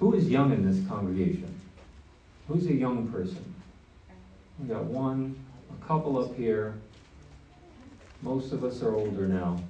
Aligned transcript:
Who 0.00 0.14
is 0.14 0.28
young 0.28 0.52
in 0.52 0.68
this 0.68 0.86
congregation? 0.88 1.54
Who's 2.48 2.66
a 2.66 2.74
young 2.74 3.08
person? 3.08 3.54
We 4.58 4.68
got 4.68 4.84
one, 4.84 5.36
a 5.70 5.86
couple 5.86 6.18
up 6.18 6.36
here. 6.36 6.74
Most 8.22 8.52
of 8.52 8.64
us 8.64 8.82
are 8.82 8.94
older 8.94 9.26
now. 9.26 9.60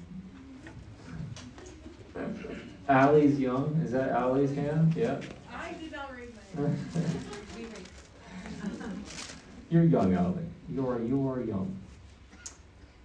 Allie's 2.88 3.38
young. 3.38 3.80
Is 3.84 3.92
that 3.92 4.10
Allie's 4.10 4.54
hand? 4.54 4.94
Yeah. 4.96 5.20
I 5.52 5.72
did 5.72 5.92
not 5.92 6.12
raise 6.16 6.30
my 6.56 6.62
hand. 6.62 6.78
You're 9.70 9.84
young, 9.84 10.14
Allie. 10.14 10.44
You're 10.68 11.02
you're 11.02 11.42
young. 11.42 11.76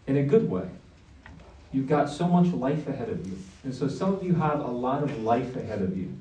In 0.08 0.18
a 0.18 0.24
good 0.24 0.50
way. 0.50 0.70
You've 1.72 1.88
got 1.88 2.10
so 2.10 2.28
much 2.28 2.54
life 2.54 2.88
ahead 2.88 3.10
of 3.10 3.26
you. 3.26 3.38
And 3.64 3.74
so 3.74 3.88
some 3.88 4.14
of 4.14 4.24
you 4.24 4.36
have 4.36 4.60
a 4.60 4.68
lot 4.68 5.04
of 5.04 5.24
life 5.24 5.56
ahead 5.56 5.82
of 5.82 5.98
you. 5.98 6.14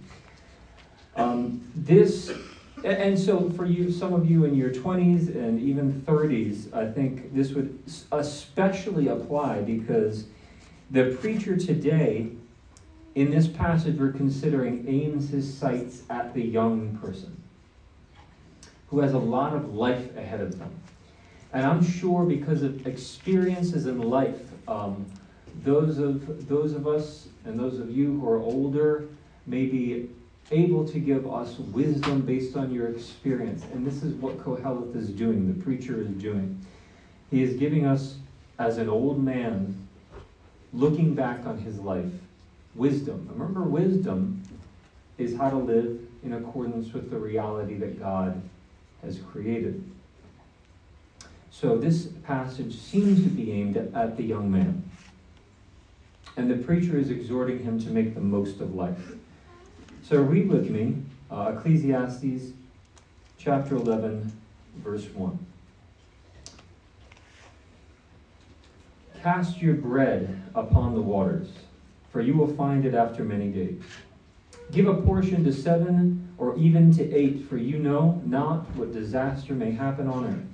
Um, 1.19 1.61
this 1.75 2.33
and 2.85 3.19
so 3.19 3.51
for 3.51 3.67
you, 3.67 3.91
some 3.91 4.13
of 4.13 4.31
you 4.31 4.45
in 4.45 4.55
your 4.55 4.71
20s 4.71 5.35
and 5.35 5.61
even 5.61 6.01
30s, 6.03 6.73
I 6.73 6.91
think 6.91 7.35
this 7.35 7.51
would 7.51 7.77
especially 8.13 9.09
apply 9.09 9.63
because 9.63 10.27
the 10.93 11.17
preacher 11.21 11.57
today, 11.57 12.31
in 13.17 13.33
this 13.33 13.49
passage 13.49 13.99
we're 13.99 14.13
considering, 14.13 14.85
aims 14.87 15.31
his 15.31 15.53
sights 15.53 16.03
at 16.09 16.35
the 16.35 16.43
young 16.43 16.97
person 17.03 17.37
who 18.91 19.01
has 19.01 19.13
a 19.13 19.19
lot 19.19 19.55
of 19.55 19.75
life 19.75 20.17
ahead 20.17 20.41
of 20.41 20.57
them. 20.59 20.73
And 21.53 21.67
I'm 21.67 21.85
sure 21.85 22.25
because 22.25 22.63
of 22.63 22.87
experiences 22.87 23.87
in 23.87 24.01
life, 24.01 24.41
um, 24.69 25.05
those 25.65 25.99
of 25.99 26.49
those 26.49 26.75
of 26.75 26.87
us 26.87 27.27
and 27.45 27.59
those 27.59 27.81
of 27.81 27.91
you 27.91 28.21
who 28.21 28.29
are 28.29 28.39
older 28.39 29.09
may 29.47 29.67
be 29.67 30.11
able 30.51 30.87
to 30.89 30.99
give 30.99 31.31
us 31.31 31.59
wisdom 31.59 32.23
based 32.23 32.57
on 32.57 32.73
your 32.73 32.89
experience. 32.89 33.65
And 33.73 33.87
this 33.87 34.03
is 34.03 34.15
what 34.15 34.39
Koheleth 34.39 34.97
is 34.97 35.11
doing, 35.11 35.47
the 35.47 35.63
preacher 35.63 36.01
is 36.01 36.09
doing. 36.09 36.65
He 37.31 37.43
is 37.43 37.57
giving 37.57 37.85
us, 37.85 38.17
as 38.59 38.79
an 38.79 38.89
old 38.89 39.23
man, 39.23 39.87
looking 40.73 41.15
back 41.15 41.47
on 41.47 41.59
his 41.59 41.79
life, 41.79 42.11
wisdom. 42.75 43.29
Remember, 43.31 43.63
wisdom 43.63 44.43
is 45.19 45.37
how 45.37 45.51
to 45.51 45.57
live 45.57 46.01
in 46.23 46.33
accordance 46.33 46.93
with 46.93 47.11
the 47.11 47.19
reality 47.19 47.75
that 47.75 47.99
God 47.99 48.41
has 49.03 49.19
created. 49.19 49.85
So 51.51 51.77
this 51.77 52.07
passage 52.25 52.77
seems 52.77 53.23
to 53.23 53.29
be 53.29 53.53
aimed 53.53 53.77
at, 53.77 53.93
at 53.95 54.17
the 54.17 54.23
young 54.23 54.51
man. 54.51 54.89
And 56.37 56.51
the 56.51 56.57
preacher 56.57 56.97
is 56.97 57.11
exhorting 57.11 57.65
him 57.65 57.81
to 57.81 57.91
make 57.91 58.15
the 58.15 58.21
most 58.21 58.61
of 58.61 58.75
life. 58.75 59.13
So 60.09 60.23
read 60.23 60.49
with 60.49 60.71
me 60.71 61.03
uh, 61.31 61.53
Ecclesiastes 61.55 62.55
chapter 63.37 63.77
11, 63.77 64.33
verse 64.77 65.05
1. 65.05 65.47
Cast 69.23 69.61
your 69.61 69.75
bread 69.75 70.43
upon 70.55 70.95
the 70.95 71.03
waters, 71.03 71.51
for 72.11 72.23
you 72.23 72.33
will 72.33 72.55
find 72.55 72.87
it 72.87 72.95
after 72.95 73.23
many 73.23 73.49
days. 73.49 73.83
Give 74.73 74.87
a 74.87 74.95
portion 74.95 75.45
to 75.45 75.53
seven 75.53 76.33
or 76.39 76.57
even 76.57 76.91
to 76.95 77.15
eight, 77.15 77.47
for 77.47 77.59
you 77.59 77.79
know 77.79 78.23
not 78.25 78.61
what 78.77 78.95
disaster 78.95 79.53
may 79.53 79.73
happen 79.73 80.09
on 80.09 80.25
earth. 80.25 80.47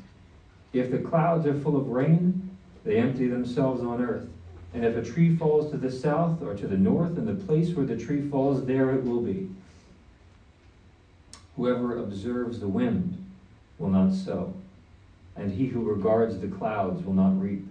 If 0.72 0.90
the 0.90 0.98
clouds 0.98 1.46
are 1.46 1.60
full 1.60 1.76
of 1.76 1.86
rain, 1.86 2.56
they 2.82 2.96
empty 2.96 3.28
themselves 3.28 3.84
on 3.84 4.02
earth. 4.02 4.26
And 4.74 4.84
if 4.84 4.96
a 4.96 5.02
tree 5.02 5.36
falls 5.36 5.70
to 5.70 5.76
the 5.76 5.90
south 5.90 6.42
or 6.42 6.54
to 6.54 6.66
the 6.66 6.76
north, 6.76 7.16
in 7.16 7.26
the 7.26 7.44
place 7.44 7.74
where 7.74 7.86
the 7.86 7.96
tree 7.96 8.28
falls, 8.28 8.66
there 8.66 8.90
it 8.90 9.04
will 9.04 9.20
be. 9.20 9.48
Whoever 11.56 11.96
observes 11.98 12.58
the 12.58 12.66
wind 12.66 13.24
will 13.78 13.90
not 13.90 14.12
sow, 14.12 14.52
and 15.36 15.52
he 15.52 15.66
who 15.66 15.84
regards 15.84 16.40
the 16.40 16.48
clouds 16.48 17.04
will 17.04 17.14
not 17.14 17.40
reap. 17.40 17.64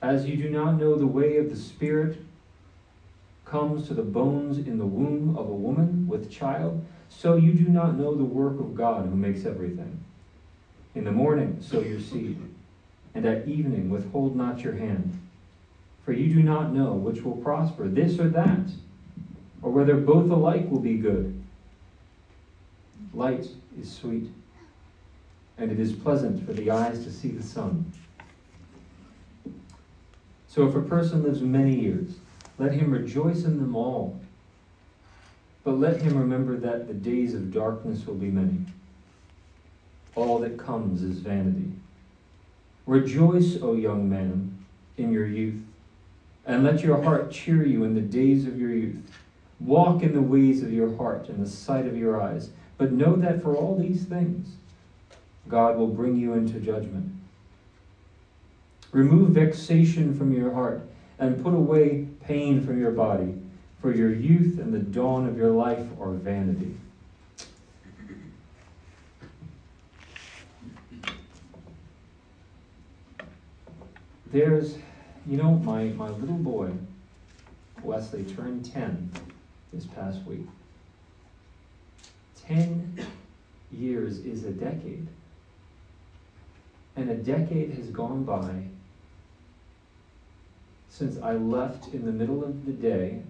As 0.00 0.26
you 0.26 0.36
do 0.36 0.48
not 0.48 0.78
know 0.78 0.94
the 0.94 1.06
way 1.06 1.36
of 1.38 1.50
the 1.50 1.56
Spirit 1.56 2.18
comes 3.44 3.88
to 3.88 3.94
the 3.94 4.02
bones 4.02 4.58
in 4.58 4.78
the 4.78 4.86
womb 4.86 5.36
of 5.36 5.48
a 5.48 5.54
woman 5.54 6.06
with 6.06 6.30
child, 6.30 6.84
so 7.08 7.34
you 7.34 7.52
do 7.52 7.64
not 7.64 7.98
know 7.98 8.14
the 8.14 8.24
work 8.24 8.60
of 8.60 8.76
God 8.76 9.06
who 9.06 9.16
makes 9.16 9.44
everything. 9.44 9.98
In 10.94 11.02
the 11.02 11.12
morning 11.12 11.58
sow 11.60 11.80
your 11.80 12.00
seed, 12.00 12.38
and 13.14 13.26
at 13.26 13.48
evening 13.48 13.90
withhold 13.90 14.36
not 14.36 14.60
your 14.60 14.74
hand. 14.74 15.18
For 16.04 16.12
you 16.12 16.34
do 16.34 16.42
not 16.42 16.72
know 16.72 16.92
which 16.92 17.22
will 17.22 17.36
prosper, 17.36 17.88
this 17.88 18.18
or 18.18 18.28
that, 18.28 18.70
or 19.62 19.70
whether 19.70 19.96
both 19.96 20.30
alike 20.30 20.70
will 20.70 20.80
be 20.80 20.96
good. 20.96 21.42
Light 23.12 23.46
is 23.78 23.92
sweet, 23.92 24.30
and 25.58 25.70
it 25.70 25.78
is 25.78 25.92
pleasant 25.92 26.44
for 26.46 26.52
the 26.52 26.70
eyes 26.70 27.04
to 27.04 27.12
see 27.12 27.28
the 27.28 27.42
sun. 27.42 27.92
So 30.48 30.66
if 30.66 30.74
a 30.74 30.82
person 30.82 31.22
lives 31.22 31.42
many 31.42 31.78
years, 31.78 32.16
let 32.58 32.72
him 32.72 32.90
rejoice 32.90 33.44
in 33.44 33.58
them 33.58 33.76
all. 33.76 34.18
But 35.62 35.78
let 35.78 36.00
him 36.00 36.16
remember 36.16 36.56
that 36.56 36.88
the 36.88 36.94
days 36.94 37.34
of 37.34 37.52
darkness 37.52 38.06
will 38.06 38.14
be 38.14 38.30
many. 38.30 38.58
All 40.14 40.38
that 40.38 40.58
comes 40.58 41.02
is 41.02 41.18
vanity. 41.18 41.70
Rejoice, 42.90 43.56
O 43.62 43.74
young 43.74 44.10
man, 44.10 44.66
in 44.96 45.12
your 45.12 45.24
youth, 45.24 45.62
and 46.44 46.64
let 46.64 46.82
your 46.82 47.00
heart 47.00 47.30
cheer 47.30 47.64
you 47.64 47.84
in 47.84 47.94
the 47.94 48.00
days 48.00 48.46
of 48.46 48.60
your 48.60 48.72
youth. 48.72 49.08
Walk 49.60 50.02
in 50.02 50.12
the 50.12 50.20
ways 50.20 50.60
of 50.60 50.72
your 50.72 50.96
heart 50.96 51.28
and 51.28 51.40
the 51.40 51.48
sight 51.48 51.86
of 51.86 51.96
your 51.96 52.20
eyes. 52.20 52.50
But 52.78 52.90
know 52.90 53.14
that 53.14 53.42
for 53.42 53.54
all 53.54 53.78
these 53.78 54.06
things, 54.06 54.56
God 55.46 55.76
will 55.76 55.86
bring 55.86 56.16
you 56.16 56.32
into 56.32 56.58
judgment. 56.58 57.12
Remove 58.90 59.30
vexation 59.30 60.18
from 60.18 60.32
your 60.32 60.52
heart 60.52 60.82
and 61.20 61.44
put 61.44 61.54
away 61.54 62.08
pain 62.24 62.60
from 62.66 62.80
your 62.80 62.90
body, 62.90 63.36
for 63.80 63.94
your 63.94 64.12
youth 64.12 64.58
and 64.58 64.74
the 64.74 64.80
dawn 64.80 65.28
of 65.28 65.36
your 65.36 65.52
life 65.52 65.86
are 66.00 66.10
vanity. 66.10 66.74
There's, 74.32 74.76
you 75.26 75.36
know, 75.36 75.56
my, 75.56 75.84
my 75.84 76.08
little 76.08 76.36
boy, 76.36 76.70
Wesley, 77.82 78.22
turned 78.24 78.64
10 78.64 79.10
this 79.72 79.86
past 79.86 80.22
week. 80.24 80.46
10 82.46 83.06
years 83.72 84.18
is 84.20 84.44
a 84.44 84.52
decade. 84.52 85.06
And 86.94 87.10
a 87.10 87.14
decade 87.14 87.74
has 87.74 87.88
gone 87.88 88.24
by 88.24 88.50
since 90.88 91.20
I 91.22 91.32
left 91.32 91.94
in 91.94 92.04
the 92.04 92.12
middle 92.12 92.44
of 92.44 92.66
the 92.66 92.72
day 92.72 93.22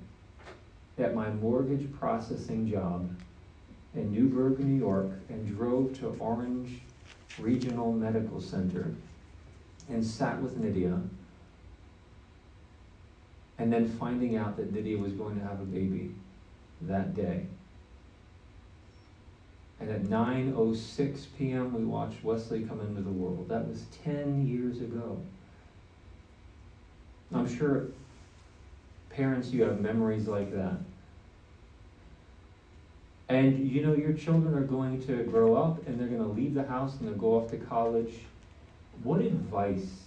at 0.99 1.15
my 1.15 1.31
mortgage 1.31 1.91
processing 1.99 2.69
job 2.71 3.09
in 3.95 4.13
Newburgh, 4.13 4.59
New 4.61 4.79
York, 4.79 5.11
and 5.29 5.57
drove 5.57 5.99
to 6.01 6.09
Orange 6.19 6.81
Regional 7.39 7.93
Medical 7.93 8.41
Center 8.41 8.93
and 9.91 10.05
sat 10.05 10.41
with 10.41 10.57
Nydia. 10.57 11.01
And 13.59 13.73
then 13.73 13.89
finding 13.89 14.37
out 14.37 14.57
that 14.57 14.73
Nydia 14.73 14.97
was 14.97 15.13
going 15.13 15.39
to 15.39 15.45
have 15.45 15.61
a 15.61 15.65
baby 15.65 16.15
that 16.83 17.15
day. 17.15 17.47
And 19.81 19.91
at 19.91 20.03
9:06 20.05 21.27
p.m. 21.39 21.73
we 21.73 21.85
watched 21.85 22.23
Wesley 22.23 22.63
come 22.63 22.81
into 22.81 23.01
the 23.01 23.11
world. 23.11 23.49
That 23.49 23.67
was 23.67 23.85
10 24.05 24.47
years 24.47 24.81
ago. 24.81 25.19
I'm 27.35 27.49
sure 27.49 27.87
parents 29.11 29.51
you 29.51 29.63
have 29.63 29.81
memories 29.81 30.27
like 30.27 30.53
that. 30.55 30.77
And 33.29 33.71
you 33.71 33.87
know 33.87 33.95
your 33.95 34.13
children 34.13 34.55
are 34.55 34.67
going 34.67 35.07
to 35.07 35.23
grow 35.25 35.55
up 35.55 35.87
and 35.87 35.99
they're 35.99 36.09
going 36.09 36.23
to 36.23 36.29
leave 36.29 36.55
the 36.55 36.65
house 36.65 36.97
and 36.99 37.09
they'll 37.09 37.15
go 37.15 37.37
off 37.37 37.51
to 37.53 37.57
college. 37.57 38.13
What 39.03 39.21
advice, 39.21 40.05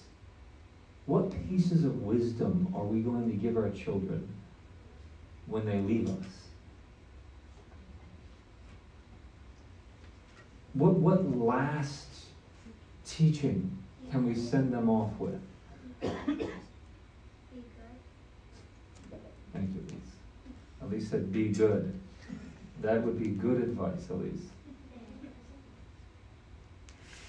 what 1.06 1.32
pieces 1.50 1.84
of 1.84 2.04
wisdom 2.04 2.74
are 2.76 2.84
we 2.84 3.02
going 3.02 3.30
to 3.30 3.36
give 3.36 3.58
our 3.58 3.70
children 3.72 4.28
when 5.48 5.66
they 5.66 5.80
leave 5.80 6.10
us? 6.10 6.26
What, 10.74 10.94
what 10.94 11.26
last 11.38 12.08
teaching 13.06 13.78
can 14.12 14.26
we 14.28 14.36
send 14.36 14.74
them 14.74 14.90
off 14.90 15.12
with? 15.20 15.40
Thank 16.02 16.50
you, 19.76 19.82
Elise. 19.82 20.14
Elise 20.82 21.10
said, 21.10 21.32
be 21.32 21.50
good. 21.50 22.00
That 22.82 23.04
would 23.04 23.20
be 23.20 23.30
good 23.30 23.62
advice, 23.62 24.10
Elise. 24.10 24.53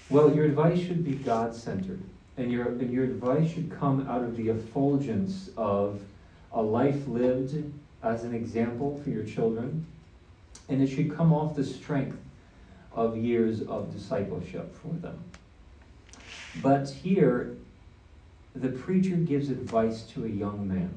Well, 0.09 0.35
your 0.35 0.45
advice 0.45 0.79
should 0.79 1.03
be 1.03 1.13
God 1.13 1.55
centered. 1.55 2.01
And 2.37 2.51
your, 2.51 2.67
and 2.67 2.91
your 2.91 3.05
advice 3.05 3.51
should 3.51 3.71
come 3.71 4.07
out 4.07 4.23
of 4.23 4.35
the 4.35 4.49
effulgence 4.49 5.49
of 5.57 6.01
a 6.51 6.61
life 6.61 7.07
lived 7.07 7.71
as 8.03 8.23
an 8.23 8.35
example 8.35 8.99
for 9.03 9.09
your 9.09 9.23
children, 9.23 9.85
And 10.69 10.81
it 10.81 10.87
should 10.87 11.15
come 11.15 11.33
off 11.33 11.55
the 11.55 11.63
strength 11.63 12.17
of 12.93 13.17
years 13.17 13.61
of 13.61 13.93
discipleship 13.93 14.73
for 14.75 14.93
them. 14.93 15.23
But 16.61 16.89
here, 16.89 17.55
the 18.55 18.69
preacher 18.69 19.15
gives 19.15 19.49
advice 19.49 20.03
to 20.13 20.25
a 20.25 20.29
young 20.29 20.67
man. 20.67 20.93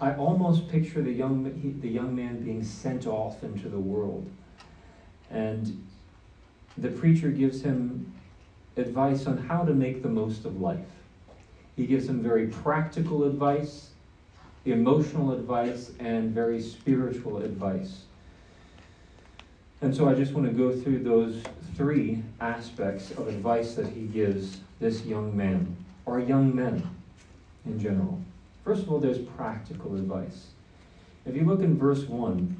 I 0.00 0.14
almost 0.14 0.68
picture 0.68 1.02
the 1.02 1.12
young, 1.12 1.78
the 1.80 1.88
young 1.88 2.14
man 2.14 2.42
being 2.42 2.62
sent 2.62 3.06
off 3.06 3.42
into 3.42 3.68
the 3.68 3.78
world. 3.78 4.30
And 5.30 5.84
the 6.78 6.88
preacher 6.88 7.30
gives 7.30 7.62
him 7.62 8.12
advice 8.76 9.26
on 9.26 9.38
how 9.38 9.64
to 9.64 9.72
make 9.72 10.02
the 10.02 10.08
most 10.08 10.44
of 10.44 10.60
life. 10.60 10.86
He 11.76 11.86
gives 11.86 12.08
him 12.08 12.22
very 12.22 12.46
practical 12.46 13.24
advice, 13.24 13.90
emotional 14.64 15.32
advice, 15.32 15.92
and 15.98 16.32
very 16.32 16.60
spiritual 16.60 17.38
advice. 17.38 18.02
And 19.80 19.94
so 19.94 20.08
I 20.08 20.14
just 20.14 20.32
want 20.32 20.46
to 20.46 20.52
go 20.52 20.74
through 20.74 21.00
those 21.00 21.42
three 21.76 22.22
aspects 22.40 23.10
of 23.12 23.28
advice 23.28 23.74
that 23.74 23.88
he 23.88 24.02
gives 24.02 24.60
this 24.80 25.04
young 25.04 25.36
man, 25.36 25.76
or 26.06 26.20
young 26.20 26.54
men 26.54 26.88
in 27.66 27.78
general. 27.78 28.20
First 28.64 28.82
of 28.82 28.92
all, 28.92 28.98
there's 28.98 29.18
practical 29.18 29.94
advice. 29.96 30.46
If 31.26 31.36
you 31.36 31.44
look 31.44 31.60
in 31.60 31.78
verse 31.78 32.04
1, 32.04 32.56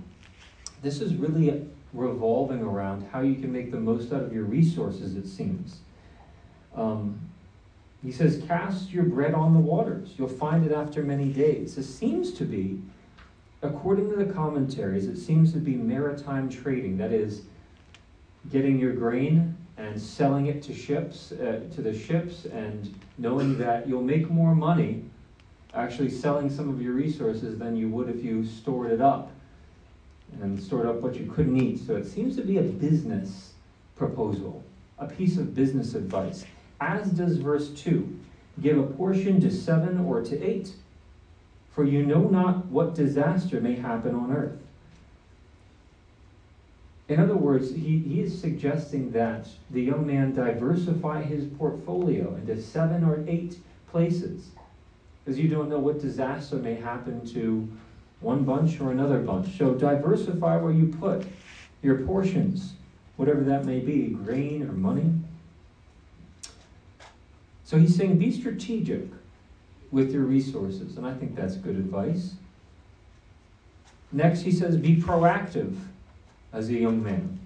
this 0.83 1.01
is 1.01 1.15
really 1.15 1.67
revolving 1.96 2.62
around 2.62 3.08
how 3.12 3.20
you 3.20 3.37
can 3.37 3.52
make 3.52 3.70
the 3.70 3.81
most 3.81 4.12
out 4.12 4.22
of 4.22 4.32
your 4.32 4.44
resources, 4.44 5.16
it 5.16 5.26
seems. 5.26 5.81
Um, 6.75 7.20
he 8.04 8.12
says, 8.12 8.43
Cast 8.46 8.90
your 8.90 9.04
bread 9.04 9.34
on 9.34 9.54
the 9.54 9.58
waters. 9.58 10.14
You'll 10.16 10.28
find 10.28 10.64
it 10.64 10.72
after 10.72 11.02
many 11.02 11.32
days. 11.32 11.76
This 11.76 11.93
seems 11.93 12.32
to 12.34 12.44
be, 12.44 12.82
according 13.62 14.10
to 14.10 14.16
the 14.16 14.32
commentaries, 14.32 15.06
it 15.06 15.16
seems 15.16 15.52
to 15.52 15.58
be 15.58 15.75
maritime 15.75 16.48
trading. 16.48 16.98
That 16.98 17.12
is, 17.12 17.43
getting 18.50 18.78
your 18.78 18.93
grain 18.93 19.56
and 19.76 20.00
selling 20.00 20.46
it 20.46 20.62
to 20.62 20.75
ships, 20.75 21.32
uh, 21.32 21.60
to 21.75 21.82
the 21.82 21.98
ships, 21.98 22.44
and 22.46 22.98
knowing 23.19 23.58
that 23.58 23.88
you'll 23.88 24.02
make 24.02 24.31
more 24.31 24.54
money 24.54 25.04
actually 25.75 26.10
selling 26.10 26.48
some 26.48 26.69
of 26.69 26.81
your 26.81 26.94
resources 26.94 27.58
than 27.58 27.76
you 27.76 27.88
would 27.88 28.08
if 28.08 28.25
you 28.25 28.46
stored 28.46 28.90
it 28.90 29.00
up 29.00 29.31
and 30.40 30.61
stored 30.62 30.87
up 30.87 30.96
what 30.96 31.17
you 31.17 31.31
couldn't 31.31 31.56
eat. 31.56 31.78
So 31.87 31.96
it 31.96 32.06
seems 32.06 32.37
to 32.37 32.43
be 32.43 32.58
a 32.58 32.62
business 32.62 33.52
proposal, 33.96 34.62
a 34.99 35.06
piece 35.06 35.38
of 35.38 35.55
business 35.55 35.94
advice 35.94 36.44
as 36.81 37.11
does 37.11 37.38
verse 37.38 37.70
2 37.70 38.20
Give 38.62 38.78
a 38.78 38.84
portion 38.84 39.38
to 39.43 39.50
seven 39.50 39.99
or 39.99 40.23
to 40.23 40.43
eight, 40.43 40.73
for 41.73 41.84
you 41.84 42.06
know 42.06 42.23
not 42.23 42.64
what 42.67 42.94
disaster 42.94 43.61
may 43.61 43.75
happen 43.75 44.14
on 44.14 44.32
earth. 44.32 44.58
In 47.06 47.20
other 47.20 47.37
words, 47.37 47.75
he, 47.75 47.99
he 47.99 48.22
is 48.22 48.40
suggesting 48.40 49.11
that 49.12 49.46
the 49.70 49.82
young 49.82 50.06
man 50.06 50.34
diversify 50.34 51.22
his 51.22 51.44
portfolio 51.44 52.34
into 52.37 52.61
seven 52.62 53.05
or 53.05 53.22
eight 53.29 53.58
places, 53.90 54.49
because 55.22 55.38
you 55.38 55.49
don't 55.50 55.69
know 55.69 55.79
what 55.79 56.00
disaster 56.00 56.56
may 56.56 56.76
happen 56.76 57.26
to 57.34 57.69
one 58.21 58.45
bunch 58.45 58.81
or 58.81 58.93
another 58.93 59.19
bunch. 59.19 59.57
So 59.59 59.75
diversify 59.75 60.57
where 60.57 60.73
you 60.73 60.89
put 60.89 61.27
your 61.83 61.99
portions, 61.99 62.75
whatever 63.17 63.43
that 63.43 63.65
may 63.65 63.81
be 63.81 64.09
grain 64.09 64.63
or 64.63 64.73
money. 64.73 65.13
So 67.65 67.79
he's 67.79 67.97
saying 67.97 68.19
be 68.19 68.31
strategic 68.31 69.09
with 69.91 70.13
your 70.13 70.23
resources, 70.23 70.97
and 70.97 71.07
I 71.07 71.15
think 71.15 71.35
that's 71.35 71.57
good 71.57 71.77
advice. 71.77 72.35
Next, 74.13 74.41
he 74.41 74.53
says 74.53 74.77
be 74.77 74.97
proactive 74.97 75.77
as 76.53 76.69
a 76.69 76.75
young 76.75 77.03
man. 77.03 77.39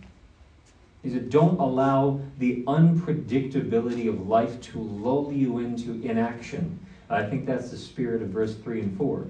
He 1.03 1.11
said, 1.11 1.31
don't 1.31 1.59
allow 1.59 2.21
the 2.39 2.63
unpredictability 2.65 4.09
of 4.09 4.29
life 4.29 4.61
to 4.61 4.79
lull 4.79 5.33
you 5.33 5.59
into 5.59 6.01
inaction. 6.03 6.79
I 7.09 7.25
think 7.25 7.47
that's 7.47 7.71
the 7.71 7.79
spirit 7.79 8.21
of 8.21 8.29
verse 8.29 8.55
3 8.55 8.83
and 8.83 8.99
4. 8.99 9.27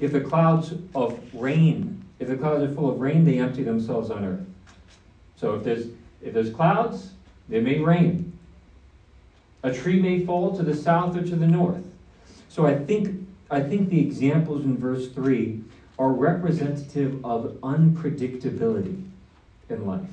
If 0.00 0.12
the 0.12 0.20
clouds 0.20 0.74
of 0.94 1.18
rain, 1.34 2.04
if 2.18 2.28
the 2.28 2.36
clouds 2.36 2.62
are 2.62 2.74
full 2.74 2.90
of 2.90 3.00
rain, 3.00 3.24
they 3.24 3.38
empty 3.38 3.62
themselves 3.62 4.10
on 4.10 4.24
earth. 4.24 4.46
So 5.36 5.54
if 5.54 5.64
there's 5.64 5.86
if 6.20 6.34
there's 6.34 6.50
clouds, 6.50 7.12
they 7.48 7.60
may 7.60 7.78
rain. 7.78 8.38
A 9.62 9.72
tree 9.72 10.00
may 10.00 10.24
fall 10.24 10.56
to 10.56 10.62
the 10.62 10.74
south 10.74 11.16
or 11.16 11.22
to 11.22 11.36
the 11.36 11.46
north. 11.46 11.84
So 12.48 12.66
I 12.66 12.76
think, 12.76 13.26
I 13.50 13.60
think 13.60 13.90
the 13.90 14.00
examples 14.00 14.64
in 14.64 14.76
verse 14.76 15.08
3 15.08 15.60
are 15.98 16.10
representative 16.12 17.24
of 17.24 17.52
unpredictability 17.62 19.04
in 19.68 19.86
life. 19.86 20.08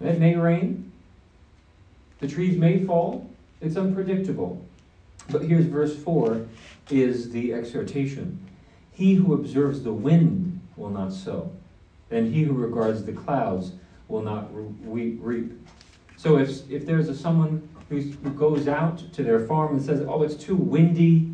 It 0.00 0.18
may 0.18 0.36
rain, 0.36 0.92
the 2.20 2.28
trees 2.28 2.58
may 2.58 2.84
fall, 2.84 3.30
it's 3.60 3.76
unpredictable. 3.76 4.62
But 5.30 5.42
here's 5.42 5.64
verse 5.64 5.96
4 5.96 6.46
is 6.90 7.30
the 7.30 7.54
exhortation. 7.54 8.45
He 8.96 9.12
who 9.12 9.34
observes 9.34 9.82
the 9.82 9.92
wind 9.92 10.58
will 10.74 10.88
not 10.88 11.12
sow, 11.12 11.52
and 12.10 12.32
he 12.32 12.44
who 12.44 12.54
regards 12.54 13.04
the 13.04 13.12
clouds 13.12 13.72
will 14.08 14.22
not 14.22 14.48
reap. 14.50 15.52
So 16.16 16.38
if, 16.38 16.70
if 16.70 16.86
there's 16.86 17.10
a, 17.10 17.14
someone 17.14 17.68
who 17.90 18.02
goes 18.30 18.68
out 18.68 19.12
to 19.12 19.22
their 19.22 19.40
farm 19.40 19.76
and 19.76 19.84
says, 19.84 20.00
Oh, 20.08 20.22
it's 20.22 20.34
too 20.34 20.56
windy 20.56 21.30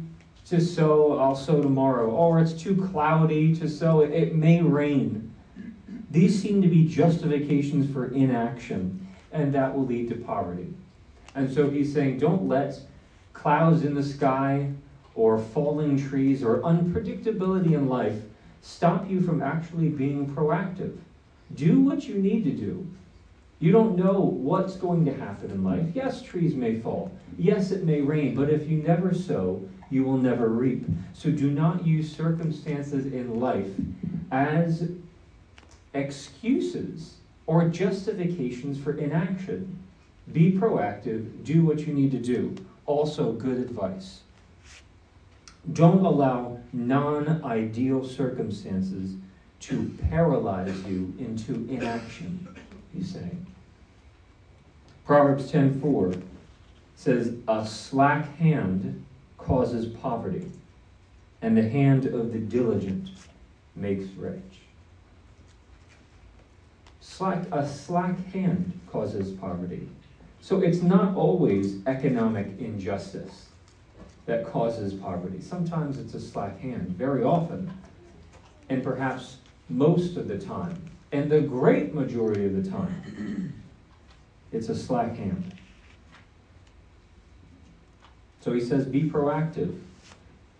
to 0.46 0.60
sow, 0.60 1.16
I'll 1.20 1.36
sow 1.36 1.62
tomorrow. 1.62 2.10
Or 2.10 2.40
it's 2.40 2.52
too 2.52 2.88
cloudy 2.90 3.54
to 3.54 3.68
sow, 3.68 4.00
it 4.00 4.34
may 4.34 4.60
rain. 4.60 5.32
These 6.10 6.42
seem 6.42 6.62
to 6.62 6.68
be 6.68 6.88
justifications 6.88 7.92
for 7.92 8.12
inaction, 8.12 9.06
and 9.30 9.54
that 9.54 9.72
will 9.72 9.86
lead 9.86 10.08
to 10.08 10.16
poverty. 10.16 10.74
And 11.36 11.48
so 11.48 11.70
he's 11.70 11.94
saying, 11.94 12.18
Don't 12.18 12.48
let 12.48 12.80
clouds 13.32 13.84
in 13.84 13.94
the 13.94 14.02
sky 14.02 14.72
or 15.14 15.38
falling 15.38 15.96
trees 15.96 16.42
or 16.42 16.58
unpredictability 16.60 17.72
in 17.72 17.88
life 17.88 18.20
stop 18.60 19.10
you 19.10 19.20
from 19.20 19.42
actually 19.42 19.88
being 19.88 20.26
proactive. 20.26 20.96
Do 21.54 21.80
what 21.80 22.04
you 22.04 22.14
need 22.14 22.44
to 22.44 22.52
do 22.52 22.86
you 23.62 23.70
don't 23.70 23.94
know 23.94 24.18
what's 24.18 24.74
going 24.74 25.04
to 25.04 25.14
happen 25.14 25.52
in 25.52 25.62
life. 25.62 25.86
Yes, 25.94 26.20
trees 26.20 26.56
may 26.56 26.80
fall. 26.80 27.12
Yes, 27.38 27.70
it 27.70 27.84
may 27.84 28.00
rain. 28.00 28.34
But 28.34 28.50
if 28.50 28.68
you 28.68 28.78
never 28.78 29.14
sow, 29.14 29.62
you 29.88 30.02
will 30.02 30.18
never 30.18 30.48
reap. 30.48 30.84
So 31.12 31.30
do 31.30 31.48
not 31.48 31.86
use 31.86 32.10
circumstances 32.10 33.06
in 33.06 33.38
life 33.38 33.70
as 34.32 34.90
excuses 35.94 37.18
or 37.46 37.68
justifications 37.68 38.80
for 38.80 38.98
inaction. 38.98 39.78
Be 40.32 40.50
proactive. 40.50 41.44
Do 41.44 41.64
what 41.64 41.86
you 41.86 41.94
need 41.94 42.10
to 42.10 42.18
do. 42.18 42.56
Also, 42.86 43.30
good 43.32 43.58
advice. 43.58 44.21
Don't 45.70 46.04
allow 46.04 46.58
non 46.72 47.42
ideal 47.44 48.04
circumstances 48.04 49.14
to 49.60 49.96
paralyze 50.10 50.82
you 50.84 51.14
into 51.20 51.68
inaction, 51.70 52.48
he's 52.92 53.12
saying. 53.12 53.46
Proverbs 55.06 55.52
10:4 55.52 56.20
says, 56.96 57.36
"A 57.46 57.64
slack 57.64 58.36
hand 58.38 59.04
causes 59.38 59.86
poverty, 59.86 60.50
and 61.40 61.56
the 61.56 61.68
hand 61.68 62.06
of 62.06 62.32
the 62.32 62.40
diligent 62.40 63.10
makes 63.76 64.06
rich." 64.14 64.62
Slack, 67.00 67.46
a 67.52 67.68
slack 67.68 68.18
hand 68.32 68.72
causes 68.88 69.32
poverty. 69.32 69.88
So 70.40 70.60
it's 70.60 70.82
not 70.82 71.14
always 71.14 71.86
economic 71.86 72.58
injustice 72.58 73.51
that 74.26 74.46
causes 74.46 74.94
poverty. 74.94 75.40
Sometimes 75.40 75.98
it's 75.98 76.14
a 76.14 76.20
slack 76.20 76.60
hand, 76.60 76.88
very 76.90 77.24
often, 77.24 77.72
and 78.68 78.82
perhaps 78.82 79.38
most 79.68 80.16
of 80.16 80.28
the 80.28 80.38
time, 80.38 80.80
and 81.10 81.30
the 81.30 81.40
great 81.40 81.94
majority 81.94 82.46
of 82.46 82.62
the 82.62 82.70
time 82.70 83.54
it's 84.52 84.68
a 84.68 84.76
slack 84.76 85.16
hand. 85.16 85.54
So 88.40 88.52
he 88.52 88.60
says, 88.60 88.86
be 88.86 89.04
proactive. 89.04 89.78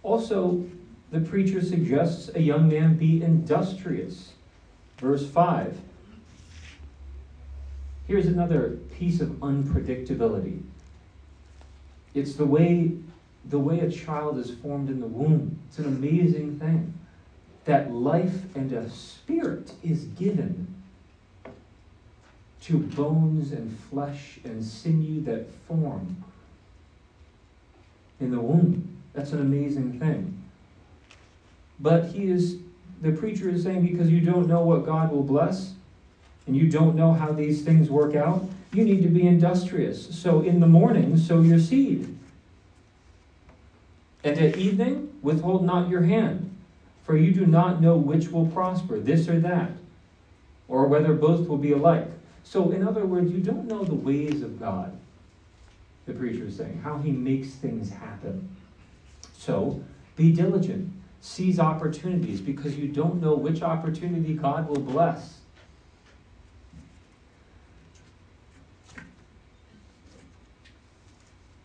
Also, 0.02 0.64
the 1.10 1.20
preacher 1.20 1.60
suggests 1.60 2.30
a 2.34 2.40
young 2.40 2.68
man 2.68 2.96
be 2.96 3.22
industrious. 3.22 4.32
Verse 4.98 5.28
5. 5.28 5.78
Here's 8.06 8.26
another 8.26 8.78
piece 8.98 9.20
of 9.20 9.30
unpredictability. 9.40 10.62
It's 12.14 12.34
the 12.34 12.46
way 12.46 12.92
the 13.46 13.58
way 13.58 13.80
a 13.80 13.90
child 13.90 14.38
is 14.38 14.50
formed 14.50 14.88
in 14.88 15.00
the 15.00 15.06
womb. 15.06 15.58
It's 15.68 15.78
an 15.78 15.86
amazing 15.86 16.58
thing. 16.58 16.94
That 17.64 17.92
life 17.92 18.54
and 18.56 18.72
a 18.72 18.88
spirit 18.90 19.72
is 19.82 20.04
given 20.04 20.74
to 22.62 22.78
bones 22.78 23.52
and 23.52 23.76
flesh 23.90 24.38
and 24.44 24.64
sinew 24.64 25.22
that 25.24 25.48
form 25.66 26.24
in 28.20 28.30
the 28.30 28.40
womb. 28.40 28.96
That's 29.14 29.32
an 29.32 29.40
amazing 29.40 29.98
thing. 29.98 30.42
But 31.80 32.06
he 32.06 32.30
is 32.30 32.58
the 33.00 33.10
preacher 33.10 33.50
is 33.50 33.64
saying 33.64 33.84
because 33.84 34.08
you 34.10 34.20
don't 34.20 34.46
know 34.46 34.60
what 34.60 34.86
God 34.86 35.10
will 35.10 35.24
bless 35.24 35.74
and 36.46 36.56
you 36.56 36.70
don't 36.70 36.94
know 36.94 37.12
how 37.12 37.32
these 37.32 37.62
things 37.62 37.90
work 37.90 38.14
out, 38.14 38.44
you 38.72 38.84
need 38.84 39.02
to 39.02 39.08
be 39.08 39.26
industrious. 39.26 40.16
So 40.16 40.42
in 40.42 40.60
the 40.60 40.68
morning, 40.68 41.16
sow 41.16 41.40
your 41.40 41.58
seed. 41.58 42.16
And 44.24 44.38
at 44.38 44.56
evening, 44.56 45.18
withhold 45.22 45.64
not 45.64 45.88
your 45.88 46.02
hand, 46.02 46.56
for 47.04 47.16
you 47.16 47.32
do 47.32 47.46
not 47.46 47.80
know 47.80 47.96
which 47.96 48.30
will 48.30 48.46
prosper, 48.46 49.00
this 49.00 49.28
or 49.28 49.40
that, 49.40 49.72
or 50.68 50.86
whether 50.86 51.12
both 51.12 51.48
will 51.48 51.58
be 51.58 51.72
alike. 51.72 52.08
So, 52.44 52.70
in 52.70 52.86
other 52.86 53.04
words, 53.04 53.30
you 53.32 53.40
don't 53.40 53.66
know 53.66 53.84
the 53.84 53.94
ways 53.94 54.42
of 54.42 54.58
God, 54.58 54.96
the 56.06 56.12
preacher 56.12 56.46
is 56.46 56.56
saying, 56.56 56.80
how 56.82 56.98
he 56.98 57.10
makes 57.10 57.50
things 57.50 57.90
happen. 57.90 58.48
So, 59.36 59.82
be 60.16 60.32
diligent. 60.32 60.92
Seize 61.20 61.60
opportunities 61.60 62.40
because 62.40 62.76
you 62.76 62.88
don't 62.88 63.20
know 63.20 63.34
which 63.34 63.62
opportunity 63.62 64.34
God 64.34 64.68
will 64.68 64.80
bless. 64.80 65.38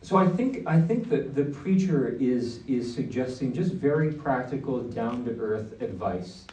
So 0.08 0.16
I 0.16 0.26
think 0.26 0.66
I 0.66 0.80
think 0.80 1.10
that 1.10 1.36
the 1.36 1.44
preacher 1.44 2.16
is 2.18 2.62
is 2.66 2.96
suggesting 2.96 3.52
just 3.52 3.74
very 3.74 4.14
practical, 4.14 4.82
down 4.84 5.26
to 5.26 5.32
earth 5.32 5.82
advice 5.82 6.46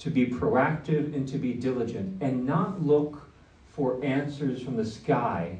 to 0.00 0.10
be 0.10 0.26
proactive 0.26 1.14
and 1.14 1.26
to 1.28 1.38
be 1.38 1.54
diligent 1.54 2.22
and 2.22 2.44
not 2.44 2.84
look 2.84 3.26
for 3.70 4.04
answers 4.04 4.60
from 4.60 4.76
the 4.76 4.84
sky 4.84 5.56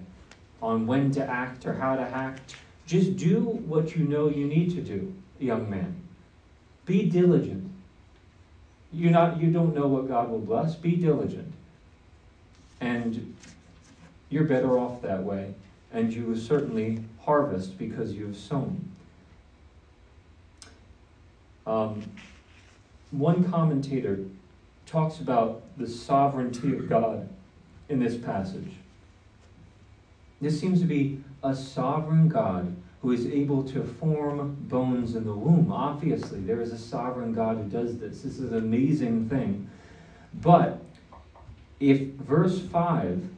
on 0.61 0.87
when 0.87 1.11
to 1.13 1.25
act 1.25 1.65
or 1.65 1.73
how 1.73 1.97
to 1.97 2.03
act. 2.03 2.57
Just 2.87 3.17
do 3.17 3.41
what 3.41 3.97
you 3.97 4.05
know 4.05 4.29
you 4.29 4.47
need 4.47 4.75
to 4.75 4.83
do, 4.83 5.15
young 5.39 5.71
man. 5.71 5.97
Be 6.85 7.09
diligent. 7.09 7.73
You're 8.93 9.13
not 9.13 9.41
you 9.41 9.51
don't 9.51 9.75
know 9.75 9.87
what 9.87 10.09
God 10.09 10.29
will 10.29 10.41
bless. 10.41 10.75
Be 10.75 10.95
diligent. 10.95 11.55
And 12.83 13.35
you're 14.29 14.45
better 14.45 14.79
off 14.79 15.01
that 15.01 15.23
way. 15.23 15.55
And 15.91 16.13
you 16.13 16.25
will 16.25 16.37
certainly 16.37 17.03
harvest 17.25 17.79
because 17.79 18.13
you've 18.13 18.37
sown. 18.37 18.91
Um, 21.67 22.03
one 23.11 23.51
commentator 23.51 24.19
talks 24.87 25.21
about 25.21 25.63
the 25.79 25.89
sovereignty 25.89 26.77
of 26.77 26.89
God 26.89 27.29
in 27.89 28.01
this 28.01 28.17
passage. 28.17 28.73
This 30.41 30.61
seems 30.61 30.81
to 30.81 30.87
be 30.87 31.23
a 31.43 31.55
sovereign 31.55 32.29
God 32.29 32.75
who 33.01 33.13
is 33.13 33.27
able 33.27 33.63
to 33.65 33.83
form 33.83 34.57
bones 34.69 35.15
in 35.15 35.25
the 35.25 35.33
womb. 35.33 35.71
Obviously, 35.71 36.41
there 36.41 36.61
is 36.61 36.73
a 36.73 36.79
sovereign 36.79 37.33
God 37.33 37.57
who 37.59 37.65
does 37.65 37.99
this. 37.99 38.23
This 38.23 38.39
is 38.39 38.53
an 38.53 38.59
amazing 38.59 39.29
thing. 39.29 39.71
But 40.41 40.83
if 41.81 42.01
verse 42.15 42.61
5, 42.61 43.29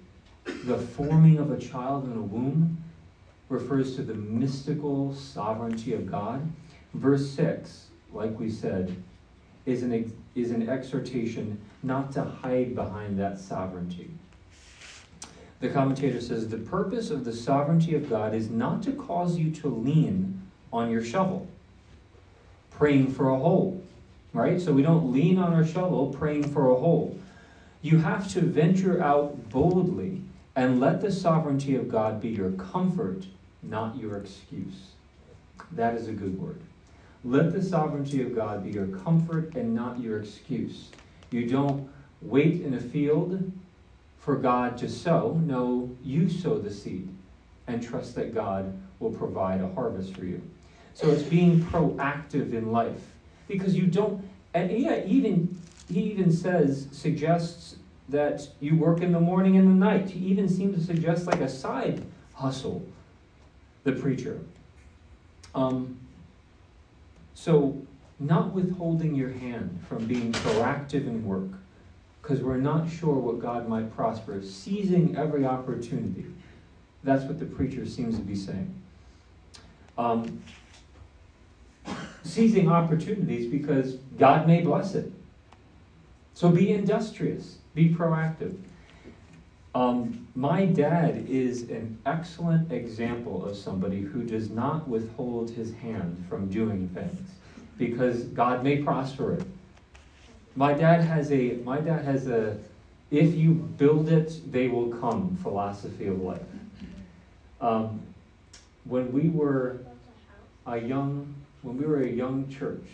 the 0.64 0.78
forming 0.78 1.38
of 1.38 1.50
a 1.50 1.58
child 1.58 2.04
in 2.04 2.16
a 2.16 2.22
womb, 2.22 2.82
refers 3.48 3.94
to 3.96 4.02
the 4.02 4.14
mystical 4.14 5.14
sovereignty 5.14 5.92
of 5.92 6.10
God. 6.10 6.48
Verse 6.94 7.28
6, 7.30 7.86
like 8.12 8.38
we 8.38 8.50
said, 8.50 8.94
is 9.66 9.82
an, 9.82 10.12
is 10.34 10.50
an 10.50 10.68
exhortation 10.68 11.60
not 11.82 12.12
to 12.12 12.22
hide 12.22 12.74
behind 12.74 13.18
that 13.18 13.38
sovereignty. 13.38 14.10
The 15.60 15.68
commentator 15.68 16.20
says 16.20 16.48
the 16.48 16.58
purpose 16.58 17.10
of 17.10 17.24
the 17.24 17.32
sovereignty 17.32 17.94
of 17.94 18.10
God 18.10 18.34
is 18.34 18.50
not 18.50 18.82
to 18.82 18.92
cause 18.92 19.38
you 19.38 19.50
to 19.52 19.68
lean 19.68 20.42
on 20.72 20.90
your 20.90 21.02
shovel, 21.02 21.48
praying 22.70 23.12
for 23.12 23.30
a 23.30 23.38
hole, 23.38 23.82
right? 24.32 24.60
So 24.60 24.72
we 24.72 24.82
don't 24.82 25.12
lean 25.12 25.38
on 25.38 25.54
our 25.54 25.66
shovel 25.66 26.08
praying 26.08 26.52
for 26.52 26.70
a 26.70 26.74
hole. 26.74 27.18
You 27.80 27.98
have 27.98 28.28
to 28.32 28.40
venture 28.40 29.02
out 29.02 29.48
boldly 29.48 30.20
and 30.54 30.80
let 30.80 31.00
the 31.00 31.12
sovereignty 31.12 31.74
of 31.74 31.88
God 31.88 32.20
be 32.20 32.28
your 32.28 32.50
comfort 32.52 33.26
not 33.68 33.96
your 33.96 34.16
excuse. 34.16 34.90
That 35.72 35.94
is 35.94 36.08
a 36.08 36.12
good 36.12 36.38
word. 36.40 36.60
Let 37.24 37.52
the 37.52 37.62
sovereignty 37.62 38.22
of 38.22 38.34
God 38.34 38.64
be 38.64 38.70
your 38.70 38.86
comfort 38.86 39.54
and 39.56 39.74
not 39.74 39.98
your 40.00 40.20
excuse. 40.20 40.90
You 41.30 41.48
don't 41.48 41.88
wait 42.22 42.62
in 42.62 42.74
a 42.74 42.80
field 42.80 43.52
for 44.18 44.36
God 44.36 44.78
to 44.78 44.88
sow. 44.88 45.40
No, 45.44 45.90
you 46.04 46.28
sow 46.28 46.58
the 46.58 46.70
seed 46.70 47.08
and 47.66 47.82
trust 47.82 48.14
that 48.14 48.34
God 48.34 48.78
will 49.00 49.10
provide 49.10 49.60
a 49.60 49.68
harvest 49.68 50.14
for 50.14 50.24
you. 50.24 50.40
So 50.94 51.10
it's 51.10 51.22
being 51.22 51.60
proactive 51.60 52.54
in 52.54 52.70
life 52.72 53.02
because 53.48 53.74
you 53.74 53.86
don't, 53.86 54.24
and 54.54 54.70
yeah, 54.70 55.04
even 55.04 55.58
he 55.88 56.00
even 56.00 56.32
says, 56.32 56.88
suggests 56.92 57.76
that 58.08 58.48
you 58.60 58.76
work 58.76 59.02
in 59.02 59.12
the 59.12 59.20
morning 59.20 59.56
and 59.56 59.68
the 59.68 59.74
night. 59.74 60.10
He 60.10 60.26
even 60.26 60.48
seems 60.48 60.76
to 60.78 60.84
suggest 60.84 61.26
like 61.26 61.40
a 61.40 61.48
side 61.48 62.04
hustle 62.34 62.86
the 63.86 63.92
preacher. 63.92 64.40
Um, 65.54 65.96
so, 67.34 67.80
not 68.18 68.52
withholding 68.52 69.14
your 69.14 69.30
hand 69.30 69.80
from 69.88 70.06
being 70.06 70.32
proactive 70.32 71.06
in 71.06 71.24
work, 71.24 71.50
because 72.20 72.40
we're 72.40 72.56
not 72.56 72.90
sure 72.90 73.14
what 73.14 73.40
God 73.40 73.68
might 73.68 73.94
prosper, 73.94 74.42
seizing 74.42 75.16
every 75.16 75.46
opportunity. 75.46 76.26
That's 77.04 77.24
what 77.24 77.38
the 77.38 77.46
preacher 77.46 77.86
seems 77.86 78.16
to 78.16 78.22
be 78.22 78.34
saying. 78.34 78.74
Um, 79.96 80.42
seizing 82.24 82.68
opportunities 82.68 83.46
because 83.46 83.94
God 84.18 84.48
may 84.48 84.62
bless 84.62 84.96
it. 84.96 85.12
So 86.34 86.50
be 86.50 86.72
industrious, 86.72 87.58
be 87.74 87.94
proactive. 87.94 88.56
Um, 89.76 90.26
my 90.34 90.64
dad 90.64 91.26
is 91.28 91.64
an 91.64 91.98
excellent 92.06 92.72
example 92.72 93.44
of 93.44 93.58
somebody 93.58 94.00
who 94.00 94.22
does 94.22 94.48
not 94.48 94.88
withhold 94.88 95.50
his 95.50 95.74
hand 95.74 96.24
from 96.30 96.48
doing 96.48 96.88
things 96.94 97.28
because 97.76 98.22
God 98.24 98.64
may 98.64 98.78
prosper 98.78 99.34
it. 99.34 99.44
My 100.54 100.72
dad 100.72 101.02
has 101.02 101.30
a 101.30 101.56
my 101.56 101.78
dad 101.78 102.06
has 102.06 102.26
a 102.26 102.56
if 103.10 103.34
you 103.34 103.52
build 103.52 104.08
it, 104.08 104.50
they 104.50 104.68
will 104.68 104.88
come 104.88 105.36
philosophy 105.42 106.06
of 106.06 106.22
life. 106.22 106.40
Um, 107.60 108.00
when 108.84 109.12
we 109.12 109.28
were 109.28 109.80
a 110.66 110.78
young 110.78 111.34
when 111.60 111.76
we 111.76 111.84
were 111.84 112.00
a 112.00 112.10
young 112.10 112.48
church, 112.48 112.86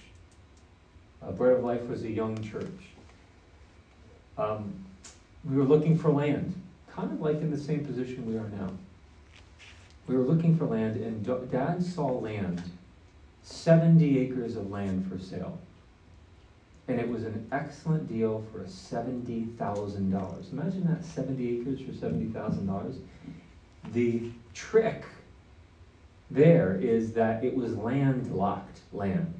uh, 1.22 1.30
Bread 1.30 1.58
of 1.58 1.62
Life 1.62 1.86
was 1.86 2.02
a 2.02 2.10
young 2.10 2.42
church. 2.42 2.80
Um, 4.36 4.84
we 5.44 5.56
were 5.56 5.64
looking 5.64 5.96
for 5.96 6.10
land 6.10 6.56
kind 6.94 7.10
of 7.12 7.20
like 7.20 7.40
in 7.40 7.50
the 7.50 7.58
same 7.58 7.84
position 7.84 8.26
we 8.26 8.36
are 8.36 8.48
now. 8.48 8.70
We 10.06 10.16
were 10.16 10.24
looking 10.24 10.56
for 10.56 10.66
land, 10.66 10.96
and 10.96 11.50
Dad 11.50 11.82
saw 11.82 12.06
land, 12.06 12.62
70 13.42 14.18
acres 14.18 14.56
of 14.56 14.70
land 14.70 15.10
for 15.10 15.18
sale. 15.18 15.58
And 16.88 17.00
it 17.00 17.08
was 17.08 17.24
an 17.24 17.46
excellent 17.52 18.08
deal 18.08 18.44
for 18.52 18.60
$70,000. 18.60 20.52
Imagine 20.52 20.86
that 20.88 21.04
70 21.04 21.60
acres 21.60 21.80
for 21.80 21.92
$70,000. 21.92 22.98
The 23.92 24.30
trick 24.52 25.04
there 26.30 26.76
is 26.76 27.12
that 27.12 27.44
it 27.44 27.54
was 27.54 27.76
landlocked 27.76 28.80
land. 28.92 29.34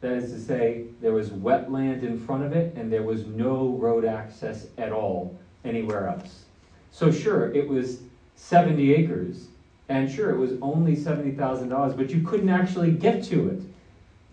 That 0.00 0.12
is 0.12 0.32
to 0.32 0.40
say, 0.40 0.86
there 1.00 1.12
was 1.12 1.30
wetland 1.30 2.02
in 2.02 2.18
front 2.18 2.44
of 2.44 2.52
it, 2.52 2.74
and 2.74 2.92
there 2.92 3.02
was 3.02 3.26
no 3.26 3.70
road 3.70 4.04
access 4.04 4.66
at 4.78 4.92
all 4.92 5.38
anywhere 5.64 6.08
else. 6.08 6.44
So 6.92 7.10
sure, 7.10 7.52
it 7.52 7.68
was 7.68 8.00
70 8.36 8.94
acres, 8.94 9.48
and 9.88 10.10
sure, 10.10 10.30
it 10.30 10.38
was 10.38 10.52
only 10.62 10.96
$70,000, 10.96 11.96
but 11.96 12.10
you 12.10 12.22
couldn't 12.22 12.48
actually 12.48 12.92
get 12.92 13.22
to 13.24 13.48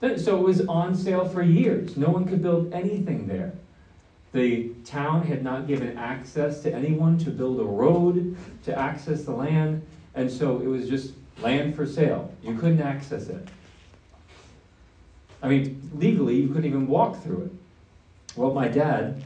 it. 0.02 0.20
So 0.20 0.38
it 0.38 0.44
was 0.44 0.66
on 0.68 0.96
sale 0.96 1.28
for 1.28 1.42
years. 1.42 1.98
No 1.98 2.10
one 2.10 2.26
could 2.26 2.42
build 2.42 2.72
anything 2.74 3.28
there. 3.28 3.54
The 4.34 4.70
town 4.86 5.24
had 5.24 5.44
not 5.44 5.68
given 5.68 5.98
access 5.98 6.62
to 6.62 6.74
anyone 6.74 7.18
to 7.20 7.32
build 7.32 7.60
a 7.60 7.64
road 7.64 8.38
to 8.66 8.78
access 8.78 9.24
the 9.24 9.32
land, 9.32 9.82
and 10.14 10.30
so 10.30 10.60
it 10.60 10.68
was 10.68 10.88
just 10.88 11.14
land 11.40 11.76
for 11.76 11.86
sale. 11.86 12.32
You 12.44 12.56
couldn't 12.56 12.82
access 12.82 13.28
it. 13.28 13.48
I 15.42 15.48
mean, 15.48 15.90
legally, 15.96 16.36
you 16.36 16.48
couldn't 16.50 16.66
even 16.66 16.88
walk 16.88 17.22
through 17.24 17.44
it. 17.44 17.52
Well, 18.36 18.52
my 18.52 18.68
dad, 18.68 19.24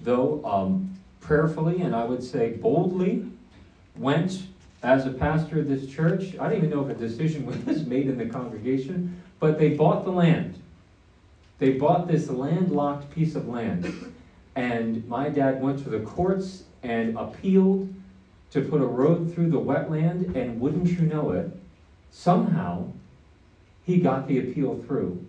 though, 0.00 0.40
um, 0.44 0.97
prayerfully 1.20 1.82
and 1.82 1.94
I 1.94 2.04
would 2.04 2.22
say 2.22 2.52
boldly 2.52 3.24
went 3.96 4.42
as 4.82 5.06
a 5.06 5.10
pastor 5.10 5.60
of 5.60 5.68
this 5.68 5.86
church. 5.86 6.36
I 6.38 6.48
don't 6.48 6.58
even 6.58 6.70
know 6.70 6.88
if 6.88 6.96
a 6.96 6.98
decision 6.98 7.46
was 7.66 7.86
made 7.86 8.08
in 8.08 8.18
the 8.18 8.26
congregation, 8.26 9.20
but 9.40 9.58
they 9.58 9.70
bought 9.70 10.04
the 10.04 10.12
land. 10.12 10.60
They 11.58 11.72
bought 11.72 12.06
this 12.06 12.28
landlocked 12.28 13.10
piece 13.10 13.34
of 13.34 13.48
land. 13.48 14.14
And 14.54 15.06
my 15.08 15.28
dad 15.28 15.60
went 15.60 15.82
to 15.84 15.90
the 15.90 16.00
courts 16.00 16.64
and 16.82 17.16
appealed 17.16 17.92
to 18.50 18.62
put 18.62 18.80
a 18.80 18.86
road 18.86 19.34
through 19.34 19.50
the 19.50 19.60
wetland, 19.60 20.34
and 20.34 20.60
wouldn't 20.60 20.88
you 20.88 21.02
know 21.02 21.32
it, 21.32 21.54
somehow 22.10 22.90
he 23.84 23.98
got 23.98 24.26
the 24.26 24.38
appeal 24.38 24.82
through. 24.86 25.24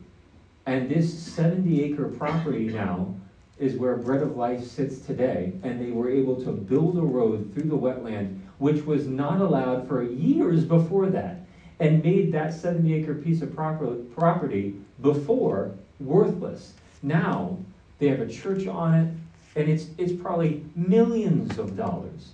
And 0.65 0.89
this 0.89 1.11
70 1.17 1.83
acre 1.83 2.05
property 2.05 2.65
now 2.67 3.13
is 3.59 3.75
where 3.75 3.97
Bread 3.97 4.21
of 4.21 4.37
Life 4.37 4.63
sits 4.63 4.99
today, 4.99 5.53
and 5.63 5.79
they 5.79 5.91
were 5.91 6.09
able 6.09 6.41
to 6.43 6.51
build 6.51 6.97
a 6.97 7.01
road 7.01 7.51
through 7.53 7.69
the 7.69 7.77
wetland, 7.77 8.39
which 8.57 8.85
was 8.85 9.07
not 9.07 9.41
allowed 9.41 9.87
for 9.87 10.01
years 10.01 10.63
before 10.63 11.07
that, 11.07 11.41
and 11.79 12.03
made 12.03 12.31
that 12.31 12.53
70 12.53 12.93
acre 12.93 13.15
piece 13.15 13.41
of 13.41 13.53
property 13.53 14.75
before 15.01 15.75
worthless. 15.99 16.73
Now, 17.03 17.57
they 17.99 18.07
have 18.07 18.21
a 18.21 18.27
church 18.27 18.65
on 18.67 18.95
it, 18.95 19.13
and 19.59 19.69
it's, 19.69 19.87
it's 19.97 20.13
probably 20.13 20.63
millions 20.75 21.57
of 21.57 21.75
dollars, 21.75 22.31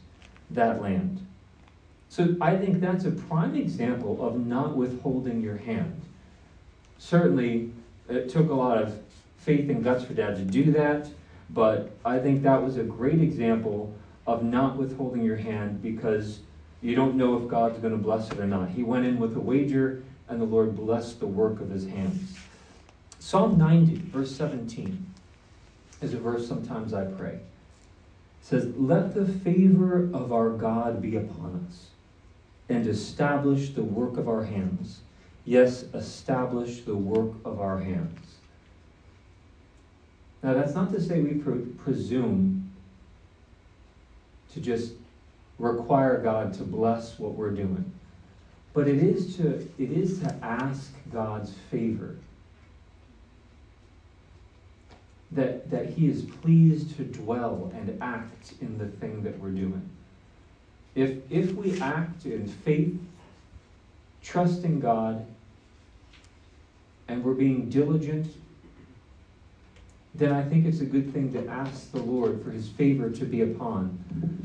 that 0.51 0.82
land. 0.82 1.25
So 2.10 2.36
I 2.39 2.55
think 2.55 2.79
that's 2.79 3.05
a 3.05 3.12
prime 3.12 3.55
example 3.55 4.25
of 4.25 4.46
not 4.46 4.75
withholding 4.75 5.41
your 5.41 5.58
hand. 5.58 6.00
Certainly, 6.98 7.72
it 8.08 8.29
took 8.29 8.50
a 8.50 8.53
lot 8.53 8.82
of 8.82 8.98
faith 9.46 9.70
and 9.70 9.84
guts 9.84 10.04
for 10.04 10.16
dad 10.16 10.36
to 10.36 10.44
do 10.44 10.72
that, 10.72 11.08
but 11.52 11.92
I 12.04 12.18
think 12.18 12.42
that 12.44 12.64
was 12.64 12.78
a 12.78 12.84
great 12.84 13.22
example 13.22 13.96
of 14.25 14.44
not 14.44 14.75
withholding 14.75 15.24
your 15.24 15.38
hand 15.38 15.84
because 15.84 16.40
you 16.82 16.96
don't 16.96 17.16
know 17.16 17.38
if 17.38 17.48
God's 17.48 17.78
going 17.78 17.94
to 17.94 18.04
bless 18.04 18.32
it 18.32 18.40
or 18.40 18.48
not. 18.48 18.70
He 18.70 18.82
went 18.82 19.06
in 19.06 19.20
with 19.20 19.36
a 19.38 19.40
wager, 19.40 20.04
and 20.28 20.42
the 20.42 20.46
Lord 20.46 20.75
blessed 20.75 21.20
the 21.20 21.28
work 21.28 21.62
of 21.62 21.70
his 21.70 21.86
hands. 21.86 22.36
Psalm 23.20 23.58
90, 23.58 23.98
verse 24.10 24.36
17, 24.36 25.06
is 26.02 26.14
a 26.16 26.20
verse 26.20 26.48
sometimes 26.48 26.94
I 26.94 27.06
pray. 27.06 27.34
It 27.34 27.42
says, 28.42 28.74
Let 28.75 29.14
the 29.14 29.28
favor 29.28 30.10
of 30.12 30.34
our 30.34 30.50
God 30.50 31.02
be 31.02 31.16
upon 31.16 31.68
us, 31.68 31.88
and 32.68 32.88
establish 32.88 33.70
the 33.70 33.84
work 33.84 34.18
of 34.18 34.28
our 34.28 34.44
hands. 34.44 35.02
Yes, 35.44 35.84
establish 35.94 36.82
the 36.82 36.96
work 36.96 37.34
of 37.46 37.60
our 37.60 37.80
hands. 37.80 38.35
Now, 40.46 40.54
that's 40.54 40.75
not 40.75 40.92
to 40.92 41.02
say 41.02 41.22
we 41.22 41.40
pre- 41.40 41.62
presume 41.84 42.72
to 44.54 44.62
just 44.62 44.94
require 45.58 46.22
God 46.22 46.54
to 46.60 46.64
bless 46.64 47.18
what 47.18 47.32
we're 47.32 47.50
doing. 47.50 47.92
But 48.72 48.88
it 48.88 49.02
is 49.02 49.38
to, 49.38 49.68
it 49.80 49.92
is 49.92 50.20
to 50.20 50.36
ask 50.44 50.92
God's 51.12 51.52
favor. 51.72 52.18
That, 55.32 55.72
that 55.72 55.90
He 55.90 56.10
is 56.10 56.22
pleased 56.22 56.96
to 56.98 57.06
dwell 57.06 57.74
and 57.75 57.98
act 58.00 58.54
in 58.62 58.78
the 58.78 58.86
thing 58.86 59.24
that 59.24 59.40
we're 59.40 59.50
doing. 59.50 59.90
If, 60.94 61.18
if 61.32 61.54
we 61.56 61.82
act 61.82 62.28
in 62.28 62.48
faith, 62.48 63.00
trusting 64.22 64.80
God, 64.80 65.25
and 67.08 67.24
we're 67.24 67.34
being 67.34 67.68
diligent 67.68 68.28
then 70.18 70.32
I 70.32 70.44
think 70.44 70.66
it's 70.66 70.80
a 70.80 70.86
good 70.86 71.12
thing 71.14 71.34
to 71.34 71.48
ask 71.48 71.92
the 71.92 72.02
Lord 72.02 72.42
for 72.44 72.52
his 72.52 72.70
favor 72.70 73.10
to 73.10 73.26
be 73.26 73.42
upon 73.42 74.00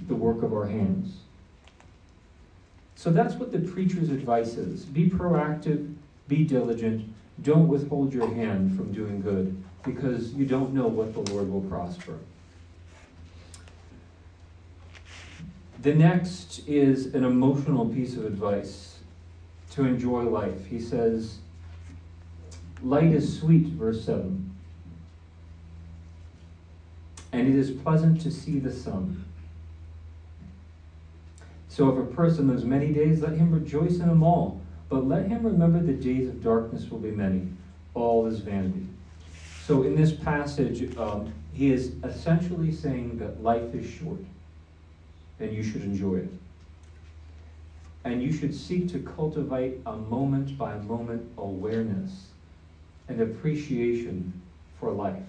the 0.08 0.14
work 0.16 0.42
of 0.42 0.52
our 0.52 0.66
hands. 0.66 1.18
So 2.96 3.10
that's 3.10 3.34
what 3.34 3.52
the 3.52 3.60
preacher's 3.60 4.10
advice 4.10 4.54
is 4.54 4.84
be 4.84 5.08
proactive, 5.08 5.94
be 6.26 6.44
diligent, 6.44 7.12
don't 7.42 7.68
withhold 7.68 8.12
your 8.12 8.28
hand 8.34 8.76
from 8.76 8.92
doing 8.92 9.20
good 9.20 9.62
because 9.84 10.34
you 10.34 10.44
don't 10.44 10.74
know 10.74 10.88
what 10.88 11.14
the 11.14 11.32
Lord 11.32 11.50
will 11.50 11.62
prosper. 11.62 12.18
The 15.82 15.94
next 15.94 16.68
is 16.68 17.14
an 17.14 17.24
emotional 17.24 17.88
piece 17.88 18.16
of 18.16 18.26
advice 18.26 18.98
to 19.70 19.84
enjoy 19.84 20.24
life. 20.24 20.66
He 20.66 20.80
says, 20.80 21.38
Light 22.82 23.12
is 23.12 23.38
sweet, 23.38 23.66
verse 23.68 24.04
7 24.04 24.49
and 27.40 27.48
it 27.48 27.58
is 27.58 27.70
pleasant 27.70 28.20
to 28.20 28.30
see 28.30 28.58
the 28.58 28.70
sun. 28.70 29.24
So 31.68 31.88
if 31.88 31.96
a 31.96 32.14
person 32.14 32.48
lives 32.48 32.64
many 32.64 32.92
days, 32.92 33.22
let 33.22 33.32
him 33.32 33.50
rejoice 33.50 33.94
in 33.94 34.08
them 34.08 34.22
all. 34.22 34.60
But 34.90 35.06
let 35.06 35.26
him 35.26 35.42
remember 35.42 35.80
the 35.80 35.94
days 35.94 36.28
of 36.28 36.42
darkness 36.42 36.90
will 36.90 36.98
be 36.98 37.12
many. 37.12 37.48
All 37.94 38.26
is 38.26 38.40
vanity. 38.40 38.86
So 39.64 39.84
in 39.84 39.96
this 39.96 40.12
passage, 40.12 40.94
um, 40.98 41.32
he 41.54 41.72
is 41.72 41.94
essentially 42.04 42.72
saying 42.72 43.16
that 43.20 43.42
life 43.42 43.74
is 43.74 43.88
short, 43.88 44.20
and 45.38 45.50
you 45.50 45.62
should 45.62 45.82
enjoy 45.82 46.16
it. 46.16 46.32
And 48.04 48.22
you 48.22 48.34
should 48.34 48.54
seek 48.54 48.90
to 48.92 48.98
cultivate 48.98 49.80
a 49.86 49.96
moment 49.96 50.58
by 50.58 50.76
moment 50.80 51.26
awareness 51.38 52.26
and 53.08 53.18
appreciation 53.22 54.42
for 54.78 54.90
life 54.90 55.22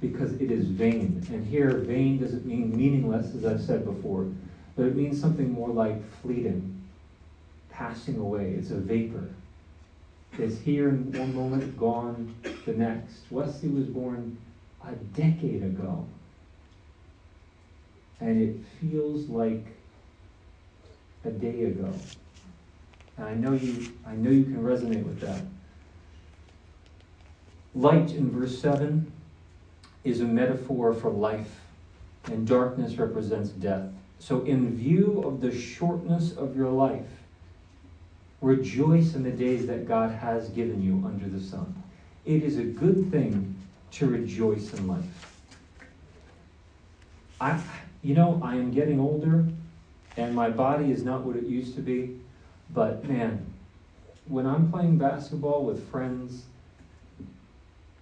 because 0.00 0.32
it 0.34 0.50
is 0.50 0.66
vain. 0.66 1.24
And 1.30 1.46
here, 1.46 1.78
vain 1.78 2.18
doesn't 2.18 2.46
mean 2.46 2.76
meaningless, 2.76 3.34
as 3.34 3.44
I've 3.44 3.60
said 3.60 3.84
before, 3.84 4.26
but 4.76 4.86
it 4.86 4.96
means 4.96 5.20
something 5.20 5.52
more 5.52 5.70
like 5.70 6.00
fleeting, 6.22 6.82
passing 7.70 8.18
away. 8.18 8.54
It's 8.58 8.70
a 8.70 8.76
vapor. 8.76 9.28
It's 10.38 10.58
here 10.58 10.90
in 10.90 11.10
one 11.12 11.34
moment, 11.34 11.78
gone 11.78 12.34
the 12.64 12.74
next. 12.74 13.22
Wesley 13.30 13.70
was 13.70 13.86
born 13.86 14.38
a 14.86 14.92
decade 14.92 15.62
ago. 15.62 16.06
And 18.20 18.40
it 18.40 18.56
feels 18.80 19.28
like 19.28 19.64
a 21.24 21.30
day 21.30 21.64
ago. 21.64 21.92
And 23.16 23.26
I 23.26 23.34
know 23.34 23.52
you 23.52 23.92
I 24.06 24.14
know 24.14 24.30
you 24.30 24.44
can 24.44 24.62
resonate 24.62 25.04
with 25.04 25.20
that. 25.20 25.42
Light 27.74 28.12
in 28.12 28.30
verse 28.30 28.60
7 28.60 29.10
is 30.04 30.20
a 30.20 30.24
metaphor 30.24 30.94
for 30.94 31.10
life, 31.10 31.60
and 32.24 32.46
darkness 32.46 32.96
represents 32.96 33.50
death. 33.50 33.90
So, 34.18 34.44
in 34.44 34.76
view 34.76 35.22
of 35.24 35.40
the 35.40 35.56
shortness 35.56 36.36
of 36.36 36.56
your 36.56 36.70
life, 36.70 37.06
rejoice 38.40 39.14
in 39.14 39.22
the 39.22 39.30
days 39.30 39.66
that 39.66 39.86
God 39.86 40.10
has 40.10 40.48
given 40.50 40.82
you 40.82 41.02
under 41.06 41.28
the 41.28 41.40
sun. 41.40 41.82
It 42.24 42.42
is 42.42 42.58
a 42.58 42.64
good 42.64 43.10
thing 43.10 43.56
to 43.92 44.06
rejoice 44.06 44.72
in 44.74 44.86
life. 44.86 45.04
I, 47.40 47.60
you 48.02 48.14
know, 48.14 48.40
I 48.42 48.54
am 48.56 48.72
getting 48.72 49.00
older, 49.00 49.44
and 50.16 50.34
my 50.34 50.50
body 50.50 50.90
is 50.90 51.04
not 51.04 51.22
what 51.22 51.36
it 51.36 51.44
used 51.44 51.74
to 51.76 51.80
be, 51.80 52.18
but 52.70 53.04
man, 53.08 53.46
when 54.26 54.46
I'm 54.46 54.70
playing 54.70 54.98
basketball 54.98 55.64
with 55.64 55.88
friends 55.90 56.44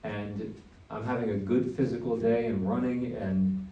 and 0.02 0.54
I'm 0.90 1.04
having 1.04 1.30
a 1.30 1.36
good 1.36 1.74
physical 1.76 2.16
day 2.16 2.46
and 2.46 2.68
running 2.68 3.14
and 3.16 3.66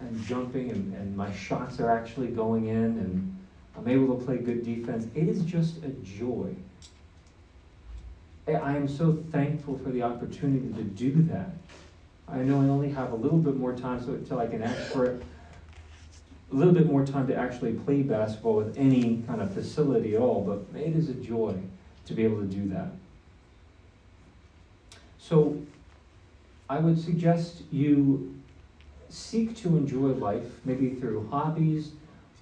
and 0.00 0.24
jumping 0.24 0.70
and, 0.70 0.94
and 0.94 1.16
my 1.16 1.32
shots 1.32 1.80
are 1.80 1.90
actually 1.90 2.28
going 2.28 2.68
in 2.68 2.76
and 2.76 3.36
I'm 3.76 3.88
able 3.88 4.16
to 4.16 4.24
play 4.24 4.36
good 4.38 4.64
defense. 4.64 5.06
It 5.14 5.28
is 5.28 5.42
just 5.42 5.82
a 5.82 5.88
joy. 5.88 6.54
I 8.46 8.76
am 8.76 8.88
so 8.88 9.12
thankful 9.30 9.76
for 9.78 9.90
the 9.90 10.02
opportunity 10.02 10.72
to 10.74 10.82
do 10.82 11.22
that. 11.24 11.50
I 12.28 12.38
know 12.38 12.60
I 12.60 12.64
only 12.64 12.90
have 12.90 13.12
a 13.12 13.16
little 13.16 13.38
bit 13.38 13.56
more 13.56 13.74
time 13.74 14.02
so 14.02 14.12
until 14.12 14.38
I 14.38 14.46
can 14.46 14.62
ask 14.62 14.92
for 14.92 15.04
it. 15.06 15.22
A 16.50 16.54
little 16.54 16.72
bit 16.72 16.86
more 16.86 17.04
time 17.04 17.26
to 17.26 17.36
actually 17.36 17.74
play 17.74 18.02
basketball 18.02 18.56
with 18.56 18.78
any 18.78 19.22
kind 19.26 19.42
of 19.42 19.52
facility 19.52 20.14
at 20.14 20.22
all, 20.22 20.42
but 20.42 20.80
it 20.80 20.96
is 20.96 21.10
a 21.10 21.14
joy 21.14 21.54
to 22.06 22.14
be 22.14 22.24
able 22.24 22.38
to 22.38 22.46
do 22.46 22.68
that. 22.70 22.88
So 25.18 25.60
I 26.68 26.78
would 26.78 27.00
suggest 27.00 27.62
you 27.70 28.34
seek 29.08 29.56
to 29.58 29.76
enjoy 29.76 30.08
life, 30.08 30.60
maybe 30.64 30.90
through 30.90 31.28
hobbies 31.30 31.92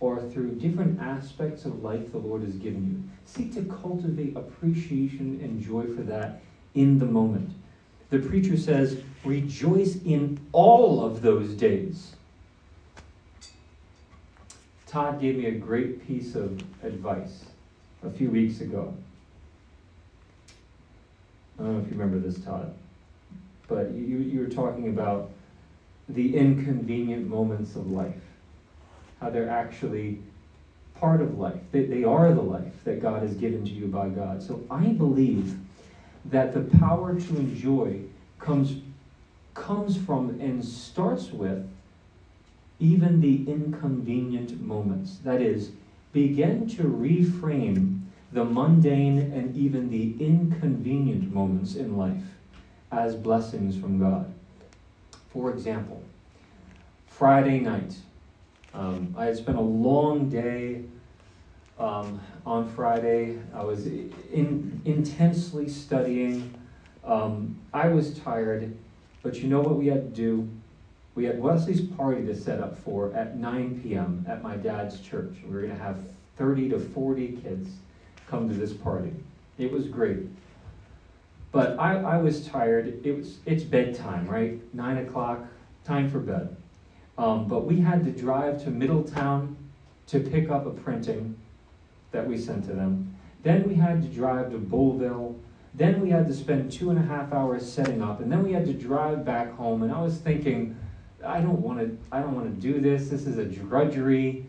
or 0.01 0.21
through 0.21 0.57
different 0.57 1.01
aspects 1.01 1.65
of 1.65 1.83
life 1.83 2.11
the 2.11 2.19
Lord 2.19 2.43
has 2.43 2.57
given 2.57 2.87
you. 2.87 3.03
Seek 3.25 3.55
to 3.55 3.63
cultivate 3.63 4.37
appreciation 4.37 5.41
and 5.43 5.63
joy 5.63 5.87
for 5.95 6.03
that 6.03 6.43
in 6.75 6.99
the 6.99 7.07
moment. 7.07 7.51
The 8.11 8.19
preacher 8.19 8.57
says, 8.57 9.01
rejoice 9.25 10.03
in 10.05 10.41
all 10.53 11.05
of 11.05 11.23
those 11.23 11.55
days. 11.55 12.15
Todd 14.87 15.21
gave 15.21 15.37
me 15.37 15.47
a 15.47 15.53
great 15.53 16.07
piece 16.07 16.35
of 16.35 16.61
advice 16.83 17.45
a 18.05 18.11
few 18.11 18.31
weeks 18.31 18.61
ago. 18.61 18.95
I 21.59 21.63
don't 21.63 21.75
know 21.75 21.81
if 21.81 21.87
you 21.87 21.99
remember 21.99 22.19
this, 22.19 22.45
Todd 22.45 22.75
but 23.69 23.91
you, 23.93 24.19
you 24.19 24.41
were 24.41 24.49
talking 24.49 24.89
about 24.89 25.31
the 26.09 26.37
inconvenient 26.37 27.29
moments 27.29 27.75
of 27.75 27.91
life, 27.91 28.15
how 29.21 29.31
they're 29.31 29.51
actually 29.51 30.21
part 30.95 31.21
of 31.21 31.39
life. 31.39 31.61
They, 31.73 31.85
they 31.85 32.05
are 32.05 32.33
the 32.33 32.43
life 32.43 32.85
that 32.85 33.03
God 33.03 33.23
has 33.23 33.35
given 33.35 33.65
to 33.65 33.71
you 33.71 33.87
by 33.87 34.09
God. 34.09 34.43
So 34.43 34.65
I 34.71 34.87
believe 34.89 35.57
that 36.27 36.55
the 36.55 36.79
power 36.79 37.19
to 37.19 37.37
enjoy 37.37 38.01
comes, 38.39 38.81
comes 39.55 39.97
from 39.97 40.41
and 40.41 40.65
starts 40.65 41.31
with 41.31 41.69
even 42.79 43.21
the 43.21 43.51
inconvenient 43.51 44.61
moments. 44.61 45.19
That 45.25 45.41
is, 45.41 45.71
begin 46.13 46.69
to 46.71 46.85
reframe 46.85 48.01
the 48.33 48.45
mundane 48.45 49.19
and 49.33 49.57
even 49.57 49.91
the 49.91 50.15
inconvenient 50.25 51.33
moments 51.33 51.75
in 51.75 51.97
life 51.97 52.23
as 52.93 53.15
blessings 53.15 53.77
from 53.77 53.99
God. 53.99 54.33
For 55.31 55.51
example, 55.51 56.03
Friday 57.09 57.61
night, 57.61 57.95
um, 58.75 59.15
I 59.17 59.27
had 59.27 59.37
spent 59.37 59.59
a 59.59 59.63
long 59.63 60.29
day 60.29 60.83
um, 61.79 62.21
on 62.45 62.69
Friday. 62.71 63.39
I 63.55 63.63
was 63.63 63.87
in, 63.87 64.81
intensely 64.85 65.69
studying. 65.69 66.55
Um, 67.05 67.59
I 67.73 67.89
was 67.89 68.19
tired, 68.19 68.77
but 69.23 69.37
you 69.37 69.49
know 69.49 69.61
what 69.61 69.77
we 69.77 69.87
had 69.87 70.15
to 70.15 70.23
do? 70.23 70.49
We 71.15 71.25
had 71.25 71.41
Wesley's 71.41 71.81
party 71.81 72.27
to 72.27 72.37
set 72.37 72.61
up 72.61 72.79
for 72.79 73.15
at 73.15 73.37
9 73.37 73.81
p.m. 73.83 74.27
at 74.29 74.43
my 74.43 74.57
dad's 74.57 75.01
church. 75.01 75.35
We 75.45 75.55
were 75.55 75.63
going 75.63 75.77
to 75.77 75.83
have 75.83 75.99
30 76.37 76.71
to 76.71 76.79
40 76.79 77.41
kids 77.43 77.71
come 78.29 78.49
to 78.49 78.55
this 78.55 78.75
party. 78.75 79.13
It 79.57 79.73
was 79.73 79.87
great. 79.87 80.27
But 81.57 81.79
I, 81.79 81.95
I 81.95 82.17
was 82.19 82.47
tired. 82.47 83.01
It 83.03 83.17
was 83.17 83.39
it's 83.47 83.63
bedtime, 83.63 84.29
right? 84.29 84.61
Nine 84.75 84.99
o'clock, 84.99 85.43
time 85.85 86.11
for 86.11 86.19
bed. 86.19 86.55
Um, 87.17 87.49
but 87.49 87.65
we 87.65 87.81
had 87.81 88.05
to 88.05 88.11
drive 88.11 88.63
to 88.65 88.71
Middletown 88.71 89.57
to 90.09 90.21
pick 90.21 90.51
up 90.51 90.67
a 90.67 90.71
printing 90.71 91.35
that 92.13 92.29
we 92.29 92.37
sent 92.37 92.67
to 92.67 92.75
them. 92.75 93.17
Then 93.43 93.67
we 93.67 93.75
had 93.75 94.03
to 94.03 94.09
drive 94.09 94.51
to 94.51 94.59
Bullville. 94.59 95.35
Then 95.73 96.03
we 96.03 96.11
had 96.11 96.27
to 96.27 96.35
spend 96.35 96.71
two 96.71 96.91
and 96.91 96.99
a 96.99 97.03
half 97.03 97.33
hours 97.33 97.67
setting 97.67 98.03
up, 98.03 98.21
and 98.21 98.31
then 98.31 98.43
we 98.43 98.53
had 98.53 98.67
to 98.67 98.75
drive 98.75 99.25
back 99.25 99.51
home. 99.57 99.83
And 99.83 99.91
I 99.91 100.03
was 100.03 100.19
thinking, 100.19 100.77
I 101.25 101.41
don't 101.41 101.63
want 101.63 101.79
to. 101.79 101.97
I 102.13 102.21
don't 102.21 102.35
want 102.35 102.55
to 102.55 102.61
do 102.61 102.81
this. 102.81 103.09
This 103.09 103.27
is 103.27 103.39
a 103.39 103.47
drudgery. 103.47 104.45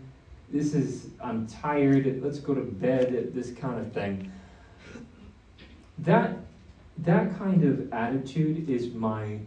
This 0.52 0.74
is. 0.74 1.08
I'm 1.24 1.48
tired. 1.48 2.22
Let's 2.22 2.40
go 2.40 2.54
to 2.54 2.64
bed. 2.64 3.32
This 3.34 3.52
kind 3.52 3.80
of 3.80 3.94
thing. 3.94 4.30
That 6.00 6.38
that 7.00 7.38
kind 7.38 7.64
of 7.64 7.92
attitude 7.94 8.70
is 8.70 8.94
my, 8.94 9.40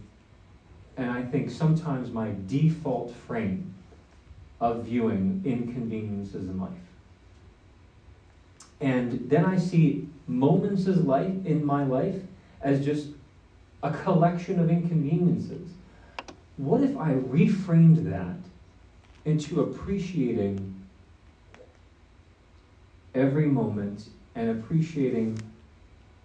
and 0.97 1.11
I 1.11 1.23
think 1.23 1.51
sometimes 1.51 2.11
my 2.11 2.33
default 2.47 3.15
frame 3.27 3.75
of 4.61 4.85
viewing 4.85 5.43
inconveniences 5.45 6.49
in 6.49 6.61
life. 6.61 6.71
And 8.81 9.29
then 9.29 9.45
I 9.45 9.59
see 9.59 10.09
moments 10.27 10.87
of 10.87 11.07
life 11.07 11.45
in 11.45 11.65
my 11.65 11.85
life 11.85 12.23
as 12.63 12.85
just 12.85 13.09
a 13.83 13.91
collection 13.91 14.61
of 14.61 14.71
inconveniences. 14.71 15.71
What 16.57 16.83
if 16.83 16.97
I 16.97 17.15
reframed 17.15 18.11
that 18.11 18.37
into 19.25 19.63
appreciating 19.63 20.75
every 23.15 23.47
moment 23.47 24.09
and 24.35 24.51
appreciating 24.51 25.39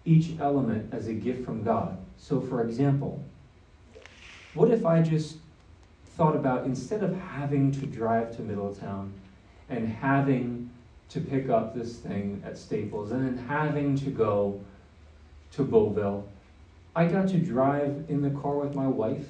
each 0.06 0.40
element 0.40 0.94
as 0.94 1.08
a 1.08 1.14
gift 1.14 1.44
from 1.44 1.64
God. 1.64 1.98
So, 2.18 2.40
for 2.40 2.64
example, 2.64 3.24
what 4.54 4.72
if 4.72 4.86
I 4.86 5.02
just 5.02 5.38
thought 6.16 6.36
about 6.36 6.66
instead 6.66 7.04
of 7.04 7.18
having 7.20 7.72
to 7.74 7.86
drive 7.86 8.36
to 8.38 8.42
Middletown 8.42 9.14
and 9.70 9.88
having 9.88 10.70
to 11.10 11.20
pick 11.20 11.50
up 11.50 11.76
this 11.76 11.98
thing 11.98 12.42
at 12.46 12.58
Staples 12.58 13.12
and 13.12 13.26
then 13.26 13.46
having 13.46 13.96
to 13.98 14.10
go 14.10 14.62
to 15.54 15.64
Bullville, 15.64 16.24
I 16.96 17.08
got 17.08 17.28
to 17.30 17.38
drive 17.38 18.06
in 18.08 18.22
the 18.22 18.30
car 18.30 18.56
with 18.56 18.76
my 18.76 18.88
wife 18.88 19.28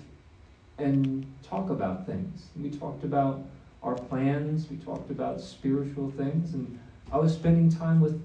and 0.77 1.25
talk 1.41 1.69
about 1.69 2.05
things. 2.05 2.47
We 2.59 2.69
talked 2.69 3.03
about 3.03 3.43
our 3.81 3.95
plans, 3.95 4.69
we 4.69 4.77
talked 4.77 5.09
about 5.09 5.41
spiritual 5.41 6.11
things, 6.11 6.53
and 6.53 6.79
I 7.11 7.17
was 7.17 7.33
spending 7.33 7.69
time 7.69 8.01
with 8.01 8.21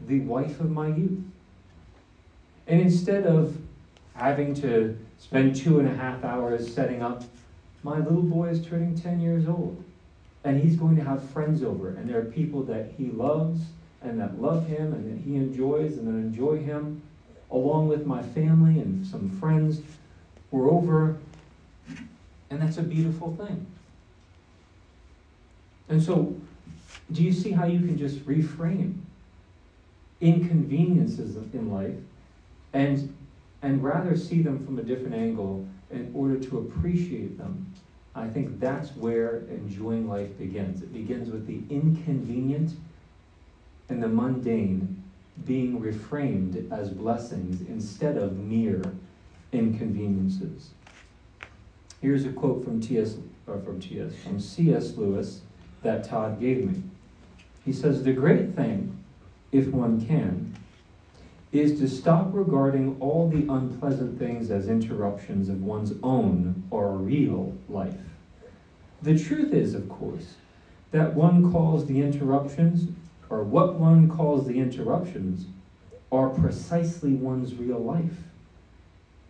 the 0.00 0.20
wife 0.20 0.60
of 0.60 0.70
my 0.70 0.88
youth. 0.88 1.24
And 2.68 2.82
instead 2.82 3.26
of 3.26 3.56
having 4.14 4.54
to 4.56 4.96
spend 5.18 5.56
two 5.56 5.80
and 5.80 5.88
a 5.88 5.94
half 5.94 6.22
hours 6.22 6.72
setting 6.72 7.02
up, 7.02 7.24
my 7.82 7.98
little 7.98 8.22
boy 8.22 8.48
is 8.48 8.64
turning 8.64 8.94
10 8.94 9.20
years 9.20 9.48
old. 9.48 9.82
And 10.44 10.60
he's 10.62 10.76
going 10.76 10.94
to 10.96 11.02
have 11.02 11.28
friends 11.30 11.62
over. 11.62 11.88
And 11.88 12.08
there 12.08 12.18
are 12.18 12.24
people 12.24 12.62
that 12.64 12.92
he 12.96 13.06
loves 13.06 13.60
and 14.02 14.20
that 14.20 14.40
love 14.40 14.66
him 14.66 14.92
and 14.92 15.10
that 15.10 15.24
he 15.24 15.36
enjoys 15.36 15.96
and 15.96 16.06
that 16.06 16.18
enjoy 16.18 16.58
him, 16.58 17.02
along 17.50 17.88
with 17.88 18.06
my 18.06 18.22
family 18.22 18.80
and 18.80 19.04
some 19.06 19.30
friends. 19.40 19.80
We're 20.50 20.70
over. 20.70 21.16
And 22.50 22.60
that's 22.60 22.76
a 22.76 22.82
beautiful 22.82 23.34
thing. 23.34 23.66
And 25.88 26.02
so, 26.02 26.36
do 27.10 27.22
you 27.22 27.32
see 27.32 27.50
how 27.50 27.64
you 27.64 27.80
can 27.80 27.96
just 27.96 28.18
reframe 28.26 28.98
inconveniences 30.20 31.36
in 31.54 31.72
life 31.72 31.94
and 32.72 33.14
and 33.62 33.82
rather 33.82 34.16
see 34.16 34.42
them 34.42 34.64
from 34.64 34.78
a 34.78 34.82
different 34.82 35.14
angle 35.14 35.66
in 35.90 36.10
order 36.14 36.38
to 36.38 36.58
appreciate 36.58 37.36
them. 37.36 37.66
I 38.14 38.28
think 38.28 38.60
that's 38.60 38.90
where 38.90 39.44
enjoying 39.48 40.08
life 40.08 40.36
begins. 40.38 40.82
It 40.82 40.92
begins 40.92 41.30
with 41.30 41.46
the 41.46 41.62
inconvenient 41.74 42.72
and 43.88 44.02
the 44.02 44.08
mundane 44.08 45.02
being 45.44 45.80
reframed 45.80 46.70
as 46.72 46.90
blessings 46.90 47.62
instead 47.68 48.16
of 48.16 48.36
mere 48.36 48.82
inconveniences. 49.52 50.70
Here's 52.00 52.24
a 52.24 52.32
quote 52.32 52.64
from 52.64 52.80
T.S. 52.80 53.16
or 53.46 53.54
uh, 53.56 53.60
from 53.60 53.80
T.S. 53.80 54.14
from 54.22 54.40
C.S. 54.40 54.96
Lewis 54.96 55.40
that 55.82 56.04
Todd 56.04 56.40
gave 56.40 56.64
me. 56.64 56.82
He 57.64 57.72
says, 57.72 58.02
"The 58.02 58.12
great 58.12 58.54
thing, 58.54 58.96
if 59.52 59.68
one 59.68 60.04
can, 60.04 60.56
is 61.50 61.78
to 61.80 61.88
stop 61.88 62.28
regarding 62.32 62.96
all 63.00 63.28
the 63.28 63.50
unpleasant 63.52 64.18
things 64.18 64.50
as 64.50 64.68
interruptions 64.68 65.48
of 65.48 65.62
one's 65.62 65.92
own 66.02 66.62
or 66.70 66.92
real 66.92 67.56
life. 67.68 67.94
The 69.00 69.18
truth 69.18 69.54
is, 69.54 69.74
of 69.74 69.88
course, 69.88 70.34
that 70.90 71.14
one 71.14 71.50
calls 71.50 71.86
the 71.86 72.00
interruptions, 72.00 72.90
or 73.30 73.44
what 73.44 73.74
one 73.74 74.08
calls 74.08 74.46
the 74.46 74.58
interruptions, 74.58 75.46
are 76.10 76.28
precisely 76.30 77.12
one's 77.12 77.54
real 77.54 77.78
life. 77.78 78.16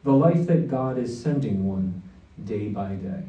The 0.04 0.12
life 0.12 0.46
that 0.46 0.68
God 0.68 0.98
is 0.98 1.20
sending 1.20 1.68
one 1.68 2.02
day 2.44 2.68
by 2.68 2.94
day. 2.94 3.24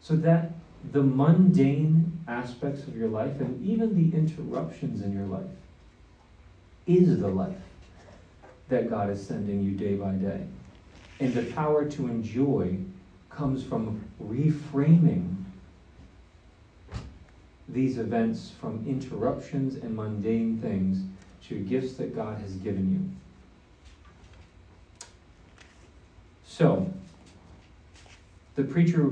So 0.00 0.16
that 0.16 0.52
the 0.92 1.02
mundane 1.02 2.20
aspects 2.28 2.82
of 2.84 2.96
your 2.96 3.08
life 3.08 3.40
and 3.40 3.64
even 3.64 3.94
the 3.94 4.16
interruptions 4.16 5.02
in 5.02 5.12
your 5.12 5.26
life 5.26 5.46
is 6.86 7.20
the 7.20 7.28
life 7.28 7.56
that 8.68 8.88
God 8.90 9.10
is 9.10 9.24
sending 9.24 9.62
you 9.62 9.72
day 9.72 9.94
by 9.94 10.12
day. 10.12 10.46
And 11.20 11.34
the 11.34 11.42
power 11.52 11.84
to 11.84 12.06
enjoy 12.08 12.78
comes 13.30 13.62
from 13.64 14.04
reframing 14.22 15.36
these 17.68 17.98
events 17.98 18.52
from 18.60 18.84
interruptions 18.86 19.76
and 19.76 19.96
mundane 19.96 20.58
things 20.58 21.02
to 21.48 21.58
gifts 21.58 21.94
that 21.94 22.14
God 22.14 22.40
has 22.40 22.52
given 22.56 22.92
you. 22.92 23.10
So, 26.44 26.92
the 28.56 28.64
preacher, 28.64 29.10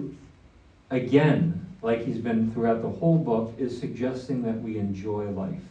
again, 0.90 1.66
like 1.82 2.04
he's 2.04 2.18
been 2.18 2.52
throughout 2.52 2.82
the 2.82 2.90
whole 2.90 3.18
book, 3.18 3.54
is 3.58 3.78
suggesting 3.78 4.42
that 4.42 4.60
we 4.60 4.78
enjoy 4.78 5.30
life. 5.30 5.62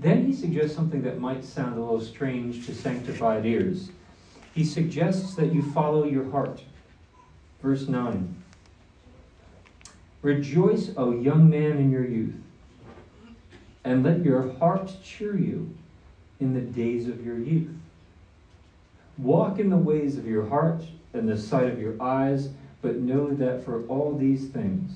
Then 0.00 0.24
he 0.24 0.32
suggests 0.32 0.74
something 0.74 1.02
that 1.02 1.20
might 1.20 1.44
sound 1.44 1.76
a 1.76 1.80
little 1.80 2.00
strange 2.00 2.64
to 2.64 2.74
sanctified 2.74 3.44
ears. 3.44 3.90
He 4.54 4.64
suggests 4.64 5.34
that 5.34 5.52
you 5.52 5.62
follow 5.72 6.04
your 6.04 6.30
heart. 6.30 6.62
Verse 7.62 7.86
9 7.86 8.34
Rejoice, 10.22 10.92
O 10.96 11.12
young 11.12 11.50
man, 11.50 11.76
in 11.76 11.90
your 11.90 12.06
youth, 12.06 12.34
and 13.84 14.02
let 14.02 14.24
your 14.24 14.54
heart 14.54 14.90
cheer 15.04 15.36
you 15.36 15.74
in 16.40 16.54
the 16.54 16.60
days 16.62 17.06
of 17.06 17.24
your 17.24 17.38
youth. 17.38 17.68
Walk 19.18 19.58
in 19.58 19.68
the 19.68 19.76
ways 19.76 20.16
of 20.16 20.26
your 20.26 20.46
heart 20.46 20.82
and 21.12 21.28
the 21.28 21.36
sight 21.36 21.70
of 21.70 21.78
your 21.78 22.00
eyes, 22.02 22.48
but 22.80 22.96
know 22.96 23.34
that 23.34 23.64
for 23.64 23.86
all 23.86 24.16
these 24.16 24.48
things, 24.48 24.92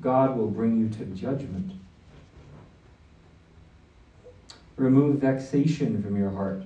God 0.00 0.36
will 0.36 0.50
bring 0.50 0.78
you 0.78 0.88
to 0.90 1.04
judgment. 1.06 1.79
Remove 4.80 5.16
vexation 5.16 6.02
from 6.02 6.16
your 6.16 6.30
heart. 6.30 6.62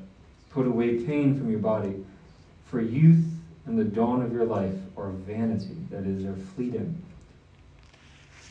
Put 0.51 0.69
away 0.69 1.03
pain 1.03 1.37
from 1.37 1.51
your 1.51 1.59
body. 1.59 2.05
For 2.67 2.81
youth 2.81 3.25
and 3.67 3.77
the 3.77 3.83
dawn 3.83 4.23
of 4.23 4.33
your 4.33 4.45
life 4.45 4.77
are 4.97 5.09
vanity, 5.09 5.77
that 5.91 6.05
is, 6.05 6.25
are 6.25 6.37
fleeting. 6.55 7.03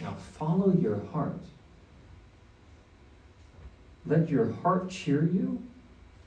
Now 0.01 0.15
follow 0.37 0.73
your 0.73 0.99
heart. 1.13 1.39
Let 4.05 4.27
your 4.27 4.51
heart 4.51 4.89
cheer 4.89 5.23
you. 5.23 5.63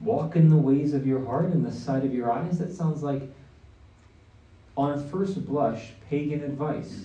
Walk 0.01 0.35
in 0.35 0.49
the 0.49 0.57
ways 0.57 0.95
of 0.95 1.07
your 1.07 1.23
heart 1.27 1.49
and 1.49 1.63
the 1.63 1.73
sight 1.73 2.05
of 2.05 2.15
your 2.15 2.33
eyes. 2.33 2.57
That 2.59 2.73
sounds 2.73 3.03
like, 3.03 3.21
on 4.79 5.07
first 5.11 5.47
blush, 5.47 5.91
pagan 6.09 6.43
advice. 6.43 7.05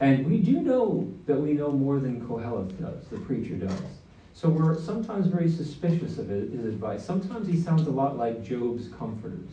And 0.00 0.26
we 0.26 0.38
do 0.38 0.62
know 0.62 1.12
that 1.26 1.40
we 1.40 1.52
know 1.52 1.70
more 1.70 2.00
than 2.00 2.26
Kohelet 2.26 2.80
does, 2.80 3.06
the 3.06 3.18
preacher 3.18 3.54
does. 3.54 4.01
So 4.34 4.48
we're 4.48 4.78
sometimes 4.80 5.26
very 5.26 5.50
suspicious 5.50 6.18
of 6.18 6.28
his 6.28 6.64
advice. 6.64 7.04
Sometimes 7.04 7.46
he 7.46 7.60
sounds 7.60 7.86
a 7.86 7.90
lot 7.90 8.16
like 8.16 8.42
Job's 8.42 8.88
comforters. 8.88 9.50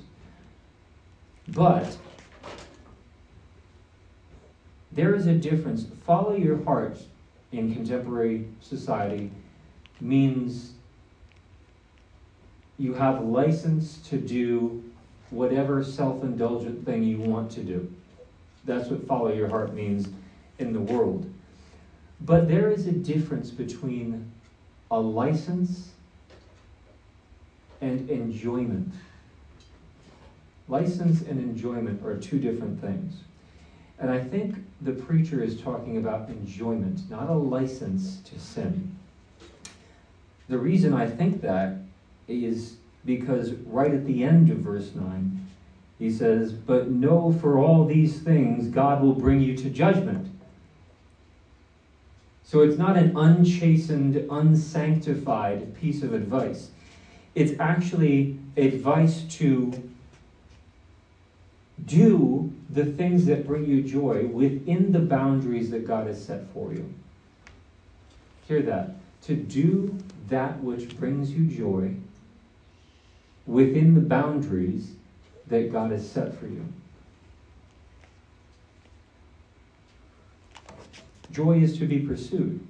But 1.49 1.97
there 4.91 5.13
is 5.15 5.27
a 5.27 5.33
difference. 5.33 5.85
Follow 6.05 6.35
your 6.35 6.63
heart 6.63 6.97
in 7.51 7.73
contemporary 7.73 8.47
society 8.61 9.31
means 9.99 10.73
you 12.77 12.93
have 12.93 13.23
license 13.23 13.97
to 14.09 14.17
do 14.17 14.83
whatever 15.29 15.83
self 15.83 16.23
indulgent 16.23 16.85
thing 16.85 17.03
you 17.03 17.19
want 17.19 17.51
to 17.51 17.61
do. 17.61 17.93
That's 18.65 18.89
what 18.89 19.05
follow 19.07 19.33
your 19.33 19.49
heart 19.49 19.73
means 19.73 20.09
in 20.57 20.73
the 20.73 20.79
world. 20.79 21.31
But 22.21 22.47
there 22.47 22.69
is 22.69 22.87
a 22.87 22.91
difference 22.91 23.51
between 23.51 24.31
a 24.91 24.99
license 24.99 25.89
and 27.81 28.09
enjoyment. 28.09 28.93
License 30.67 31.21
and 31.21 31.39
enjoyment 31.39 32.05
are 32.05 32.17
two 32.17 32.39
different 32.39 32.81
things. 32.81 33.15
And 33.99 34.09
I 34.09 34.19
think 34.23 34.55
the 34.81 34.91
preacher 34.93 35.43
is 35.43 35.61
talking 35.61 35.97
about 35.97 36.29
enjoyment, 36.29 37.09
not 37.09 37.29
a 37.29 37.33
license 37.33 38.19
to 38.25 38.39
sin. 38.39 38.95
The 40.47 40.57
reason 40.57 40.93
I 40.93 41.07
think 41.07 41.41
that 41.41 41.77
is 42.27 42.77
because 43.05 43.51
right 43.65 43.93
at 43.93 44.05
the 44.05 44.23
end 44.23 44.49
of 44.49 44.57
verse 44.57 44.93
9, 44.95 45.47
he 45.99 46.09
says, 46.09 46.53
But 46.53 46.89
know 46.89 47.33
for 47.41 47.59
all 47.59 47.85
these 47.85 48.19
things 48.19 48.67
God 48.67 49.01
will 49.01 49.13
bring 49.13 49.41
you 49.41 49.55
to 49.57 49.69
judgment. 49.69 50.28
So 52.49 52.61
it's 52.61 52.79
not 52.79 52.97
an 52.97 53.15
unchastened, 53.15 54.15
unsanctified 54.31 55.75
piece 55.79 56.01
of 56.01 56.15
advice. 56.15 56.71
It's 57.35 57.51
actually 57.59 58.39
advice 58.57 59.21
to 59.37 59.91
do 61.85 62.51
the 62.71 62.85
things 62.85 63.27
that 63.27 63.45
bring 63.45 63.65
you 63.65 63.83
joy 63.83 64.25
within 64.25 64.91
the 64.91 64.97
boundaries 64.97 65.69
that 65.69 65.85
God 65.85 66.07
has 66.07 66.25
set 66.25 66.51
for 66.51 66.73
you. 66.73 66.91
Hear 68.47 68.63
that. 68.63 68.95
To 69.25 69.35
do 69.35 69.95
that 70.29 70.59
which 70.63 70.97
brings 70.97 71.29
you 71.29 71.45
joy 71.45 71.93
within 73.45 73.93
the 73.93 74.01
boundaries 74.01 74.93
that 75.45 75.71
God 75.71 75.91
has 75.91 76.09
set 76.09 76.35
for 76.39 76.47
you. 76.47 76.65
Joy 81.31 81.59
is 81.59 81.77
to 81.79 81.85
be 81.85 81.99
pursued, 81.99 82.65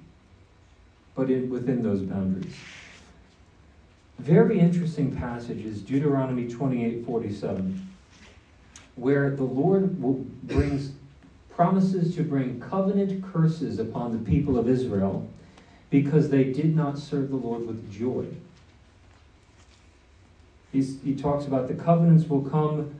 but 1.14 1.30
in, 1.30 1.50
within 1.50 1.82
those 1.82 2.02
boundaries. 2.02 2.54
Very 4.18 4.60
interesting 4.60 5.16
passage 5.16 5.64
is 5.64 5.80
Deuteronomy 5.80 6.46
28 6.46 7.06
47, 7.06 7.88
where 8.96 9.30
the 9.30 9.44
Lord 9.44 9.98
brings 10.42 10.92
promises 11.54 12.14
to 12.16 12.22
bring 12.22 12.60
covenant 12.60 13.22
curses 13.32 13.78
upon 13.78 14.12
the 14.12 14.30
people 14.30 14.58
of 14.58 14.68
Israel 14.68 15.28
because 15.90 16.30
they 16.30 16.44
did 16.44 16.76
not 16.76 16.98
serve 16.98 17.30
the 17.30 17.36
Lord 17.36 17.66
with 17.66 17.92
joy. 17.92 18.26
He's, 20.72 21.00
he 21.02 21.14
talks 21.14 21.46
about 21.46 21.68
the 21.68 21.74
covenants 21.74 22.28
will 22.28 22.42
come, 22.42 22.99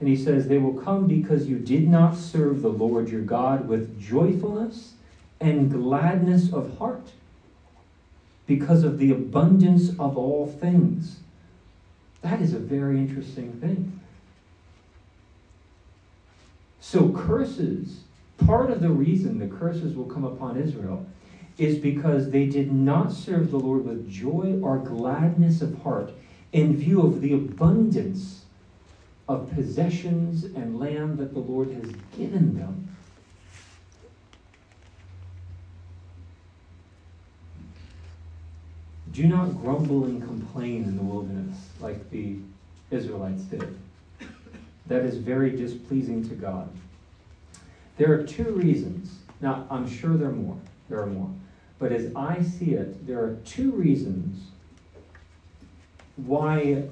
and 0.00 0.08
he 0.08 0.16
says, 0.16 0.46
They 0.46 0.58
will 0.58 0.80
come 0.80 1.06
because 1.06 1.48
you 1.48 1.58
did 1.58 1.88
not 1.88 2.16
serve 2.16 2.62
the 2.62 2.68
Lord 2.68 3.08
your 3.08 3.20
God 3.20 3.68
with 3.68 4.00
joyfulness 4.00 4.94
and 5.40 5.70
gladness 5.70 6.52
of 6.52 6.78
heart, 6.78 7.12
because 8.46 8.84
of 8.84 8.98
the 8.98 9.10
abundance 9.10 9.90
of 9.98 10.16
all 10.16 10.46
things. 10.46 11.18
That 12.22 12.40
is 12.40 12.52
a 12.52 12.58
very 12.58 12.98
interesting 12.98 13.52
thing. 13.60 14.00
So, 16.80 17.10
curses, 17.10 18.00
part 18.38 18.70
of 18.70 18.80
the 18.80 18.90
reason 18.90 19.38
the 19.38 19.46
curses 19.46 19.94
will 19.94 20.06
come 20.06 20.24
upon 20.24 20.56
Israel 20.56 21.06
is 21.58 21.76
because 21.76 22.30
they 22.30 22.46
did 22.46 22.72
not 22.72 23.12
serve 23.12 23.50
the 23.50 23.58
Lord 23.58 23.84
with 23.84 24.10
joy 24.10 24.58
or 24.62 24.78
gladness 24.78 25.60
of 25.60 25.82
heart 25.82 26.12
in 26.52 26.76
view 26.76 27.02
of 27.02 27.20
the 27.20 27.32
abundance 27.32 28.44
of 29.28 29.52
possessions 29.54 30.44
and 30.44 30.78
land 30.78 31.18
that 31.18 31.34
the 31.34 31.38
Lord 31.38 31.70
has 31.70 31.92
given 32.16 32.58
them. 32.58 32.96
Do 39.12 39.26
not 39.26 39.60
grumble 39.60 40.04
and 40.04 40.22
complain 40.22 40.84
in 40.84 40.96
the 40.96 41.02
wilderness 41.02 41.56
like 41.80 42.08
the 42.10 42.36
Israelites 42.90 43.42
did. 43.42 43.76
That 44.86 45.02
is 45.02 45.16
very 45.18 45.50
displeasing 45.50 46.26
to 46.28 46.34
God. 46.34 46.70
There 47.98 48.12
are 48.12 48.22
two 48.22 48.52
reasons. 48.52 49.18
Now, 49.40 49.66
I'm 49.70 49.88
sure 49.88 50.16
there 50.16 50.28
are 50.28 50.32
more. 50.32 50.56
There 50.88 51.00
are 51.02 51.06
more. 51.06 51.30
But 51.78 51.92
as 51.92 52.14
I 52.16 52.42
see 52.42 52.72
it, 52.74 53.06
there 53.06 53.18
are 53.18 53.36
two 53.44 53.72
reasons 53.72 54.50
why 56.16 56.88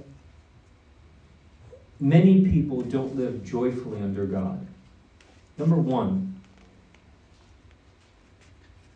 many 2.01 2.43
people 2.51 2.83
don't 2.83 3.17
live 3.17 3.45
joyfully 3.45 4.01
under 4.01 4.27
God. 4.27 4.67
Number 5.59 5.77
one, 5.77 6.41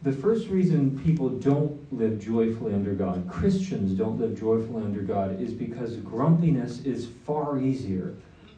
the 0.03 0.13
first 0.13 0.49
reason 0.49 0.99
people 1.05 1.29
don't 1.29 1.93
live 1.93 2.21
joyfully 2.21 2.73
under 2.73 2.95
God, 2.95 3.29
Christians 3.29 3.93
don't 3.93 4.19
live 4.19 4.39
joyfully 4.39 4.83
under 4.83 5.03
God, 5.03 5.41
is 5.41 5.53
because 5.53 5.97
grumpiness 5.97 6.81
is 6.81 7.07
far 7.27 7.61
easier 7.61 8.15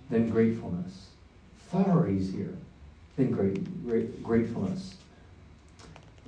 than 0.09 0.29
gratefulness. 0.29 1.09
Far 1.57 2.09
easier 2.09 2.55
than 3.17 3.33
great, 3.33 3.87
great 3.87 4.23
gratefulness. 4.23 4.95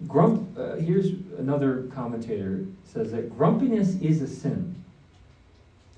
Grump, 0.08 0.58
uh, 0.58 0.76
here's 0.76 1.10
another 1.38 1.84
commentator 1.94 2.66
says 2.84 3.12
that 3.12 3.36
grumpiness 3.36 3.94
is 4.00 4.20
a 4.22 4.26
sin. 4.26 4.74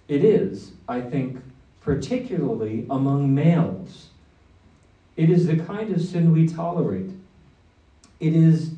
It 0.09 0.25
is, 0.25 0.73
I 0.89 1.01
think, 1.01 1.39
particularly 1.87 2.85
among 2.91 3.33
males. 3.33 4.09
It 5.17 5.31
is 5.31 5.47
the 5.47 5.57
kind 5.57 5.95
of 5.95 6.03
sin 6.03 6.33
we 6.33 6.49
tolerate. 6.49 7.13
It 8.19 8.35
is 8.35 8.73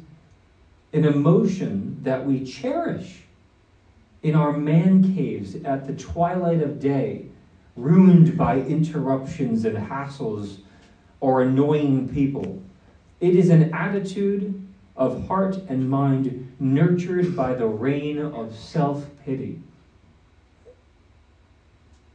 an 0.93 1.07
emotion 1.07 2.01
that 2.03 2.27
we 2.27 2.45
cherish 2.45 3.23
in 4.23 4.35
our 4.35 4.53
man 4.53 5.15
caves 5.15 5.57
at 5.65 5.87
the 5.87 5.95
twilight 5.95 6.61
of 6.61 6.81
day, 6.81 7.25
ruined 7.77 8.37
by 8.37 8.61
interruptions 8.61 9.65
and 9.65 9.79
hassles 9.79 10.59
or 11.21 11.41
annoying 11.41 12.11
people. 12.11 12.63
It 13.21 13.35
is 13.35 13.49
an 13.49 13.73
attitude 13.73 14.69
of 14.97 15.27
heart 15.29 15.57
and 15.69 15.89
mind 15.89 16.55
nurtured 16.61 17.35
by 17.35 17.55
the 17.55 17.67
rain 17.67 18.19
of 18.19 18.55
self 18.55 19.07
pity. 19.25 19.63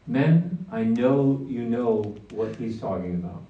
Men, 0.06 0.66
I 0.72 0.84
know 0.84 1.46
you 1.48 1.64
know 1.64 2.16
what 2.32 2.56
he's 2.58 2.80
talking 2.80 3.16
about. 3.16 3.44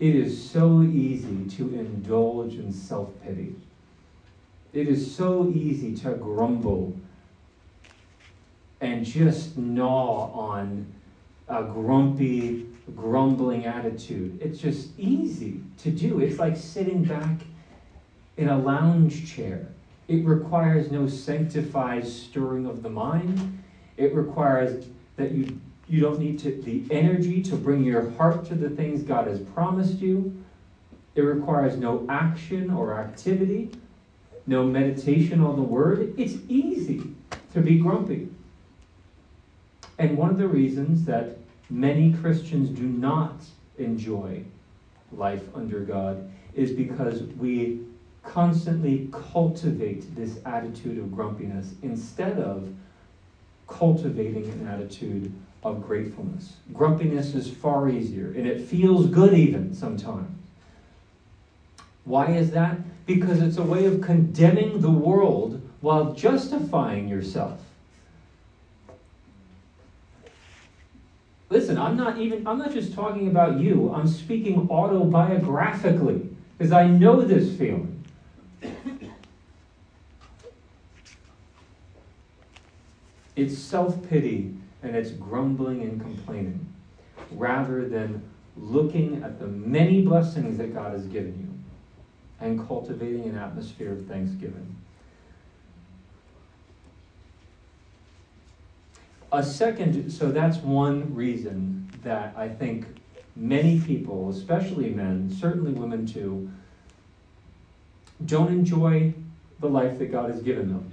It 0.00 0.14
is 0.14 0.50
so 0.50 0.82
easy 0.82 1.44
to 1.56 1.74
indulge 1.74 2.54
in 2.54 2.72
self 2.72 3.10
pity. 3.22 3.54
It 4.72 4.86
is 4.86 5.14
so 5.14 5.50
easy 5.54 5.94
to 5.96 6.10
grumble 6.10 6.94
and 8.80 9.04
just 9.04 9.56
gnaw 9.56 10.30
on 10.32 10.86
a 11.48 11.64
grumpy, 11.64 12.66
grumbling 12.94 13.64
attitude. 13.64 14.38
It's 14.40 14.58
just 14.58 14.90
easy 14.98 15.60
to 15.78 15.90
do. 15.90 16.20
It's 16.20 16.38
like 16.38 16.56
sitting 16.56 17.02
back 17.02 17.40
in 18.36 18.48
a 18.48 18.58
lounge 18.58 19.34
chair. 19.34 19.68
It 20.06 20.24
requires 20.24 20.92
no 20.92 21.08
sanctified 21.08 22.06
stirring 22.06 22.66
of 22.66 22.82
the 22.82 22.90
mind. 22.90 23.62
It 23.96 24.14
requires 24.14 24.86
that 25.18 25.32
you 25.32 25.60
you 25.88 26.00
don't 26.00 26.18
need 26.18 26.38
to, 26.40 26.52
the 26.62 26.84
energy 26.90 27.42
to 27.42 27.56
bring 27.56 27.82
your 27.82 28.10
heart 28.12 28.44
to 28.46 28.54
the 28.54 28.68
things 28.68 29.02
God 29.02 29.26
has 29.26 29.40
promised 29.40 29.98
you. 30.00 30.44
It 31.14 31.22
requires 31.22 31.76
no 31.76 32.04
action 32.08 32.70
or 32.70 33.00
activity, 33.00 33.70
no 34.46 34.64
meditation 34.64 35.42
on 35.42 35.56
the 35.56 35.62
word. 35.62 36.14
It's 36.18 36.34
easy 36.46 37.14
to 37.54 37.60
be 37.60 37.78
grumpy. 37.78 38.28
And 39.98 40.16
one 40.16 40.30
of 40.30 40.36
the 40.36 40.46
reasons 40.46 41.04
that 41.06 41.38
many 41.70 42.12
Christians 42.12 42.68
do 42.68 42.82
not 42.82 43.42
enjoy 43.78 44.44
life 45.10 45.42
under 45.54 45.80
God 45.80 46.30
is 46.54 46.70
because 46.70 47.22
we 47.38 47.80
constantly 48.22 49.08
cultivate 49.10 50.14
this 50.14 50.38
attitude 50.44 50.98
of 50.98 51.14
grumpiness 51.14 51.72
instead 51.82 52.38
of 52.38 52.68
cultivating 53.68 54.44
an 54.50 54.66
attitude 54.66 55.32
of 55.62 55.86
gratefulness. 55.86 56.56
Grumpiness 56.72 57.34
is 57.34 57.48
far 57.48 57.88
easier, 57.88 58.32
and 58.36 58.46
it 58.46 58.62
feels 58.62 59.06
good 59.06 59.34
even 59.34 59.74
sometimes. 59.74 60.34
Why 62.04 62.30
is 62.30 62.50
that? 62.52 62.78
Because 63.06 63.40
it's 63.40 63.58
a 63.58 63.62
way 63.62 63.84
of 63.84 64.00
condemning 64.00 64.80
the 64.80 64.90
world 64.90 65.60
while 65.80 66.12
justifying 66.12 67.06
yourself. 67.06 67.60
Listen, 71.50 71.78
I'm 71.78 71.96
not 71.96 72.18
even, 72.18 72.46
I'm 72.46 72.58
not 72.58 72.72
just 72.72 72.92
talking 72.92 73.28
about 73.28 73.58
you, 73.60 73.92
I'm 73.92 74.08
speaking 74.08 74.68
autobiographically, 74.68 76.28
because 76.56 76.72
I 76.72 76.86
know 76.86 77.22
this 77.22 77.56
feeling. 77.56 78.04
It's 83.38 83.56
self 83.56 84.02
pity 84.08 84.52
and 84.82 84.96
it's 84.96 85.12
grumbling 85.12 85.82
and 85.82 86.00
complaining 86.00 86.74
rather 87.30 87.88
than 87.88 88.20
looking 88.56 89.22
at 89.22 89.38
the 89.38 89.46
many 89.46 90.02
blessings 90.02 90.58
that 90.58 90.74
God 90.74 90.90
has 90.90 91.06
given 91.06 91.38
you 91.38 92.44
and 92.44 92.66
cultivating 92.66 93.28
an 93.28 93.38
atmosphere 93.38 93.92
of 93.92 94.06
thanksgiving. 94.06 94.74
A 99.30 99.44
second, 99.44 100.10
so 100.10 100.32
that's 100.32 100.56
one 100.56 101.14
reason 101.14 101.88
that 102.02 102.34
I 102.36 102.48
think 102.48 102.86
many 103.36 103.78
people, 103.78 104.30
especially 104.30 104.90
men, 104.90 105.30
certainly 105.30 105.70
women 105.70 106.06
too, 106.06 106.50
don't 108.26 108.50
enjoy 108.50 109.14
the 109.60 109.68
life 109.68 109.96
that 110.00 110.10
God 110.10 110.28
has 110.28 110.42
given 110.42 110.70
them 110.70 110.90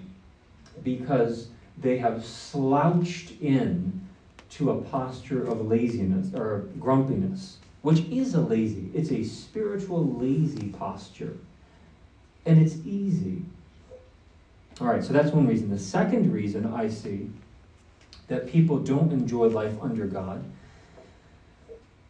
because 0.84 1.47
they 1.77 1.97
have 1.97 2.25
slouched 2.25 3.39
in 3.41 4.01
to 4.51 4.71
a 4.71 4.81
posture 4.81 5.45
of 5.45 5.67
laziness 5.67 6.33
or 6.33 6.65
grumpiness, 6.79 7.57
which 7.81 7.99
is 8.09 8.33
a 8.33 8.41
lazy, 8.41 8.89
it's 8.93 9.11
a 9.11 9.23
spiritual 9.23 10.05
lazy 10.15 10.69
posture. 10.69 11.38
And 12.45 12.61
it's 12.61 12.75
easy. 12.85 13.43
All 14.79 14.88
right, 14.88 15.03
so 15.03 15.13
that's 15.13 15.31
one 15.31 15.47
reason. 15.47 15.69
The 15.69 15.79
second 15.79 16.31
reason 16.31 16.65
I 16.73 16.89
see 16.89 17.29
that 18.27 18.47
people 18.47 18.77
don't 18.79 19.11
enjoy 19.11 19.47
life 19.47 19.73
under 19.81 20.05
God 20.05 20.43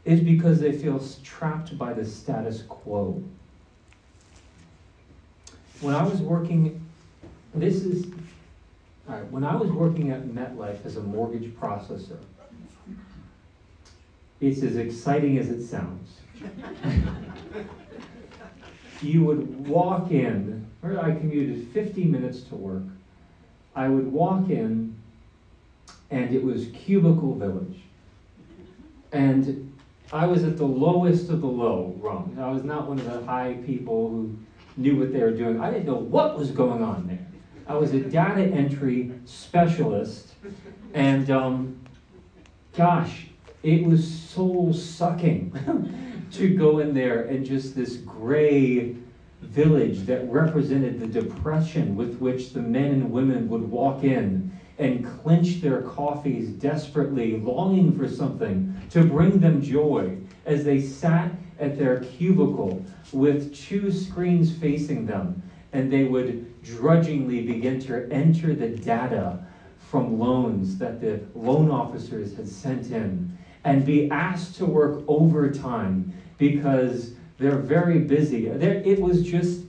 is 0.04 0.20
because 0.20 0.60
they 0.60 0.72
feel 0.72 1.04
trapped 1.24 1.78
by 1.78 1.94
the 1.94 2.06
status 2.06 2.64
quo. 2.70 3.24
When 5.82 5.96
I 5.96 6.04
was 6.04 6.22
working, 6.22 6.82
this 7.54 7.84
is, 7.84 8.06
all 9.08 9.16
right, 9.16 9.32
when 9.32 9.44
I 9.44 9.56
was 9.56 9.70
working 9.72 10.12
at 10.12 10.24
MetLife 10.24 10.86
as 10.86 10.98
a 10.98 11.02
mortgage 11.02 11.54
processor, 11.56 12.18
it's 14.42 14.64
as 14.64 14.78
exciting 14.78 15.38
as 15.38 15.50
it 15.50 15.66
sounds. 15.66 16.18
you 19.02 19.24
would 19.24 19.68
walk 19.68 20.12
in, 20.12 20.66
I 20.84 21.12
commuted 21.12 21.68
50 21.70 22.04
minutes 22.06 22.42
to 22.44 22.56
work. 22.56 22.84
I 23.76 23.90
would 23.90 24.12
walk 24.12 24.50
in 24.50 24.96
and 26.10 26.34
it 26.34 26.44
was 26.44 26.68
Cubicle 26.68 27.36
Village. 27.36 27.82
And 29.12 29.74
I 30.12 30.26
was 30.26 30.44
at 30.44 30.58
the 30.58 30.66
lowest 30.66 31.30
of 31.30 31.42
the 31.42 31.48
low 31.48 31.96
rung. 32.00 32.38
I 32.40 32.50
was 32.52 32.64
not 32.64 32.88
one 32.88 33.00
of 33.00 33.06
the 33.06 33.24
high 33.26 33.58
people 33.66 34.10
who 34.10 34.38
knew 34.78 34.98
what 34.98 35.14
they 35.14 35.22
were 35.22 35.32
doing. 35.32 35.60
I 35.60 35.72
didn't 35.72 35.86
know 35.86 35.96
what 35.96 36.38
was 36.38 36.52
going 36.52 36.84
on 36.84 37.08
there. 37.08 37.25
I 37.68 37.76
was 37.76 37.94
a 37.94 38.00
data 38.00 38.44
entry 38.44 39.12
specialist, 39.26 40.34
and 40.94 41.30
um, 41.32 41.80
gosh, 42.76 43.28
it 43.64 43.84
was 43.84 44.08
soul 44.08 44.74
sucking 44.74 46.28
to 46.34 46.56
go 46.56 46.80
in 46.80 46.94
there 46.94 47.24
and 47.24 47.46
just 47.46 47.76
this 47.76 47.98
gray 47.98 48.96
village 49.42 50.06
that 50.06 50.30
represented 50.30 51.00
the 51.00 51.08
depression 51.08 51.96
with 51.96 52.18
which 52.20 52.54
the 52.54 52.62
men 52.62 52.92
and 52.92 53.12
women 53.12 53.50
would 53.50 53.64
walk 53.64 54.04
in 54.04 54.52
and 54.78 55.06
clench 55.22 55.62
their 55.62 55.82
coffees 55.84 56.50
desperately, 56.50 57.40
longing 57.40 57.98
for 57.98 58.10
something 58.10 58.76
to 58.90 59.04
bring 59.04 59.40
them 59.40 59.62
joy 59.62 60.18
as 60.46 60.64
they 60.64 60.82
sat 60.82 61.32
at 61.60 61.78
their 61.78 62.00
cubicle 62.00 62.84
with 63.14 63.56
two 63.56 63.92
screens 63.92 64.56
facing 64.56 65.06
them 65.06 65.42
and 65.72 65.92
they 65.92 66.04
would 66.04 66.54
drudgingly 66.66 67.42
begin 67.42 67.80
to 67.80 68.12
enter 68.12 68.54
the 68.54 68.70
data 68.70 69.40
from 69.78 70.20
loans 70.20 70.78
that 70.78 71.00
the 71.00 71.20
loan 71.36 71.70
officers 71.70 72.36
had 72.36 72.48
sent 72.48 72.92
in 72.92 73.38
and 73.64 73.86
be 73.86 74.10
asked 74.12 74.56
to 74.56 74.66
work 74.66 75.04
overtime 75.08 76.14
because 76.38 77.14
they're 77.38 77.58
very 77.58 78.00
busy. 78.00 78.48
They're, 78.50 78.82
it 78.82 79.00
was 79.00 79.24
just, 79.24 79.62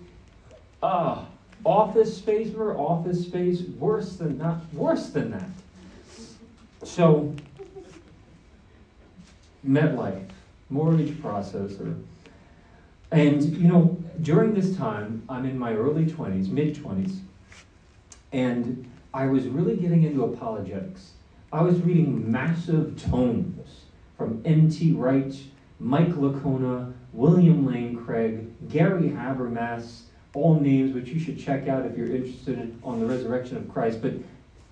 ah. 0.82 1.20
Uh, 1.20 1.24
Office 1.64 2.16
space 2.16 2.54
for 2.54 2.78
office 2.78 3.24
space, 3.24 3.62
worse 3.76 4.14
than 4.14 4.38
not, 4.38 4.72
worse 4.72 5.09
than 5.09 5.32
that. 5.32 5.50
So, 6.85 7.35
MetLife, 9.66 10.28
mortgage 10.70 11.11
processor. 11.20 12.00
And, 13.10 13.42
you 13.56 13.68
know, 13.68 13.96
during 14.20 14.54
this 14.54 14.76
time, 14.76 15.22
I'm 15.28 15.44
in 15.44 15.58
my 15.58 15.74
early 15.74 16.06
20s, 16.06 16.48
mid 16.50 16.74
20s, 16.74 17.20
and 18.32 18.90
I 19.14 19.26
was 19.26 19.46
really 19.46 19.76
getting 19.76 20.02
into 20.02 20.24
apologetics. 20.24 21.12
I 21.52 21.62
was 21.62 21.80
reading 21.80 22.30
massive 22.30 23.00
tomes 23.00 23.84
from 24.16 24.42
N.T. 24.44 24.92
Wright, 24.92 25.34
Mike 25.78 26.08
Licona, 26.08 26.92
William 27.12 27.66
Lane 27.66 27.96
Craig, 27.96 28.68
Gary 28.68 29.10
Habermas, 29.10 30.02
all 30.34 30.58
names 30.60 30.92
which 30.92 31.08
you 31.08 31.18
should 31.18 31.38
check 31.38 31.68
out 31.68 31.86
if 31.86 31.96
you're 31.96 32.14
interested 32.14 32.58
in, 32.58 32.78
on 32.82 33.00
the 33.00 33.06
resurrection 33.06 33.56
of 33.56 33.68
Christ, 33.72 34.02
but 34.02 34.12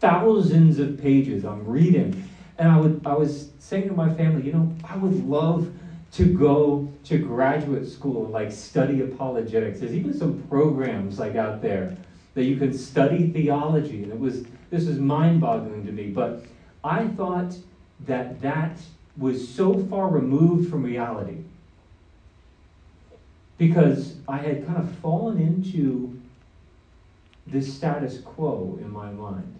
thousands 0.00 0.78
of 0.78 1.00
pages 1.00 1.44
I'm 1.44 1.66
reading. 1.66 2.28
And 2.58 2.70
I 2.70 2.78
would 2.78 3.00
I 3.06 3.14
was 3.14 3.50
saying 3.58 3.88
to 3.88 3.94
my 3.94 4.12
family, 4.14 4.42
you 4.42 4.52
know, 4.52 4.72
I 4.84 4.96
would 4.96 5.24
love 5.26 5.72
to 6.14 6.24
go 6.24 6.88
to 7.05 7.18
graduate 7.18 7.88
school 7.88 8.27
like 8.27 8.53
study 8.53 9.03
apologetics. 9.03 9.81
There's 9.81 9.94
even 9.94 10.16
some 10.16 10.42
programs 10.44 11.18
like 11.18 11.35
out 11.35 11.61
there 11.61 11.96
that 12.35 12.44
you 12.44 12.57
can 12.57 12.72
study 12.72 13.31
theology, 13.31 14.05
and 14.05 14.12
it 14.12 14.18
was 14.18 14.44
this 14.70 14.87
was 14.87 14.98
mind-boggling 14.98 15.85
to 15.87 15.92
me. 15.92 16.09
But 16.09 16.44
I 16.83 17.09
thought 17.09 17.57
that 18.07 18.40
that 18.42 18.79
was 19.16 19.48
so 19.48 19.79
far 19.87 20.09
removed 20.09 20.70
from 20.70 20.83
reality 20.83 21.38
because 23.59 24.16
I 24.27 24.38
had 24.38 24.66
kind 24.66 24.79
of 24.79 24.90
fallen 24.98 25.38
into 25.38 26.20
this 27.46 27.72
status 27.72 28.20
quo 28.20 28.79
in 28.81 28.90
my 28.90 29.11
mind. 29.11 29.59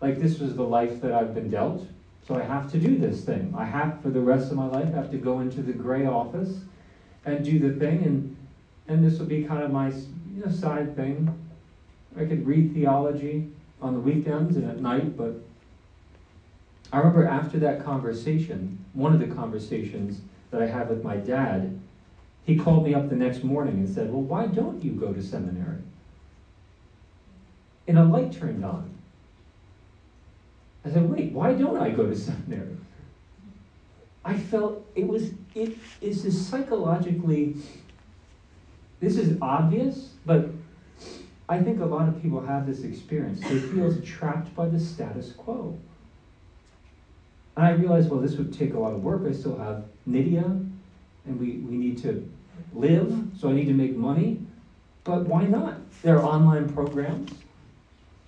Like 0.00 0.18
this 0.20 0.38
was 0.38 0.54
the 0.54 0.62
life 0.62 1.00
that 1.00 1.12
I've 1.12 1.34
been 1.34 1.50
dealt, 1.50 1.86
so 2.26 2.36
I 2.36 2.42
have 2.42 2.70
to 2.72 2.78
do 2.78 2.96
this 2.98 3.22
thing. 3.22 3.54
I 3.56 3.64
have, 3.64 4.00
for 4.00 4.10
the 4.10 4.20
rest 4.20 4.50
of 4.50 4.56
my 4.56 4.66
life, 4.66 4.88
I 4.92 4.96
have 4.96 5.10
to 5.10 5.18
go 5.18 5.40
into 5.40 5.62
the 5.62 5.72
gray 5.72 6.06
office 6.06 6.58
and 7.24 7.44
do 7.44 7.58
the 7.58 7.78
thing, 7.78 8.02
and 8.04 8.36
and 8.86 9.04
this 9.04 9.18
will 9.18 9.26
be 9.26 9.44
kind 9.44 9.62
of 9.62 9.70
my 9.70 9.88
you 9.88 10.44
know, 10.44 10.50
side 10.50 10.94
thing. 10.94 11.34
I 12.18 12.24
could 12.26 12.46
read 12.46 12.74
theology 12.74 13.50
on 13.80 13.94
the 13.94 14.00
weekends 14.00 14.56
and 14.56 14.70
at 14.70 14.78
night, 14.78 15.16
but 15.16 15.34
I 16.92 16.98
remember 16.98 17.26
after 17.26 17.58
that 17.60 17.84
conversation, 17.84 18.84
one 18.92 19.14
of 19.14 19.20
the 19.20 19.34
conversations 19.34 20.20
that 20.50 20.62
I 20.62 20.66
had 20.66 20.88
with 20.88 21.02
my 21.02 21.16
dad, 21.16 21.80
he 22.44 22.56
called 22.56 22.84
me 22.84 22.94
up 22.94 23.08
the 23.08 23.16
next 23.16 23.42
morning 23.42 23.74
and 23.74 23.92
said, 23.92 24.12
Well, 24.12 24.22
why 24.22 24.46
don't 24.46 24.84
you 24.84 24.92
go 24.92 25.12
to 25.12 25.22
seminary? 25.22 25.78
And 27.88 27.98
a 27.98 28.04
light 28.04 28.32
turned 28.32 28.64
on. 28.64 28.93
I 30.84 30.90
said, 30.90 31.10
Wait, 31.10 31.32
why 31.32 31.54
don't 31.54 31.78
I 31.78 31.90
go 31.90 32.06
to 32.06 32.16
seminary? 32.16 32.76
I 34.24 34.38
felt 34.38 34.86
it 34.94 35.06
was, 35.06 35.30
it 35.54 35.76
is 36.00 36.22
this 36.22 36.46
psychologically, 36.46 37.56
this 39.00 39.18
is 39.18 39.36
obvious, 39.42 40.10
but 40.24 40.48
I 41.48 41.62
think 41.62 41.80
a 41.80 41.84
lot 41.84 42.08
of 42.08 42.22
people 42.22 42.40
have 42.40 42.66
this 42.66 42.84
experience. 42.84 43.40
They 43.40 43.58
feel 43.58 44.00
trapped 44.00 44.54
by 44.54 44.66
the 44.68 44.80
status 44.80 45.32
quo. 45.32 45.78
And 47.56 47.66
I 47.66 47.70
realized, 47.72 48.10
well, 48.10 48.20
this 48.20 48.36
would 48.36 48.52
take 48.52 48.74
a 48.74 48.78
lot 48.78 48.94
of 48.94 49.02
work. 49.02 49.22
I 49.28 49.32
still 49.32 49.58
have 49.58 49.84
Nydia, 50.06 50.44
and 50.44 51.40
we, 51.40 51.58
we 51.58 51.76
need 51.76 51.98
to 51.98 52.28
live, 52.72 53.28
so 53.38 53.50
I 53.50 53.52
need 53.52 53.66
to 53.66 53.74
make 53.74 53.94
money. 53.94 54.40
But 55.04 55.26
why 55.26 55.44
not? 55.44 55.76
There 56.02 56.18
are 56.18 56.24
online 56.24 56.72
programs. 56.72 57.30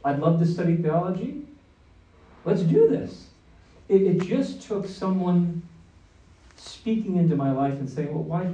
I'd 0.04 0.18
love 0.18 0.38
to 0.40 0.46
study 0.46 0.76
theology. 0.76 1.45
Let's 2.46 2.62
do 2.62 2.88
this. 2.88 3.26
It, 3.88 4.02
it 4.02 4.22
just 4.22 4.62
took 4.62 4.86
someone 4.86 5.62
speaking 6.56 7.16
into 7.16 7.34
my 7.34 7.50
life 7.50 7.74
and 7.74 7.90
saying, 7.90 8.14
well, 8.14 8.22
why, 8.22 8.52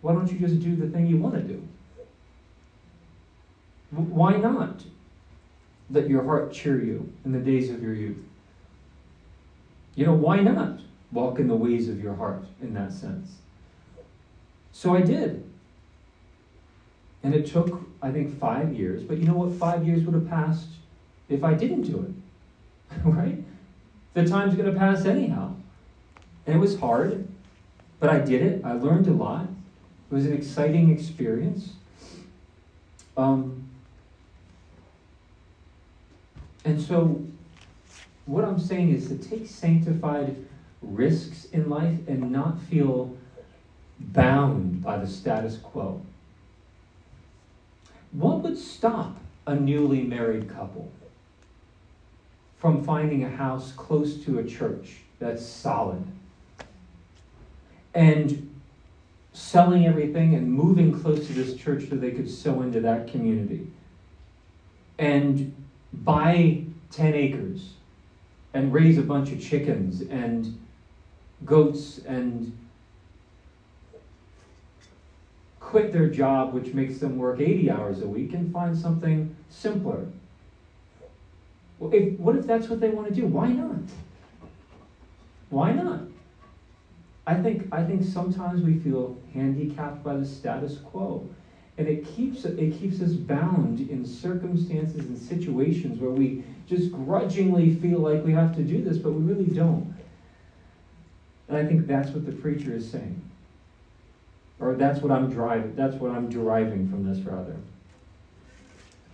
why 0.00 0.12
don't 0.12 0.30
you 0.32 0.38
just 0.38 0.60
do 0.60 0.76
the 0.76 0.88
thing 0.88 1.08
you 1.08 1.18
want 1.18 1.34
to 1.34 1.42
do? 1.42 1.62
Why 3.90 4.36
not 4.36 4.82
let 5.90 6.08
your 6.08 6.22
heart 6.24 6.52
cheer 6.52 6.82
you 6.82 7.12
in 7.24 7.32
the 7.32 7.38
days 7.40 7.68
of 7.68 7.82
your 7.82 7.94
youth? 7.94 8.24
You 9.96 10.06
know, 10.06 10.14
why 10.14 10.40
not 10.40 10.80
walk 11.10 11.40
in 11.40 11.48
the 11.48 11.56
ways 11.56 11.88
of 11.88 12.00
your 12.00 12.14
heart 12.14 12.44
in 12.62 12.74
that 12.74 12.92
sense? 12.92 13.36
So 14.72 14.94
I 14.94 15.00
did. 15.00 15.50
And 17.24 17.34
it 17.34 17.46
took, 17.46 17.88
I 18.00 18.12
think, 18.12 18.38
five 18.38 18.72
years. 18.72 19.02
But 19.02 19.18
you 19.18 19.24
know 19.24 19.34
what? 19.34 19.52
Five 19.58 19.84
years 19.84 20.04
would 20.04 20.14
have 20.14 20.28
passed 20.28 20.68
if 21.28 21.42
I 21.42 21.54
didn't 21.54 21.82
do 21.82 22.02
it, 22.02 22.15
right? 23.04 23.42
The 24.14 24.26
time's 24.26 24.54
going 24.54 24.72
to 24.72 24.78
pass 24.78 25.04
anyhow. 25.04 25.54
And 26.46 26.56
it 26.56 26.58
was 26.58 26.78
hard, 26.78 27.26
but 28.00 28.08
I 28.08 28.18
did 28.18 28.42
it. 28.42 28.64
I 28.64 28.72
learned 28.72 29.08
a 29.08 29.12
lot. 29.12 29.44
It 30.10 30.14
was 30.14 30.26
an 30.26 30.32
exciting 30.32 30.90
experience. 30.90 31.70
Um, 33.16 33.68
and 36.64 36.80
so, 36.80 37.22
what 38.26 38.44
I'm 38.44 38.58
saying 38.58 38.90
is 38.90 39.08
to 39.08 39.18
take 39.18 39.46
sanctified 39.46 40.36
risks 40.82 41.46
in 41.46 41.68
life 41.68 41.98
and 42.06 42.30
not 42.30 42.60
feel 42.62 43.16
bound 43.98 44.82
by 44.82 44.98
the 44.98 45.06
status 45.06 45.56
quo. 45.58 46.00
What 48.12 48.42
would 48.42 48.58
stop 48.58 49.16
a 49.46 49.54
newly 49.54 50.02
married 50.02 50.48
couple 50.48 50.90
from 52.58 52.82
finding 52.84 53.24
a 53.24 53.28
house 53.28 53.72
close 53.72 54.24
to 54.24 54.38
a 54.38 54.44
church 54.44 54.96
that's 55.18 55.44
solid 55.44 56.04
and 57.94 58.54
selling 59.32 59.86
everything 59.86 60.34
and 60.34 60.50
moving 60.50 60.98
close 61.00 61.26
to 61.26 61.32
this 61.32 61.54
church 61.54 61.88
so 61.88 61.96
they 61.96 62.10
could 62.10 62.30
sow 62.30 62.62
into 62.62 62.80
that 62.80 63.08
community 63.08 63.66
and 64.98 65.54
buy 65.92 66.62
10 66.92 67.14
acres 67.14 67.74
and 68.54 68.72
raise 68.72 68.96
a 68.96 69.02
bunch 69.02 69.32
of 69.32 69.40
chickens 69.40 70.00
and 70.02 70.58
goats 71.44 71.98
and 72.06 72.56
quit 75.60 75.92
their 75.92 76.08
job, 76.08 76.54
which 76.54 76.72
makes 76.72 76.98
them 76.98 77.18
work 77.18 77.40
80 77.40 77.70
hours 77.70 78.00
a 78.00 78.06
week, 78.06 78.32
and 78.32 78.52
find 78.52 78.76
something 78.76 79.34
simpler. 79.50 80.06
If, 81.80 82.18
what 82.18 82.36
if 82.36 82.46
that's 82.46 82.68
what 82.68 82.80
they 82.80 82.88
want 82.88 83.08
to 83.08 83.14
do? 83.14 83.26
Why 83.26 83.48
not? 83.48 83.76
Why 85.50 85.72
not? 85.72 86.00
I 87.26 87.34
think, 87.34 87.68
I 87.72 87.82
think 87.82 88.04
sometimes 88.04 88.62
we 88.62 88.78
feel 88.78 89.16
handicapped 89.34 90.02
by 90.02 90.16
the 90.16 90.24
status 90.24 90.78
quo. 90.78 91.28
And 91.78 91.86
it 91.86 92.06
keeps, 92.06 92.44
it 92.44 92.80
keeps 92.80 93.02
us 93.02 93.12
bound 93.12 93.80
in 93.90 94.06
circumstances 94.06 95.00
and 95.00 95.18
situations 95.18 96.00
where 96.00 96.10
we 96.10 96.42
just 96.66 96.90
grudgingly 96.90 97.74
feel 97.74 97.98
like 97.98 98.24
we 98.24 98.32
have 98.32 98.54
to 98.56 98.62
do 98.62 98.82
this, 98.82 98.96
but 98.96 99.12
we 99.12 99.22
really 99.22 99.50
don't. 99.50 99.94
And 101.48 101.58
I 101.58 101.66
think 101.66 101.86
that's 101.86 102.10
what 102.10 102.24
the 102.24 102.32
preacher 102.32 102.74
is 102.74 102.90
saying. 102.90 103.22
Or 104.58 104.74
that's 104.74 105.00
what 105.00 105.12
I'm 105.12 105.30
driving, 105.30 105.74
that's 105.76 105.96
what 105.96 106.12
I'm 106.12 106.30
deriving 106.30 106.88
from 106.88 107.04
this 107.04 107.18
rather. 107.24 107.56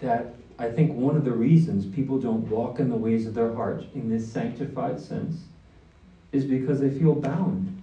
That 0.01 0.35
I 0.59 0.71
think 0.71 0.93
one 0.93 1.17
of 1.17 1.25
the 1.25 1.33
reasons 1.33 1.87
people 1.87 2.19
don't 2.19 2.49
walk 2.49 2.79
in 2.79 2.89
the 2.89 2.97
ways 2.97 3.27
of 3.27 3.35
their 3.35 3.55
heart 3.55 3.85
in 3.95 4.09
this 4.09 4.31
sanctified 4.31 5.01
sense 5.01 5.43
is 6.31 6.45
because 6.45 6.81
they 6.81 6.91
feel 6.91 7.15
bound 7.15 7.83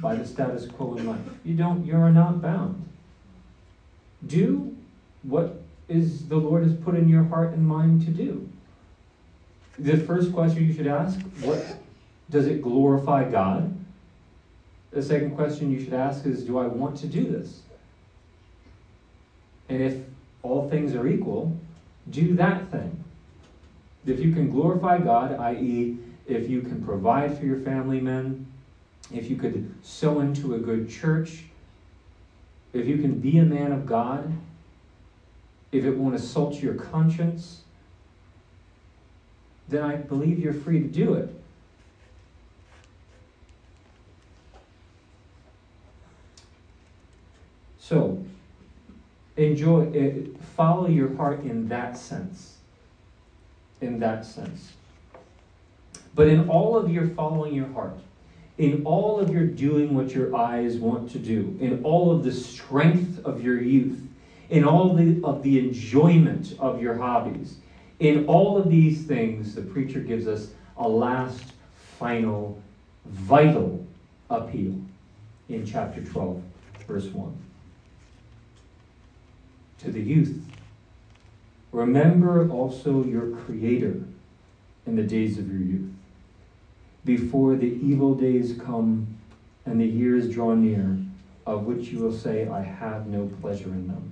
by 0.00 0.14
the 0.14 0.26
status 0.26 0.66
quo 0.66 0.96
in 0.96 1.06
life. 1.06 1.20
You 1.44 1.54
don't, 1.54 1.84
you're 1.84 2.10
not 2.10 2.40
bound. 2.40 2.88
Do 4.26 4.76
what 5.22 5.62
is 5.88 6.28
the 6.28 6.36
Lord 6.36 6.62
has 6.62 6.74
put 6.74 6.94
in 6.94 7.08
your 7.08 7.24
heart 7.24 7.52
and 7.52 7.66
mind 7.66 8.04
to 8.06 8.10
do. 8.10 8.48
The 9.78 9.96
first 9.98 10.32
question 10.32 10.66
you 10.66 10.72
should 10.72 10.86
ask, 10.86 11.20
what 11.42 11.78
does 12.30 12.46
it 12.46 12.62
glorify 12.62 13.28
God? 13.28 13.74
The 14.92 15.02
second 15.02 15.34
question 15.34 15.70
you 15.70 15.82
should 15.82 15.92
ask 15.92 16.24
is, 16.24 16.44
do 16.44 16.58
I 16.58 16.66
want 16.66 16.96
to 16.98 17.06
do 17.06 17.24
this? 17.24 17.62
And 19.68 19.82
if 19.82 19.96
all 20.44 20.68
things 20.68 20.94
are 20.94 21.06
equal, 21.06 21.56
do 22.10 22.36
that 22.36 22.70
thing. 22.70 23.02
If 24.06 24.20
you 24.20 24.32
can 24.32 24.50
glorify 24.50 24.98
God, 24.98 25.32
i.e., 25.40 25.96
if 26.26 26.48
you 26.48 26.60
can 26.60 26.84
provide 26.84 27.36
for 27.36 27.46
your 27.46 27.58
family 27.58 27.98
men, 28.00 28.46
if 29.12 29.30
you 29.30 29.36
could 29.36 29.74
sow 29.82 30.20
into 30.20 30.54
a 30.54 30.58
good 30.58 30.88
church, 30.88 31.44
if 32.74 32.86
you 32.86 32.98
can 32.98 33.18
be 33.18 33.38
a 33.38 33.44
man 33.44 33.72
of 33.72 33.86
God, 33.86 34.32
if 35.72 35.84
it 35.84 35.96
won't 35.96 36.14
assault 36.14 36.60
your 36.60 36.74
conscience, 36.74 37.62
then 39.68 39.82
I 39.82 39.96
believe 39.96 40.38
you're 40.38 40.52
free 40.52 40.80
to 40.80 40.88
do 40.88 41.14
it. 41.14 41.34
So, 47.78 48.24
enjoy 49.36 49.82
it, 49.92 50.33
follow 50.56 50.88
your 50.88 51.14
heart 51.16 51.40
in 51.40 51.68
that 51.68 51.96
sense. 51.96 52.56
In 53.80 53.98
that 54.00 54.24
sense. 54.24 54.72
But 56.14 56.28
in 56.28 56.48
all 56.48 56.76
of 56.76 56.90
your 56.90 57.08
following 57.08 57.54
your 57.54 57.72
heart, 57.72 57.98
in 58.56 58.82
all 58.84 59.18
of 59.18 59.30
your 59.30 59.46
doing 59.46 59.94
what 59.94 60.14
your 60.14 60.34
eyes 60.36 60.76
want 60.76 61.10
to 61.10 61.18
do, 61.18 61.56
in 61.60 61.82
all 61.82 62.12
of 62.12 62.22
the 62.22 62.32
strength 62.32 63.24
of 63.24 63.42
your 63.42 63.60
youth, 63.60 64.00
in 64.48 64.64
all 64.64 64.94
the, 64.94 65.20
of 65.24 65.42
the 65.42 65.58
enjoyment 65.58 66.54
of 66.60 66.80
your 66.80 66.94
hobbies, 66.94 67.56
in 67.98 68.26
all 68.26 68.56
of 68.56 68.70
these 68.70 69.04
things, 69.04 69.54
the 69.54 69.62
preacher 69.62 70.00
gives 70.00 70.28
us 70.28 70.48
a 70.76 70.88
last, 70.88 71.44
final, 71.98 72.60
vital 73.06 73.84
appeal 74.30 74.78
in 75.48 75.66
chapter 75.66 76.02
12, 76.04 76.42
verse 76.86 77.06
1 77.06 77.43
to 79.84 79.90
the 79.90 80.00
youth. 80.00 80.42
Remember 81.70 82.48
also 82.50 83.04
your 83.04 83.36
Creator 83.36 84.02
in 84.86 84.96
the 84.96 85.02
days 85.02 85.38
of 85.38 85.48
your 85.48 85.60
youth, 85.60 85.90
before 87.04 87.56
the 87.56 87.66
evil 87.66 88.14
days 88.14 88.54
come 88.58 89.18
and 89.66 89.80
the 89.80 89.86
years 89.86 90.30
draw 90.30 90.54
near, 90.54 90.98
of 91.46 91.66
which 91.66 91.88
you 91.88 91.98
will 91.98 92.12
say, 92.12 92.48
I 92.48 92.62
have 92.62 93.06
no 93.06 93.26
pleasure 93.40 93.68
in 93.68 93.88
them. 93.88 94.10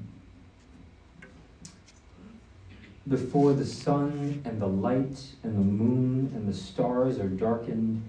Before 3.09 3.53
the 3.53 3.67
sun 3.67 4.43
and 4.45 4.61
the 4.61 4.69
light 4.69 5.27
and 5.43 5.57
the 5.57 5.85
moon 5.85 6.33
and 6.35 6.47
the 6.47 6.55
stars 6.55 7.19
are 7.19 7.29
darkened 7.29 8.03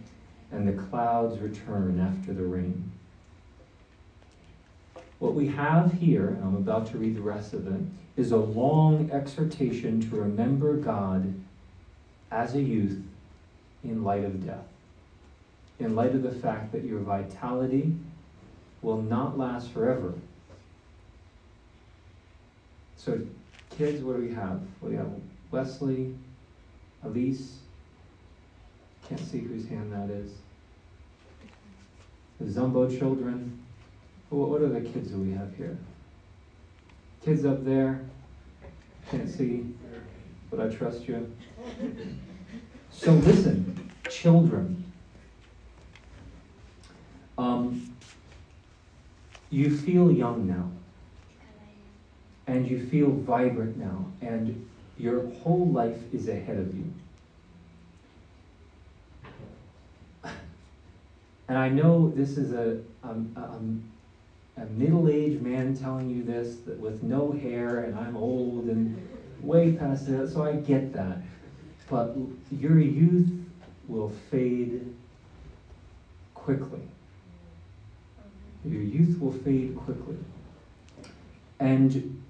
and 0.51 0.67
the 0.67 0.73
clouds 0.73 1.39
return 1.39 1.99
after 1.99 2.33
the 2.33 2.43
rain 2.43 2.92
what 5.23 5.35
we 5.35 5.47
have 5.47 5.93
here, 5.93 6.27
and 6.27 6.43
I'm 6.43 6.57
about 6.57 6.85
to 6.87 6.97
read 6.97 7.15
the 7.15 7.21
rest 7.21 7.53
of 7.53 7.65
it, 7.65 7.81
is 8.17 8.33
a 8.33 8.37
long 8.37 9.09
exhortation 9.09 10.01
to 10.09 10.17
remember 10.17 10.75
God 10.75 11.33
as 12.29 12.55
a 12.55 12.61
youth 12.61 13.01
in 13.85 14.03
light 14.03 14.25
of 14.25 14.45
death, 14.45 14.65
in 15.79 15.95
light 15.95 16.13
of 16.13 16.23
the 16.23 16.31
fact 16.33 16.73
that 16.73 16.83
your 16.83 16.99
vitality 16.99 17.95
will 18.81 19.01
not 19.01 19.37
last 19.37 19.71
forever. 19.71 20.13
So, 22.97 23.21
kids, 23.77 24.03
what 24.03 24.17
do 24.17 24.23
we 24.23 24.33
have? 24.33 24.59
We 24.81 24.93
have 24.97 25.09
Wesley, 25.51 26.13
Elise, 27.01 27.59
can't 29.07 29.21
see 29.21 29.39
whose 29.39 29.69
hand 29.69 29.93
that 29.93 30.09
is. 30.09 30.33
The 32.41 32.59
Zumbo 32.59 32.99
children, 32.99 33.62
what 34.33 34.61
other 34.61 34.81
kids 34.81 35.11
do 35.11 35.17
we 35.17 35.31
have 35.31 35.55
here? 35.55 35.77
Kids 37.23 37.45
up 37.45 37.63
there? 37.63 38.01
Can't 39.09 39.29
see, 39.29 39.65
but 40.49 40.59
I 40.59 40.69
trust 40.69 41.07
you. 41.07 41.31
So 42.91 43.11
listen, 43.13 43.91
children. 44.09 44.91
Um, 47.37 47.93
you 49.49 49.75
feel 49.75 50.11
young 50.11 50.47
now. 50.47 50.69
And 52.47 52.69
you 52.69 52.85
feel 52.87 53.09
vibrant 53.09 53.77
now. 53.77 54.05
And 54.21 54.67
your 54.97 55.27
whole 55.27 55.69
life 55.71 55.97
is 56.13 56.27
ahead 56.27 56.57
of 56.57 56.75
you. 56.75 56.93
And 61.47 61.57
I 61.57 61.69
know 61.69 62.11
this 62.15 62.37
is 62.37 62.53
a, 62.53 62.79
um, 63.03 63.33
um, 63.35 63.83
a 64.57 64.65
middle-aged 64.65 65.41
man 65.41 65.75
telling 65.75 66.09
you 66.09 66.23
this 66.23 66.57
that 66.65 66.79
with 66.79 67.01
no 67.01 67.31
hair 67.31 67.79
and 67.79 67.97
I'm 67.97 68.15
old 68.15 68.65
and 68.65 68.95
way 69.41 69.73
past 69.73 70.07
that, 70.07 70.29
so 70.29 70.43
I 70.43 70.53
get 70.53 70.93
that. 70.93 71.19
But 71.89 72.15
your 72.51 72.79
youth 72.79 73.29
will 73.87 74.11
fade 74.29 74.93
quickly. 76.33 76.81
Your 78.63 78.81
youth 78.81 79.19
will 79.19 79.33
fade 79.33 79.75
quickly. 79.75 80.17
And 81.59 82.23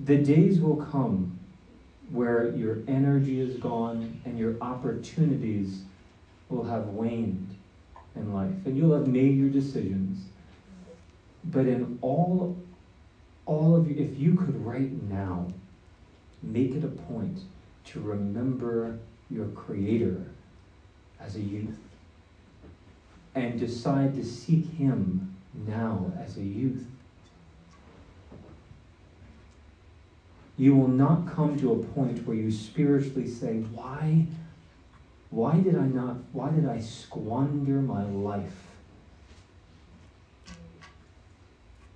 the 0.00 0.16
days 0.16 0.60
will 0.60 0.76
come 0.76 1.38
where 2.10 2.54
your 2.54 2.78
energy 2.88 3.40
is 3.40 3.56
gone 3.58 4.20
and 4.24 4.38
your 4.38 4.56
opportunities 4.60 5.82
will 6.48 6.64
have 6.64 6.88
waned 6.88 7.56
in 8.16 8.34
life. 8.34 8.52
And 8.64 8.76
you'll 8.76 8.96
have 8.96 9.06
made 9.06 9.36
your 9.36 9.48
decisions 9.48 10.26
but 11.44 11.66
in 11.66 11.98
all, 12.00 12.56
all 13.46 13.76
of 13.76 13.90
you, 13.90 13.96
if 13.96 14.18
you 14.18 14.34
could 14.34 14.64
right 14.64 14.92
now 14.92 15.48
make 16.42 16.74
it 16.74 16.84
a 16.84 16.88
point 16.88 17.40
to 17.84 18.00
remember 18.00 18.98
your 19.28 19.46
Creator 19.46 20.26
as 21.20 21.36
a 21.36 21.40
youth 21.40 21.78
and 23.34 23.58
decide 23.58 24.14
to 24.14 24.24
seek 24.24 24.66
Him 24.66 25.34
now 25.54 26.12
as 26.18 26.36
a 26.36 26.42
youth. 26.42 26.86
You 30.56 30.76
will 30.76 30.88
not 30.88 31.26
come 31.26 31.58
to 31.60 31.72
a 31.72 31.78
point 31.78 32.26
where 32.26 32.36
you 32.36 32.50
spiritually 32.50 33.26
say, 33.26 33.60
Why? 33.72 34.26
Why 35.30 35.58
did 35.60 35.76
I 35.76 35.86
not, 35.86 36.16
why 36.32 36.50
did 36.50 36.68
I 36.68 36.78
squander 36.78 37.80
my 37.80 38.04
life? 38.04 38.71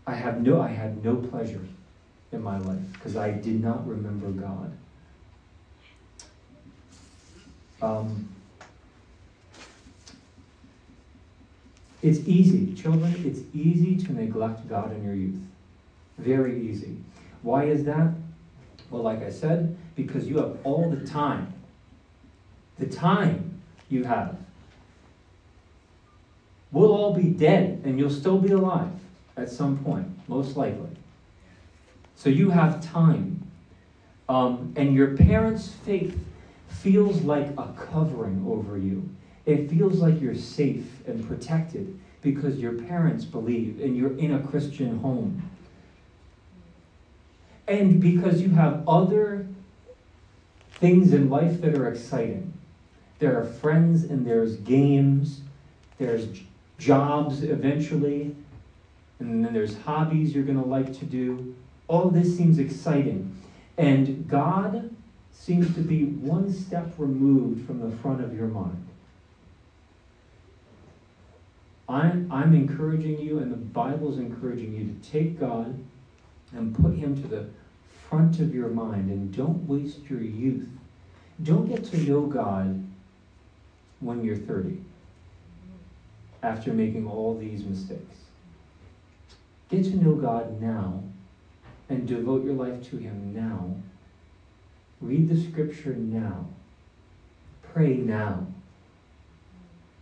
I 0.06 0.14
have 0.14 0.40
no, 0.42 0.60
I 0.60 0.68
had 0.68 1.04
no 1.04 1.16
pleasure 1.16 1.66
in 2.30 2.42
my 2.42 2.58
life 2.58 2.78
because 2.92 3.16
I 3.16 3.32
did 3.32 3.62
not 3.62 3.86
remember 3.86 4.28
God. 4.28 4.72
Um, 7.82 8.28
it's 12.02 12.20
easy, 12.20 12.74
children, 12.74 13.14
it's 13.26 13.40
easy 13.52 13.96
to 13.96 14.12
neglect 14.12 14.68
God 14.68 14.92
in 14.92 15.04
your 15.04 15.14
youth. 15.14 15.40
Very 16.18 16.60
easy. 16.68 16.96
Why 17.42 17.64
is 17.64 17.84
that? 17.84 18.12
Well, 18.90 19.02
like 19.02 19.22
I 19.22 19.30
said, 19.30 19.76
because 19.96 20.28
you 20.28 20.38
have 20.38 20.56
all 20.62 20.88
the 20.88 21.04
time. 21.04 21.52
The 22.78 22.86
time 22.86 23.60
you 23.88 24.04
have. 24.04 24.36
We'll 26.70 26.92
all 26.92 27.12
be 27.12 27.30
dead 27.30 27.82
and 27.84 27.98
you'll 27.98 28.10
still 28.10 28.38
be 28.38 28.52
alive 28.52 28.90
at 29.36 29.50
some 29.50 29.78
point, 29.78 30.06
most 30.28 30.56
likely. 30.56 30.90
So 32.16 32.28
you 32.28 32.50
have 32.50 32.82
time. 32.82 33.42
Um, 34.28 34.72
and 34.76 34.94
your 34.94 35.16
parents' 35.16 35.68
faith 35.68 36.18
feels 36.68 37.22
like 37.22 37.48
a 37.58 37.72
covering 37.90 38.44
over 38.48 38.76
you. 38.76 39.08
It 39.44 39.70
feels 39.70 40.00
like 40.00 40.20
you're 40.20 40.34
safe 40.34 41.06
and 41.06 41.26
protected 41.26 41.98
because 42.22 42.58
your 42.58 42.72
parents 42.72 43.24
believe 43.24 43.80
and 43.80 43.96
you're 43.96 44.16
in 44.18 44.34
a 44.34 44.40
Christian 44.40 44.98
home. 44.98 45.48
And 47.68 48.00
because 48.00 48.40
you 48.40 48.50
have 48.50 48.88
other 48.88 49.46
things 50.72 51.12
in 51.12 51.30
life 51.30 51.60
that 51.60 51.74
are 51.74 51.88
exciting. 51.88 52.52
There 53.18 53.40
are 53.40 53.44
friends 53.44 54.04
and 54.04 54.26
there's 54.26 54.56
games, 54.56 55.40
there's 55.98 56.26
jobs 56.78 57.42
eventually, 57.42 58.34
and 59.18 59.44
then 59.44 59.52
there's 59.52 59.76
hobbies 59.78 60.34
you're 60.34 60.44
going 60.44 60.62
to 60.62 60.68
like 60.68 60.98
to 60.98 61.04
do. 61.04 61.54
All 61.88 62.10
this 62.10 62.36
seems 62.36 62.58
exciting. 62.58 63.36
And 63.78 64.28
God 64.28 64.94
seems 65.32 65.74
to 65.74 65.80
be 65.80 66.04
one 66.04 66.52
step 66.52 66.92
removed 66.98 67.66
from 67.66 67.80
the 67.80 67.96
front 67.98 68.22
of 68.22 68.34
your 68.34 68.48
mind. 68.48 68.86
I'm, 71.88 72.30
I'm 72.32 72.54
encouraging 72.54 73.20
you, 73.20 73.38
and 73.38 73.52
the 73.52 73.56
Bible's 73.56 74.18
encouraging 74.18 74.74
you 74.74 74.92
to 74.92 75.10
take 75.10 75.38
God 75.38 75.78
and 76.52 76.74
put 76.74 76.94
Him 76.94 77.20
to 77.22 77.28
the 77.28 77.46
front 78.08 78.40
of 78.40 78.54
your 78.54 78.68
mind 78.68 79.10
and 79.10 79.34
don't 79.34 79.66
waste 79.68 80.00
your 80.08 80.20
youth. 80.20 80.68
Don't 81.42 81.68
get 81.68 81.84
to 81.86 81.96
know 81.98 82.22
God 82.22 82.84
when 84.00 84.24
you're 84.24 84.36
30 84.36 84.78
after 86.42 86.72
making 86.72 87.06
all 87.06 87.36
these 87.36 87.64
mistakes. 87.64 88.16
Get 89.68 89.84
to 89.84 89.96
know 89.96 90.14
God 90.14 90.60
now 90.60 91.02
and 91.88 92.06
devote 92.06 92.44
your 92.44 92.54
life 92.54 92.88
to 92.90 92.96
Him 92.96 93.34
now. 93.34 93.74
Read 95.00 95.28
the 95.28 95.50
scripture 95.50 95.94
now. 95.94 96.46
Pray 97.72 97.94
now. 97.94 98.46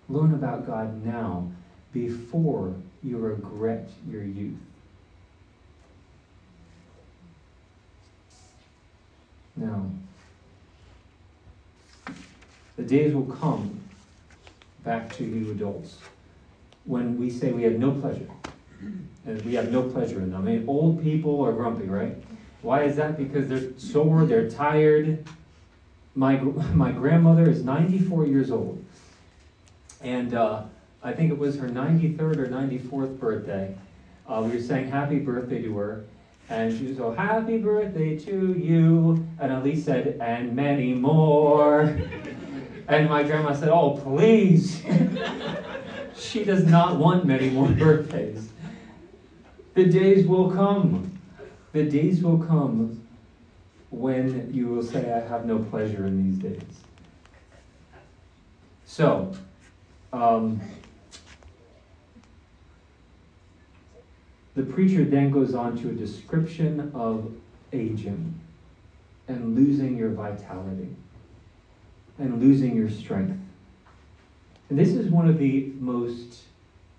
Learn 0.09 0.35
about 0.35 0.67
God 0.67 1.05
now 1.05 1.51
before 1.93 2.75
you 3.03 3.19
regret 3.19 3.89
your 4.09 4.23
youth. 4.23 4.59
Now, 9.57 9.87
the 12.77 12.83
days 12.83 13.15
will 13.15 13.25
come 13.37 13.81
back 14.85 15.13
to 15.17 15.25
you 15.25 15.53
adults 15.53 15.99
when 16.85 17.19
we 17.19 17.31
say 17.31 17.53
we 17.53 17.63
have 17.63 17.79
no 17.79 17.93
pleasure. 17.93 18.29
And 19.27 19.43
we 19.43 19.55
have 19.55 19.73
no 19.73 19.83
pleasure 19.83 20.21
in 20.21 20.31
them. 20.31 20.43
I 20.43 20.45
mean, 20.45 20.65
old 20.69 21.03
people 21.03 21.43
are 21.45 21.53
grumpy, 21.53 21.87
right? 21.87 22.17
Why 22.63 22.83
is 22.85 22.97
that? 22.97 23.17
Because 23.17 23.49
they're 23.49 23.79
sore, 23.79 24.25
they're 24.25 24.51
tired. 24.51 25.27
My, 26.15 26.37
my 26.75 26.93
grandmother 26.93 27.49
is 27.49 27.65
94 27.65 28.27
years 28.27 28.51
old. 28.51 28.85
And 30.01 30.35
uh, 30.35 30.65
I 31.03 31.13
think 31.13 31.31
it 31.31 31.39
was 31.39 31.57
her 31.59 31.69
93rd 31.69 32.37
or 32.39 32.47
94th 32.47 33.19
birthday. 33.19 33.75
Uh, 34.27 34.43
we 34.45 34.57
were 34.57 34.63
saying 34.63 34.91
happy 34.91 35.19
birthday 35.19 35.63
to 35.63 35.77
her. 35.77 36.05
And 36.49 36.77
she 36.77 36.87
was, 36.87 37.01
oh, 37.01 37.13
happy 37.13 37.59
birthday 37.59 38.19
to 38.19 38.53
you. 38.53 39.27
And 39.39 39.53
Elise 39.53 39.85
said, 39.85 40.19
and 40.21 40.55
many 40.55 40.93
more. 40.93 41.83
and 42.89 43.09
my 43.09 43.23
grandma 43.23 43.55
said, 43.55 43.71
oh, 43.71 43.99
please. 44.03 44.83
she 46.17 46.45
does 46.45 46.65
not 46.65 46.99
want 46.99 47.25
many 47.25 47.51
more 47.51 47.69
birthdays. 47.69 48.51
The 49.75 49.85
days 49.85 50.27
will 50.27 50.51
come. 50.51 51.19
The 51.73 51.85
days 51.85 52.23
will 52.23 52.39
come 52.39 53.05
when 53.91 54.53
you 54.55 54.69
will 54.69 54.83
say, 54.83 55.13
I 55.13 55.27
have 55.29 55.45
no 55.45 55.59
pleasure 55.59 56.07
in 56.07 56.31
these 56.31 56.39
days. 56.39 56.63
So, 58.85 59.33
um, 60.13 60.61
the 64.55 64.63
preacher 64.63 65.05
then 65.05 65.31
goes 65.31 65.55
on 65.55 65.77
to 65.83 65.89
a 65.89 65.93
description 65.93 66.93
of 66.95 67.33
aging 67.73 68.41
and 69.27 69.57
losing 69.57 69.97
your 69.97 70.11
vitality 70.11 70.95
and 72.19 72.41
losing 72.41 72.77
your 72.77 72.91
strength. 72.91 73.37
And 74.71 74.79
this 74.79 74.91
is 74.91 75.11
one 75.11 75.29
of 75.29 75.39
the 75.39 75.73
most 75.81 76.44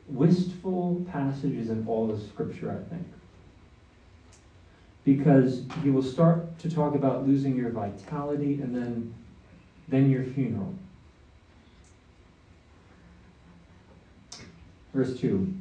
wistful 0.08 1.06
passages 1.12 1.70
in 1.70 1.86
all 1.88 2.12
of 2.12 2.22
Scripture, 2.22 2.72
I 2.72 2.90
think. 2.94 3.08
Because 5.04 5.64
he 5.84 5.90
will 5.90 6.04
start 6.04 6.58
to 6.60 6.70
talk 6.70 6.96
about 6.96 7.28
losing 7.28 7.56
your 7.56 7.70
vitality 7.70 8.62
and 8.62 8.76
then, 8.76 9.14
then 9.88 10.10
your 10.10 10.24
funeral. 10.24 10.74
Verse 14.94 15.20
2 15.20 15.54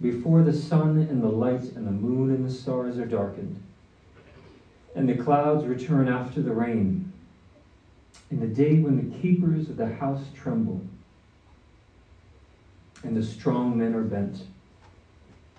Before 0.00 0.42
the 0.42 0.52
sun 0.52 0.98
and 0.98 1.22
the 1.22 1.28
light 1.28 1.62
and 1.62 1.86
the 1.86 1.90
moon 1.90 2.30
and 2.30 2.46
the 2.46 2.52
stars 2.52 2.98
are 2.98 3.06
darkened, 3.06 3.60
and 4.94 5.08
the 5.08 5.16
clouds 5.16 5.64
return 5.64 6.08
after 6.08 6.40
the 6.40 6.52
rain, 6.52 7.12
in 8.30 8.40
the 8.40 8.46
day 8.46 8.78
when 8.78 8.96
the 8.96 9.18
keepers 9.18 9.68
of 9.68 9.76
the 9.76 9.86
house 9.86 10.22
tremble, 10.34 10.80
and 13.04 13.16
the 13.16 13.22
strong 13.22 13.78
men 13.78 13.94
are 13.94 14.02
bent, 14.02 14.44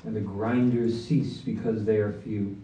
and 0.03 0.15
the 0.15 0.19
grinders 0.19 1.07
cease 1.07 1.37
because 1.37 1.85
they 1.85 1.97
are 1.97 2.11
few, 2.11 2.57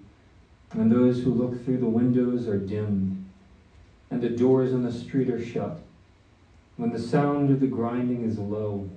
and 0.72 0.92
those 0.92 1.22
who 1.22 1.34
look 1.34 1.64
through 1.64 1.78
the 1.78 1.86
windows 1.86 2.48
are 2.48 2.58
dimmed, 2.58 3.24
and 4.10 4.22
the 4.22 4.30
doors 4.30 4.74
in 4.74 4.84
the 4.84 4.92
street 4.92 5.30
are 5.30 5.44
shut, 5.44 5.80
when 6.78 6.92
the 6.92 7.00
sound 7.00 7.52
of 7.52 7.60
the 7.60 7.68
grinding 7.68 8.24
is 8.24 8.40
low, 8.40 8.90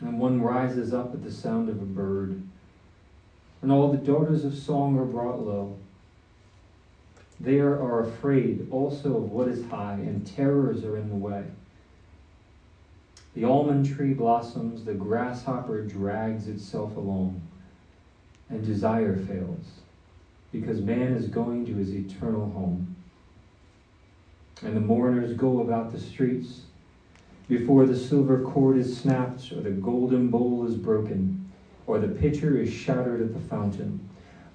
and 0.00 0.18
one 0.18 0.40
rises 0.40 0.94
up 0.94 1.12
at 1.12 1.22
the 1.22 1.30
sound 1.30 1.68
of 1.68 1.80
a 1.80 1.84
bird, 1.84 2.42
and 3.60 3.70
all 3.70 3.92
the 3.92 3.98
daughters 3.98 4.44
of 4.44 4.56
song 4.56 4.98
are 4.98 5.04
brought 5.04 5.40
low. 5.40 5.76
They 7.40 7.58
are 7.58 8.00
afraid 8.00 8.66
also 8.70 9.16
of 9.16 9.30
what 9.30 9.48
is 9.48 9.64
high, 9.66 9.94
and 9.94 10.26
terrors 10.26 10.84
are 10.84 10.96
in 10.96 11.08
the 11.08 11.16
way. 11.16 11.44
The 13.38 13.44
almond 13.44 13.86
tree 13.86 14.14
blossoms, 14.14 14.84
the 14.84 14.94
grasshopper 14.94 15.82
drags 15.82 16.48
itself 16.48 16.96
along, 16.96 17.40
and 18.48 18.66
desire 18.66 19.14
fails, 19.14 19.64
because 20.50 20.80
man 20.80 21.12
is 21.12 21.28
going 21.28 21.64
to 21.66 21.76
his 21.76 21.94
eternal 21.94 22.50
home. 22.50 22.96
And 24.62 24.74
the 24.74 24.80
mourners 24.80 25.36
go 25.36 25.60
about 25.60 25.92
the 25.92 26.00
streets 26.00 26.62
before 27.46 27.86
the 27.86 27.96
silver 27.96 28.42
cord 28.42 28.76
is 28.76 28.98
snapped, 28.98 29.52
or 29.52 29.60
the 29.60 29.70
golden 29.70 30.30
bowl 30.30 30.66
is 30.66 30.74
broken, 30.74 31.48
or 31.86 32.00
the 32.00 32.08
pitcher 32.08 32.60
is 32.60 32.72
shattered 32.72 33.20
at 33.20 33.32
the 33.32 33.48
fountain, 33.48 34.00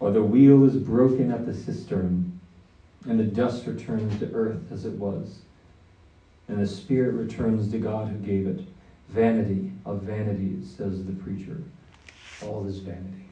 or 0.01 0.11
the 0.11 0.21
wheel 0.21 0.65
is 0.65 0.75
broken 0.75 1.31
at 1.31 1.45
the 1.45 1.53
cistern, 1.53 2.37
and 3.07 3.17
the 3.17 3.23
dust 3.23 3.65
returns 3.65 4.19
to 4.19 4.29
earth 4.33 4.69
as 4.73 4.83
it 4.83 4.95
was, 4.95 5.37
and 6.49 6.59
the 6.59 6.67
spirit 6.67 7.13
returns 7.13 7.71
to 7.71 7.77
God 7.77 8.09
who 8.09 8.17
gave 8.17 8.45
it. 8.45 8.65
Vanity 9.13 9.71
of 9.85 10.01
vanities, 10.01 10.73
says 10.75 11.05
the 11.05 11.11
preacher. 11.13 11.61
All 12.41 12.65
is 12.65 12.79
vanity. 12.79 13.25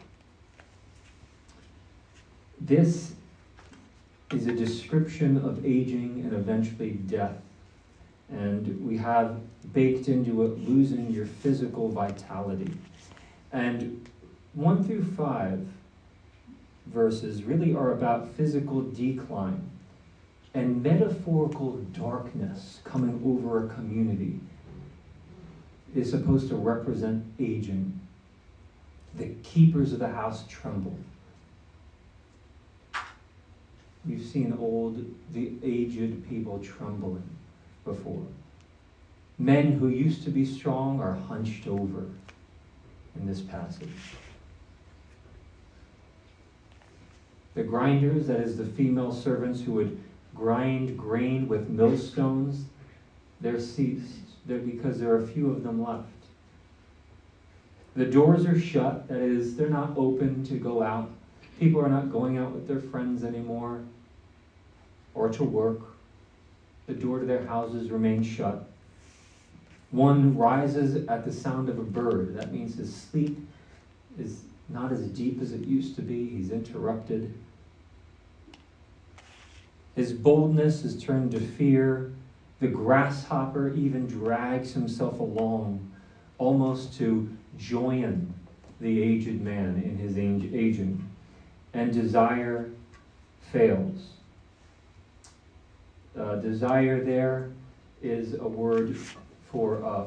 This 2.59 3.13
is 4.31 4.45
a 4.45 4.53
description 4.53 5.37
of 5.37 5.65
aging 5.65 6.21
and 6.23 6.33
eventually 6.33 6.91
death. 6.91 7.35
And 8.29 8.85
we 8.85 8.97
have 8.97 9.39
baked 9.73 10.07
into 10.07 10.43
it 10.43 10.69
losing 10.69 11.09
your 11.09 11.25
physical 11.25 11.89
vitality. 11.89 12.71
And 13.51 14.07
1 14.53 14.83
through 14.83 15.03
5 15.03 15.67
verses 16.85 17.43
really 17.43 17.73
are 17.73 17.91
about 17.91 18.29
physical 18.35 18.81
decline 18.81 19.67
and 20.53 20.83
metaphorical 20.83 21.77
darkness 21.93 22.81
coming 22.83 23.21
over 23.25 23.65
a 23.65 23.73
community 23.73 24.39
is 25.95 26.09
supposed 26.09 26.49
to 26.49 26.55
represent 26.55 27.23
aging. 27.39 27.99
The 29.15 29.27
keepers 29.43 29.93
of 29.93 29.99
the 29.99 30.07
house 30.07 30.45
tremble. 30.47 30.97
We've 34.05 34.25
seen 34.25 34.57
old, 34.59 35.03
the 35.33 35.53
aged 35.63 36.27
people 36.27 36.59
trembling 36.59 37.29
before. 37.85 38.25
Men 39.37 39.73
who 39.73 39.89
used 39.89 40.23
to 40.23 40.29
be 40.29 40.45
strong 40.45 41.01
are 41.01 41.13
hunched 41.13 41.67
over 41.67 42.05
in 43.15 43.27
this 43.27 43.41
passage. 43.41 43.89
The 47.53 47.63
grinders, 47.63 48.27
that 48.27 48.39
is, 48.39 48.57
the 48.57 48.65
female 48.65 49.11
servants 49.11 49.61
who 49.61 49.73
would 49.73 50.01
grind 50.33 50.97
grain 50.97 51.47
with 51.47 51.69
millstones, 51.69 52.63
they're 53.41 53.59
ceased 53.59 54.30
because 54.47 54.99
there 54.99 55.11
are 55.11 55.23
a 55.23 55.27
few 55.27 55.49
of 55.51 55.63
them 55.63 55.83
left. 55.83 56.07
The 57.95 58.05
doors 58.05 58.45
are 58.45 58.59
shut, 58.59 59.07
that 59.09 59.19
is, 59.19 59.55
they're 59.55 59.69
not 59.69 59.93
open 59.97 60.45
to 60.45 60.53
go 60.55 60.81
out. 60.81 61.09
People 61.59 61.81
are 61.81 61.89
not 61.89 62.11
going 62.11 62.37
out 62.37 62.51
with 62.51 62.67
their 62.67 62.79
friends 62.79 63.23
anymore 63.23 63.81
or 65.13 65.29
to 65.29 65.43
work. 65.43 65.81
The 66.87 66.93
door 66.93 67.19
to 67.19 67.25
their 67.25 67.45
houses 67.45 67.91
remains 67.91 68.25
shut. 68.25 68.67
One 69.91 70.37
rises 70.37 71.05
at 71.07 71.25
the 71.25 71.33
sound 71.33 71.69
of 71.69 71.77
a 71.77 71.83
bird. 71.83 72.35
That 72.35 72.53
means 72.53 72.75
his 72.75 72.95
sleep 72.95 73.37
is 74.17 74.43
not 74.69 74.91
as 74.91 75.05
deep 75.07 75.41
as 75.41 75.51
it 75.51 75.61
used 75.61 75.95
to 75.97 76.01
be. 76.01 76.29
He's 76.29 76.49
interrupted. 76.49 77.33
His 79.95 80.13
boldness 80.13 80.85
is 80.85 81.01
turned 81.01 81.31
to 81.31 81.39
fear. 81.39 82.13
The 82.61 82.67
grasshopper 82.67 83.73
even 83.73 84.05
drags 84.05 84.73
himself 84.73 85.19
along, 85.19 85.91
almost 86.37 86.95
to 86.99 87.27
join 87.57 88.31
the 88.79 89.01
aged 89.01 89.41
man 89.41 89.81
in 89.83 89.97
his 89.97 90.17
aging. 90.17 91.09
And 91.73 91.91
desire 91.91 92.69
fails. 93.51 94.11
Uh, 96.17 96.35
desire 96.35 97.03
there 97.03 97.49
is 98.03 98.35
a 98.35 98.47
word 98.47 98.95
for 99.51 99.83
uh, 99.83 100.05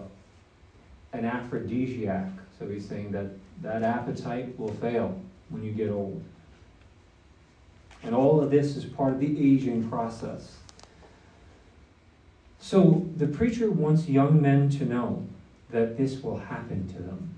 an 1.13 1.25
aphrodisiac. 1.25 2.31
So 2.59 2.69
he's 2.69 2.89
saying 2.89 3.11
that 3.13 3.27
that 3.63 3.83
appetite 3.83 4.57
will 4.59 4.75
fail 4.75 5.21
when 5.49 5.65
you 5.65 5.73
get 5.73 5.91
old. 5.91 6.23
And 8.05 8.15
all 8.15 8.41
of 8.41 8.51
this 8.51 8.77
is 8.77 8.85
part 8.85 9.13
of 9.13 9.19
the 9.19 9.27
aging 9.27 9.89
process. 9.89 10.59
So 12.65 13.07
the 13.15 13.27
preacher 13.27 13.71
wants 13.71 14.09
young 14.09 14.41
men 14.41 14.71
to 14.71 14.87
know 14.87 15.27
that 15.69 15.99
this 15.99 16.23
will 16.23 16.39
happen 16.39 16.89
to 16.89 16.95
them. 16.95 17.35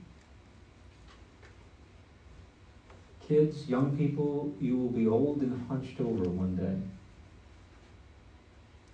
Kids, 3.27 3.69
young 3.69 3.97
people, 3.97 4.55
you 4.61 4.77
will 4.77 4.91
be 4.91 5.09
old 5.09 5.41
and 5.43 5.67
hunched 5.67 6.01
over 6.01 6.29
one 6.29 6.55
day. 6.55 6.77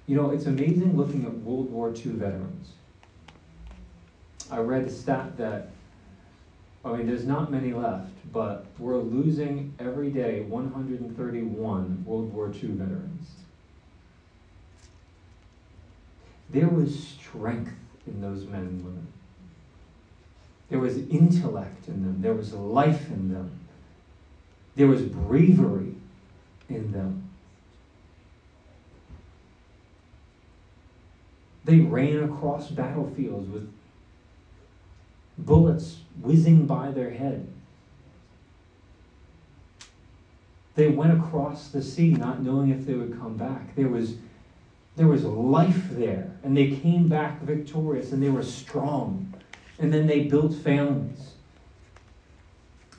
You 0.07 0.17
know, 0.17 0.31
it's 0.31 0.47
amazing 0.47 0.97
looking 0.97 1.27
at 1.27 1.35
World 1.35 1.71
War 1.71 1.91
II 1.91 2.13
veterans. 2.13 2.71
I 4.51 4.57
read 4.61 4.85
a 4.85 4.91
stat 4.91 5.37
that, 5.37 5.69
I 6.83 6.97
mean, 6.97 7.07
there's 7.07 7.27
not 7.27 7.53
many 7.53 7.75
left, 7.75 8.15
but 8.33 8.65
we're 8.79 8.97
losing 8.97 9.75
every 9.79 10.09
day 10.09 10.41
131 10.41 12.05
World 12.07 12.33
War 12.33 12.47
II 12.47 12.69
veterans. 12.71 13.42
There 16.53 16.69
was 16.69 17.09
strength 17.09 17.73
in 18.07 18.21
those 18.21 18.45
men 18.45 18.61
and 18.61 18.85
women. 18.85 19.07
There 20.69 20.79
was 20.79 20.99
intellect 21.09 21.89
in 21.89 22.03
them. 22.03 22.21
There 22.21 22.35
was 22.35 22.53
life 22.53 23.09
in 23.11 23.33
them. 23.33 23.59
There 24.77 24.87
was 24.87 25.03
bravery 25.03 25.95
in 26.69 26.93
them. 26.93 27.31
They 31.65 31.79
ran 31.79 32.23
across 32.25 32.71
battlefields 32.71 33.49
with 33.49 33.73
bullets 35.39 36.01
whizzing 36.21 36.67
by 36.67 36.91
their 36.91 37.11
head. 37.11 37.49
They 40.75 40.89
went 40.89 41.19
across 41.19 41.69
the 41.69 41.83
sea 41.83 42.11
not 42.11 42.43
knowing 42.43 42.71
if 42.71 42.85
they 42.85 42.95
would 42.95 43.19
come 43.19 43.37
back. 43.37 43.75
There 43.75 43.89
was 43.89 44.17
there 44.97 45.09
was 45.09 45.25
life 45.25 45.89
there, 45.91 46.31
and 46.43 46.57
they 46.57 46.77
came 46.77 47.09
back 47.09 47.41
victorious, 47.43 48.13
and 48.13 48.23
they 48.23 48.29
were 48.29 48.43
strong. 48.43 49.33
And 49.79 49.93
then 49.93 50.07
they 50.07 50.25
built 50.25 50.55
families. 50.55 51.33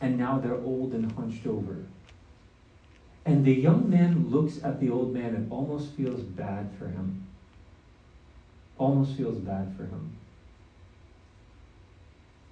And 0.01 0.17
now 0.17 0.39
they're 0.39 0.55
old 0.55 0.93
and 0.93 1.11
hunched 1.11 1.45
over. 1.45 1.85
And 3.25 3.45
the 3.45 3.53
young 3.53 3.89
man 3.89 4.29
looks 4.29 4.61
at 4.63 4.79
the 4.79 4.89
old 4.89 5.13
man 5.13 5.35
and 5.35 5.51
almost 5.51 5.93
feels 5.93 6.21
bad 6.21 6.71
for 6.77 6.87
him. 6.87 7.25
Almost 8.77 9.15
feels 9.15 9.37
bad 9.37 9.73
for 9.77 9.83
him. 9.83 10.17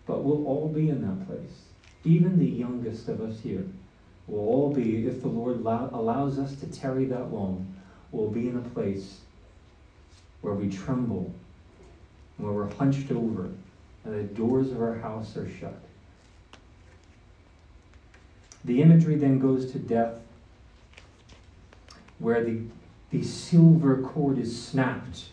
But 0.06 0.24
we'll 0.24 0.46
all 0.46 0.70
be 0.70 0.90
in 0.90 1.02
that 1.02 1.28
place. 1.28 1.64
Even 2.06 2.40
the 2.40 2.46
youngest 2.46 3.10
of 3.10 3.20
us 3.20 3.42
here 3.42 3.66
will 4.28 4.40
all 4.40 4.74
be, 4.74 5.08
if 5.08 5.22
the 5.22 5.28
Lord 5.28 5.58
allows 5.66 6.40
us 6.40 6.56
to 6.56 6.68
tarry 6.68 7.06
that 7.06 7.34
long, 7.34 7.76
will 8.12 8.30
be 8.30 8.48
in 8.48 8.56
a 8.56 8.70
place 8.70 9.20
where 10.42 10.54
we 10.54 10.70
tremble, 10.70 11.34
where 12.38 12.52
we're 12.52 12.74
hunched 12.76 13.12
over, 13.12 13.52
and 14.04 14.14
the 14.14 14.24
doors 14.24 14.72
of 14.72 14.82
our 14.82 14.98
house 14.98 15.38
are 15.38 15.50
shut. 15.50 15.80
The 18.64 18.82
imagery 18.82 19.16
then 19.16 19.40
goes 19.40 19.72
to 19.72 19.80
death, 19.80 20.20
where 22.20 22.44
the, 22.44 22.62
the 23.10 23.24
silver 23.24 24.02
cord 24.02 24.38
is 24.38 24.64
snapped. 24.64 25.26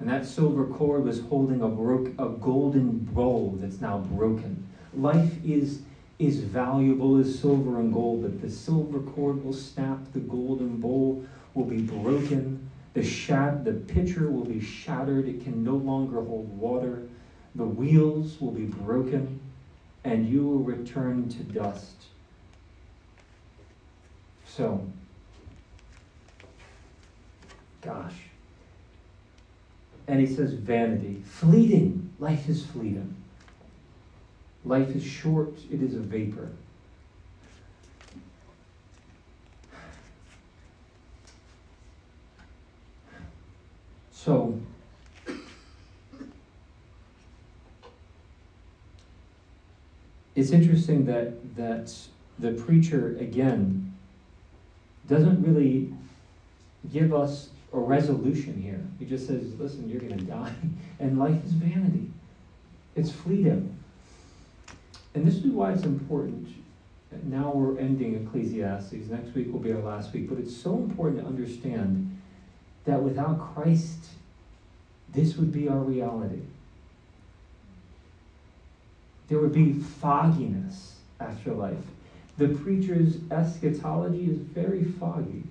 And 0.00 0.08
that 0.08 0.26
silver 0.26 0.66
cord 0.66 1.04
was 1.04 1.20
holding 1.20 1.62
a, 1.62 1.68
broke, 1.68 2.08
a 2.18 2.28
golden 2.28 2.98
bowl 2.98 3.56
that's 3.58 3.80
now 3.80 3.98
broken. 3.98 4.66
Life 4.92 5.32
is, 5.44 5.80
is 6.18 6.40
valuable 6.40 7.18
as 7.18 7.38
silver 7.38 7.80
and 7.80 7.92
gold, 7.92 8.22
but 8.22 8.42
the 8.42 8.50
silver 8.50 9.00
cord 9.00 9.42
will 9.42 9.54
snap, 9.54 9.98
the 10.12 10.20
golden 10.20 10.76
bowl 10.76 11.24
will 11.54 11.64
be 11.64 11.78
broken, 11.78 12.63
the, 12.94 13.04
shat- 13.04 13.64
the 13.64 13.72
pitcher 13.72 14.30
will 14.30 14.44
be 14.44 14.60
shattered, 14.60 15.28
it 15.28 15.42
can 15.42 15.62
no 15.62 15.74
longer 15.74 16.22
hold 16.22 16.56
water. 16.56 17.08
The 17.56 17.64
wheels 17.64 18.40
will 18.40 18.52
be 18.52 18.64
broken, 18.64 19.40
and 20.04 20.28
you 20.28 20.44
will 20.46 20.60
return 20.60 21.28
to 21.28 21.42
dust. 21.42 22.06
So, 24.46 24.86
gosh. 27.82 28.14
And 30.06 30.20
he 30.20 30.32
says, 30.32 30.52
vanity, 30.52 31.22
fleeting. 31.24 32.12
Life 32.18 32.48
is 32.48 32.64
fleeting. 32.64 33.16
Life 34.64 34.94
is 34.94 35.04
short, 35.04 35.58
it 35.70 35.82
is 35.82 35.94
a 35.94 36.00
vapor. 36.00 36.50
So, 44.24 44.58
it's 50.34 50.50
interesting 50.50 51.04
that, 51.04 51.56
that 51.56 51.94
the 52.38 52.52
preacher, 52.52 53.18
again, 53.20 53.94
doesn't 55.06 55.42
really 55.42 55.92
give 56.90 57.12
us 57.12 57.50
a 57.74 57.78
resolution 57.78 58.62
here. 58.62 58.82
He 58.98 59.04
just 59.04 59.26
says, 59.26 59.42
listen, 59.58 59.90
you're 59.90 60.00
going 60.00 60.16
to 60.16 60.24
die, 60.24 60.54
and 61.00 61.18
life 61.18 61.44
is 61.44 61.52
vanity. 61.52 62.08
It's 62.96 63.10
fleeting. 63.10 63.76
And 65.14 65.26
this 65.26 65.34
is 65.34 65.44
why 65.52 65.72
it's 65.72 65.84
important. 65.84 66.48
Now 67.24 67.52
we're 67.54 67.78
ending 67.78 68.26
Ecclesiastes. 68.26 69.10
Next 69.10 69.34
week 69.34 69.52
will 69.52 69.60
be 69.60 69.72
our 69.72 69.82
last 69.82 70.14
week. 70.14 70.30
But 70.30 70.38
it's 70.38 70.56
so 70.56 70.76
important 70.76 71.20
to 71.20 71.26
understand 71.26 72.10
that 72.84 73.02
without 73.02 73.54
Christ, 73.54 74.06
this 75.14 75.36
would 75.36 75.52
be 75.52 75.68
our 75.68 75.78
reality. 75.78 76.40
There 79.28 79.38
would 79.38 79.52
be 79.52 79.72
fogginess 79.72 80.96
after 81.20 81.52
life. 81.52 81.76
The 82.36 82.48
preacher's 82.48 83.16
eschatology 83.30 84.28
is 84.30 84.38
very 84.38 84.84
foggy. 84.84 85.44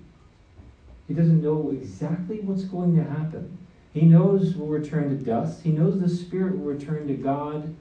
He 1.08 1.14
doesn't 1.14 1.42
know 1.42 1.70
exactly 1.70 2.40
what's 2.40 2.64
going 2.64 2.96
to 2.96 3.04
happen. 3.04 3.58
He 3.92 4.02
knows 4.02 4.54
we'll 4.54 4.68
return 4.68 5.08
to 5.10 5.24
dust. 5.24 5.62
He 5.62 5.70
knows 5.70 6.00
the 6.00 6.08
Spirit 6.08 6.58
will 6.58 6.72
return 6.72 7.06
to 7.08 7.14
God. 7.14 7.74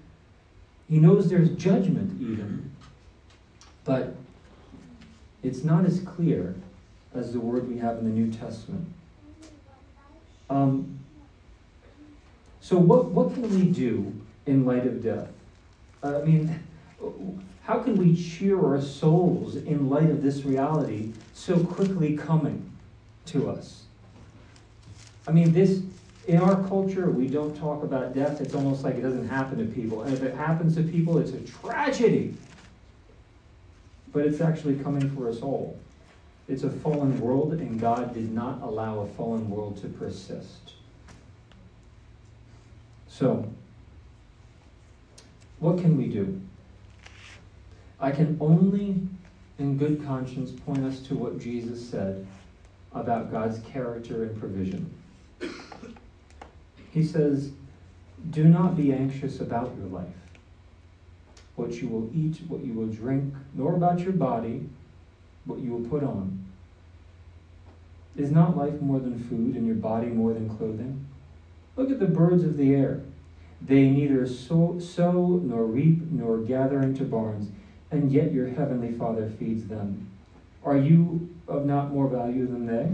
He 0.89 0.99
knows 0.99 1.29
there's 1.29 1.49
judgment, 1.51 2.21
even. 2.21 2.71
But 3.83 4.15
it's 5.41 5.63
not 5.63 5.85
as 5.85 5.99
clear 6.01 6.55
as 7.13 7.33
the 7.33 7.39
word 7.39 7.67
we 7.67 7.77
have 7.79 7.97
in 7.97 8.05
the 8.05 8.09
New 8.09 8.31
Testament. 8.31 8.87
Um, 10.49 10.99
so, 12.63 12.77
what, 12.77 13.07
what 13.07 13.33
can 13.33 13.49
we 13.53 13.69
do 13.69 14.13
in 14.45 14.65
light 14.65 14.87
of 14.87 15.03
death? 15.03 15.27
Uh, 16.01 16.21
I 16.21 16.23
mean, 16.23 16.63
how 17.63 17.79
can 17.79 17.97
we 17.97 18.15
cheer 18.15 18.57
our 18.57 18.81
souls 18.81 19.57
in 19.57 19.89
light 19.89 20.09
of 20.09 20.23
this 20.23 20.45
reality 20.45 21.11
so 21.33 21.61
quickly 21.61 22.15
coming 22.15 22.71
to 23.25 23.49
us? 23.49 23.83
I 25.27 25.31
mean, 25.33 25.51
this 25.51 25.81
in 26.25 26.37
our 26.37 26.55
culture, 26.69 27.11
we 27.11 27.27
don't 27.27 27.53
talk 27.53 27.83
about 27.83 28.15
death. 28.15 28.39
It's 28.39 28.55
almost 28.55 28.85
like 28.85 28.95
it 28.95 29.01
doesn't 29.01 29.27
happen 29.27 29.57
to 29.57 29.65
people. 29.65 30.03
And 30.03 30.13
if 30.13 30.23
it 30.23 30.33
happens 30.33 30.75
to 30.75 30.83
people, 30.83 31.17
it's 31.17 31.31
a 31.31 31.41
tragedy. 31.41 32.33
But 34.13 34.25
it's 34.25 34.39
actually 34.39 34.75
coming 34.75 35.13
for 35.17 35.27
us 35.27 35.41
all. 35.41 35.77
It's 36.47 36.63
a 36.63 36.69
fallen 36.69 37.19
world, 37.19 37.51
and 37.55 37.77
God 37.77 38.13
did 38.13 38.31
not 38.31 38.61
allow 38.61 39.01
a 39.01 39.07
fallen 39.07 39.49
world 39.49 39.81
to 39.81 39.89
persist. 39.89 40.75
So, 43.15 43.47
what 45.59 45.77
can 45.77 45.97
we 45.97 46.07
do? 46.07 46.41
I 47.99 48.09
can 48.09 48.37
only, 48.41 48.99
in 49.59 49.77
good 49.77 50.03
conscience, 50.03 50.49
point 50.49 50.83
us 50.83 50.99
to 51.01 51.15
what 51.15 51.39
Jesus 51.39 51.87
said 51.87 52.25
about 52.91 53.31
God's 53.31 53.59
character 53.59 54.23
and 54.23 54.39
provision. 54.39 54.91
He 56.91 57.03
says, 57.03 57.51
Do 58.31 58.45
not 58.45 58.75
be 58.75 58.91
anxious 58.91 59.39
about 59.39 59.75
your 59.77 59.87
life, 59.89 60.07
what 61.55 61.73
you 61.73 61.89
will 61.89 62.09
eat, 62.15 62.41
what 62.47 62.65
you 62.65 62.73
will 62.73 62.87
drink, 62.87 63.31
nor 63.53 63.75
about 63.75 63.99
your 63.99 64.13
body, 64.13 64.67
what 65.45 65.59
you 65.59 65.71
will 65.71 65.87
put 65.87 66.01
on. 66.01 66.43
Is 68.15 68.31
not 68.31 68.57
life 68.57 68.81
more 68.81 68.99
than 68.99 69.19
food, 69.29 69.55
and 69.55 69.67
your 69.67 69.75
body 69.75 70.07
more 70.07 70.33
than 70.33 70.49
clothing? 70.57 71.05
Look 71.75 71.89
at 71.89 71.99
the 71.99 72.05
birds 72.05 72.43
of 72.43 72.57
the 72.57 72.73
air. 72.73 73.01
They 73.61 73.89
neither 73.89 74.27
sow, 74.27 74.79
sow 74.79 75.41
nor 75.43 75.65
reap 75.65 76.11
nor 76.11 76.37
gather 76.37 76.81
into 76.81 77.03
barns, 77.03 77.49
and 77.91 78.11
yet 78.11 78.33
your 78.33 78.47
heavenly 78.47 78.91
Father 78.91 79.29
feeds 79.39 79.67
them. 79.67 80.09
Are 80.63 80.77
you 80.77 81.29
of 81.47 81.65
not 81.65 81.91
more 81.91 82.07
value 82.07 82.45
than 82.45 82.65
they? 82.65 82.89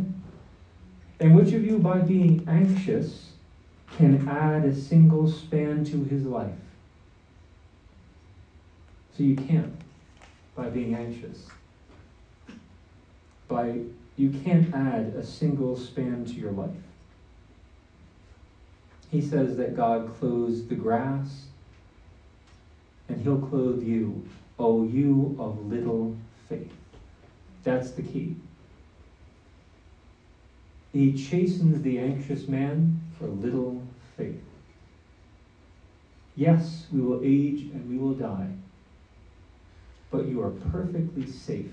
And 1.19 1.35
which 1.35 1.53
of 1.53 1.65
you, 1.65 1.79
by 1.79 1.99
being 1.99 2.45
anxious, 2.47 3.31
can 3.97 4.27
add 4.27 4.63
a 4.63 4.75
single 4.75 5.29
span 5.29 5.83
to 5.85 6.03
his 6.05 6.23
life? 6.25 6.53
So 9.17 9.23
you 9.23 9.35
can't 9.35 9.73
by 10.55 10.69
being 10.69 10.95
anxious. 10.95 11.47
By 13.47 13.81
you 14.15 14.29
can't 14.43 14.73
add 14.73 15.13
a 15.17 15.25
single 15.25 15.75
span 15.75 16.25
to 16.25 16.33
your 16.33 16.51
life. 16.51 16.69
He 19.11 19.21
says 19.21 19.57
that 19.57 19.75
God 19.75 20.15
clothes 20.19 20.67
the 20.67 20.75
grass 20.75 21.45
and 23.07 23.21
he'll 23.21 23.41
clothe 23.41 23.83
you, 23.83 24.27
O 24.59 24.83
you 24.83 25.35
of 25.39 25.65
little 25.65 26.15
faith. 26.47 26.71
That's 27.63 27.91
the 27.91 28.03
key. 28.03 28.35
He 30.93 31.13
chastens 31.13 31.81
the 31.81 31.99
anxious 31.99 32.47
man 32.47 33.01
for 33.17 33.25
little 33.25 33.81
faith. 34.17 34.41
Yes, 36.35 36.87
we 36.91 37.01
will 37.01 37.21
age 37.23 37.63
and 37.73 37.89
we 37.89 37.97
will 37.97 38.13
die, 38.13 38.49
but 40.09 40.25
you 40.25 40.41
are 40.41 40.51
perfectly 40.71 41.27
safe. 41.27 41.71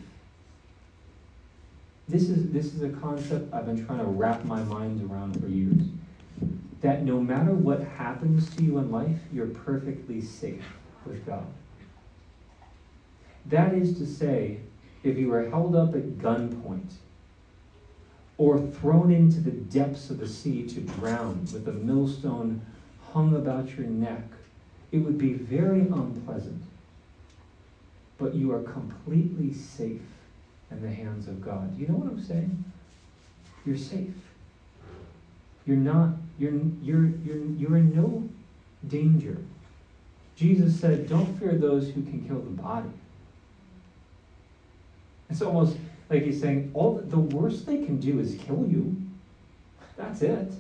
This 2.09 2.29
is, 2.29 2.51
this 2.51 2.75
is 2.75 2.83
a 2.83 2.89
concept 2.89 3.53
I've 3.53 3.67
been 3.67 3.87
trying 3.87 3.99
to 3.99 4.05
wrap 4.05 4.45
my 4.45 4.63
mind 4.65 5.09
around 5.11 5.41
for 5.41 5.49
years. 5.49 5.83
That 6.83 7.03
no 7.03 7.21
matter 7.21 7.53
what 7.53 7.81
happens 7.81 8.55
to 8.57 8.63
you 8.63 8.79
in 8.79 8.91
life, 8.91 9.19
you're 9.33 9.47
perfectly 9.47 10.21
safe 10.21 10.65
with 11.05 11.25
God. 11.25 11.47
That 13.47 13.75
is 13.75 13.97
to 13.99 14.07
say, 14.07 14.61
if 15.03 15.17
you 15.17 15.29
were 15.29 15.49
held 15.49 15.77
up 15.77 15.95
at 15.95 16.19
gunpoint 16.19 16.93
or 18.39 18.61
thrown 18.61 19.11
into 19.13 19.41
the 19.41 19.53
depths 19.53 20.11
of 20.11 20.19
the 20.19 20.29
sea 20.29 20.67
to 20.67 20.81
drown 20.81 21.41
with 21.53 21.67
a 21.69 21.73
millstone 21.73 22.61
hung 23.13 23.35
about 23.35 23.71
your 23.77 23.87
neck, 23.87 24.25
it 24.93 24.99
would 24.99 25.17
be 25.17 25.33
very 25.33 25.81
unpleasant. 25.81 26.63
But 28.19 28.35
you 28.35 28.53
are 28.53 28.63
completely 28.63 29.55
safe 29.55 30.03
in 30.71 30.83
the 30.83 30.91
hands 30.91 31.29
of 31.29 31.41
God. 31.41 31.79
You 31.79 31.89
know 31.89 31.95
what 31.95 32.11
I'm 32.11 32.23
saying? 32.23 32.65
You're 33.65 33.77
safe. 33.77 34.15
You're 35.67 35.77
not, 35.77 36.11
you're, 36.39 36.53
you're, 36.83 37.07
you're, 37.25 37.45
you're 37.57 37.77
in 37.77 37.95
no 37.95 38.29
danger. 38.89 39.39
Jesus 40.37 40.79
said, 40.79 41.09
Don't 41.09 41.39
fear 41.39 41.55
those 41.55 41.87
who 41.87 42.03
can 42.03 42.25
kill 42.27 42.41
the 42.41 42.63
body. 42.63 42.91
It's 45.31 45.43
almost 45.43 45.77
like 46.09 46.23
he's 46.23 46.41
saying, 46.41 46.71
all 46.75 47.03
the 47.05 47.19
worst 47.19 47.67
they 47.67 47.79
can 47.85 47.99
do 47.99 48.21
is 48.21 48.39
kill 48.47 48.67
you. 48.69 48.97
That's 49.97 50.23
it. 50.23 50.53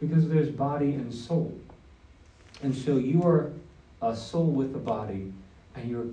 Because 0.00 0.28
there's 0.28 0.48
body 0.48 0.94
and 0.94 1.14
soul. 1.14 1.56
And 2.62 2.74
so 2.74 2.96
you 2.96 3.22
are 3.24 3.52
a 4.00 4.16
soul 4.16 4.46
with 4.46 4.74
a 4.74 4.78
body, 4.78 5.32
and 5.76 5.88
you're 5.88 6.06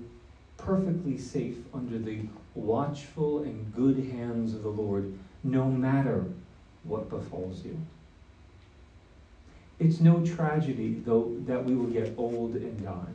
perfectly 0.56 1.18
safe 1.18 1.56
under 1.74 1.98
the 1.98 2.20
watchful 2.54 3.42
and 3.42 3.74
good 3.74 3.98
hands 4.12 4.54
of 4.54 4.62
the 4.62 4.68
Lord, 4.68 5.12
no 5.42 5.64
matter 5.66 6.24
what 6.84 7.08
befalls 7.08 7.64
you. 7.64 7.78
It's 9.78 10.00
no 10.00 10.24
tragedy, 10.24 11.00
though, 11.04 11.36
that 11.46 11.64
we 11.64 11.74
will 11.74 11.86
get 11.86 12.14
old 12.18 12.54
and 12.54 12.84
die. 12.84 13.12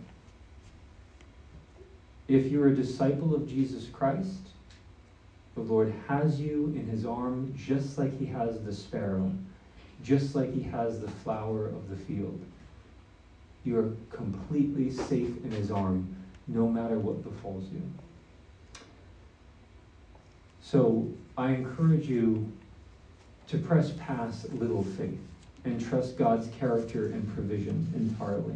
If 2.28 2.48
you're 2.48 2.68
a 2.68 2.76
disciple 2.76 3.36
of 3.36 3.48
Jesus 3.48 3.88
Christ, 3.88 4.50
the 5.54 5.62
Lord 5.62 5.94
has 6.08 6.42
you 6.42 6.74
in 6.76 6.88
his 6.88 7.06
arm 7.06 7.54
just 7.56 7.98
like 7.98 8.18
he 8.20 8.26
has 8.26 8.62
the 8.62 8.74
sparrow, 8.74 9.32
just 10.04 10.36
like 10.36 10.54
he 10.54 10.64
has 10.64 11.00
the 11.00 11.08
flower 11.08 11.68
of 11.68 11.90
the 11.90 11.96
field. 11.96 12.42
You 13.64 13.80
are 13.80 13.92
completely 14.10 14.92
safe 14.92 15.44
in 15.44 15.52
his 15.52 15.72
arm 15.72 16.16
no 16.48 16.68
matter 16.68 17.00
what 17.00 17.24
befalls 17.24 17.64
you. 17.72 17.82
So 20.62 21.08
I 21.38 21.52
encourage 21.52 22.08
you 22.08 22.52
to 23.48 23.58
press 23.58 23.92
past 24.00 24.52
little 24.54 24.84
faith 24.84 25.20
and 25.66 25.84
trust 25.84 26.18
God's 26.18 26.48
character 26.58 27.08
and 27.08 27.34
provision 27.34 27.92
entirely. 27.96 28.56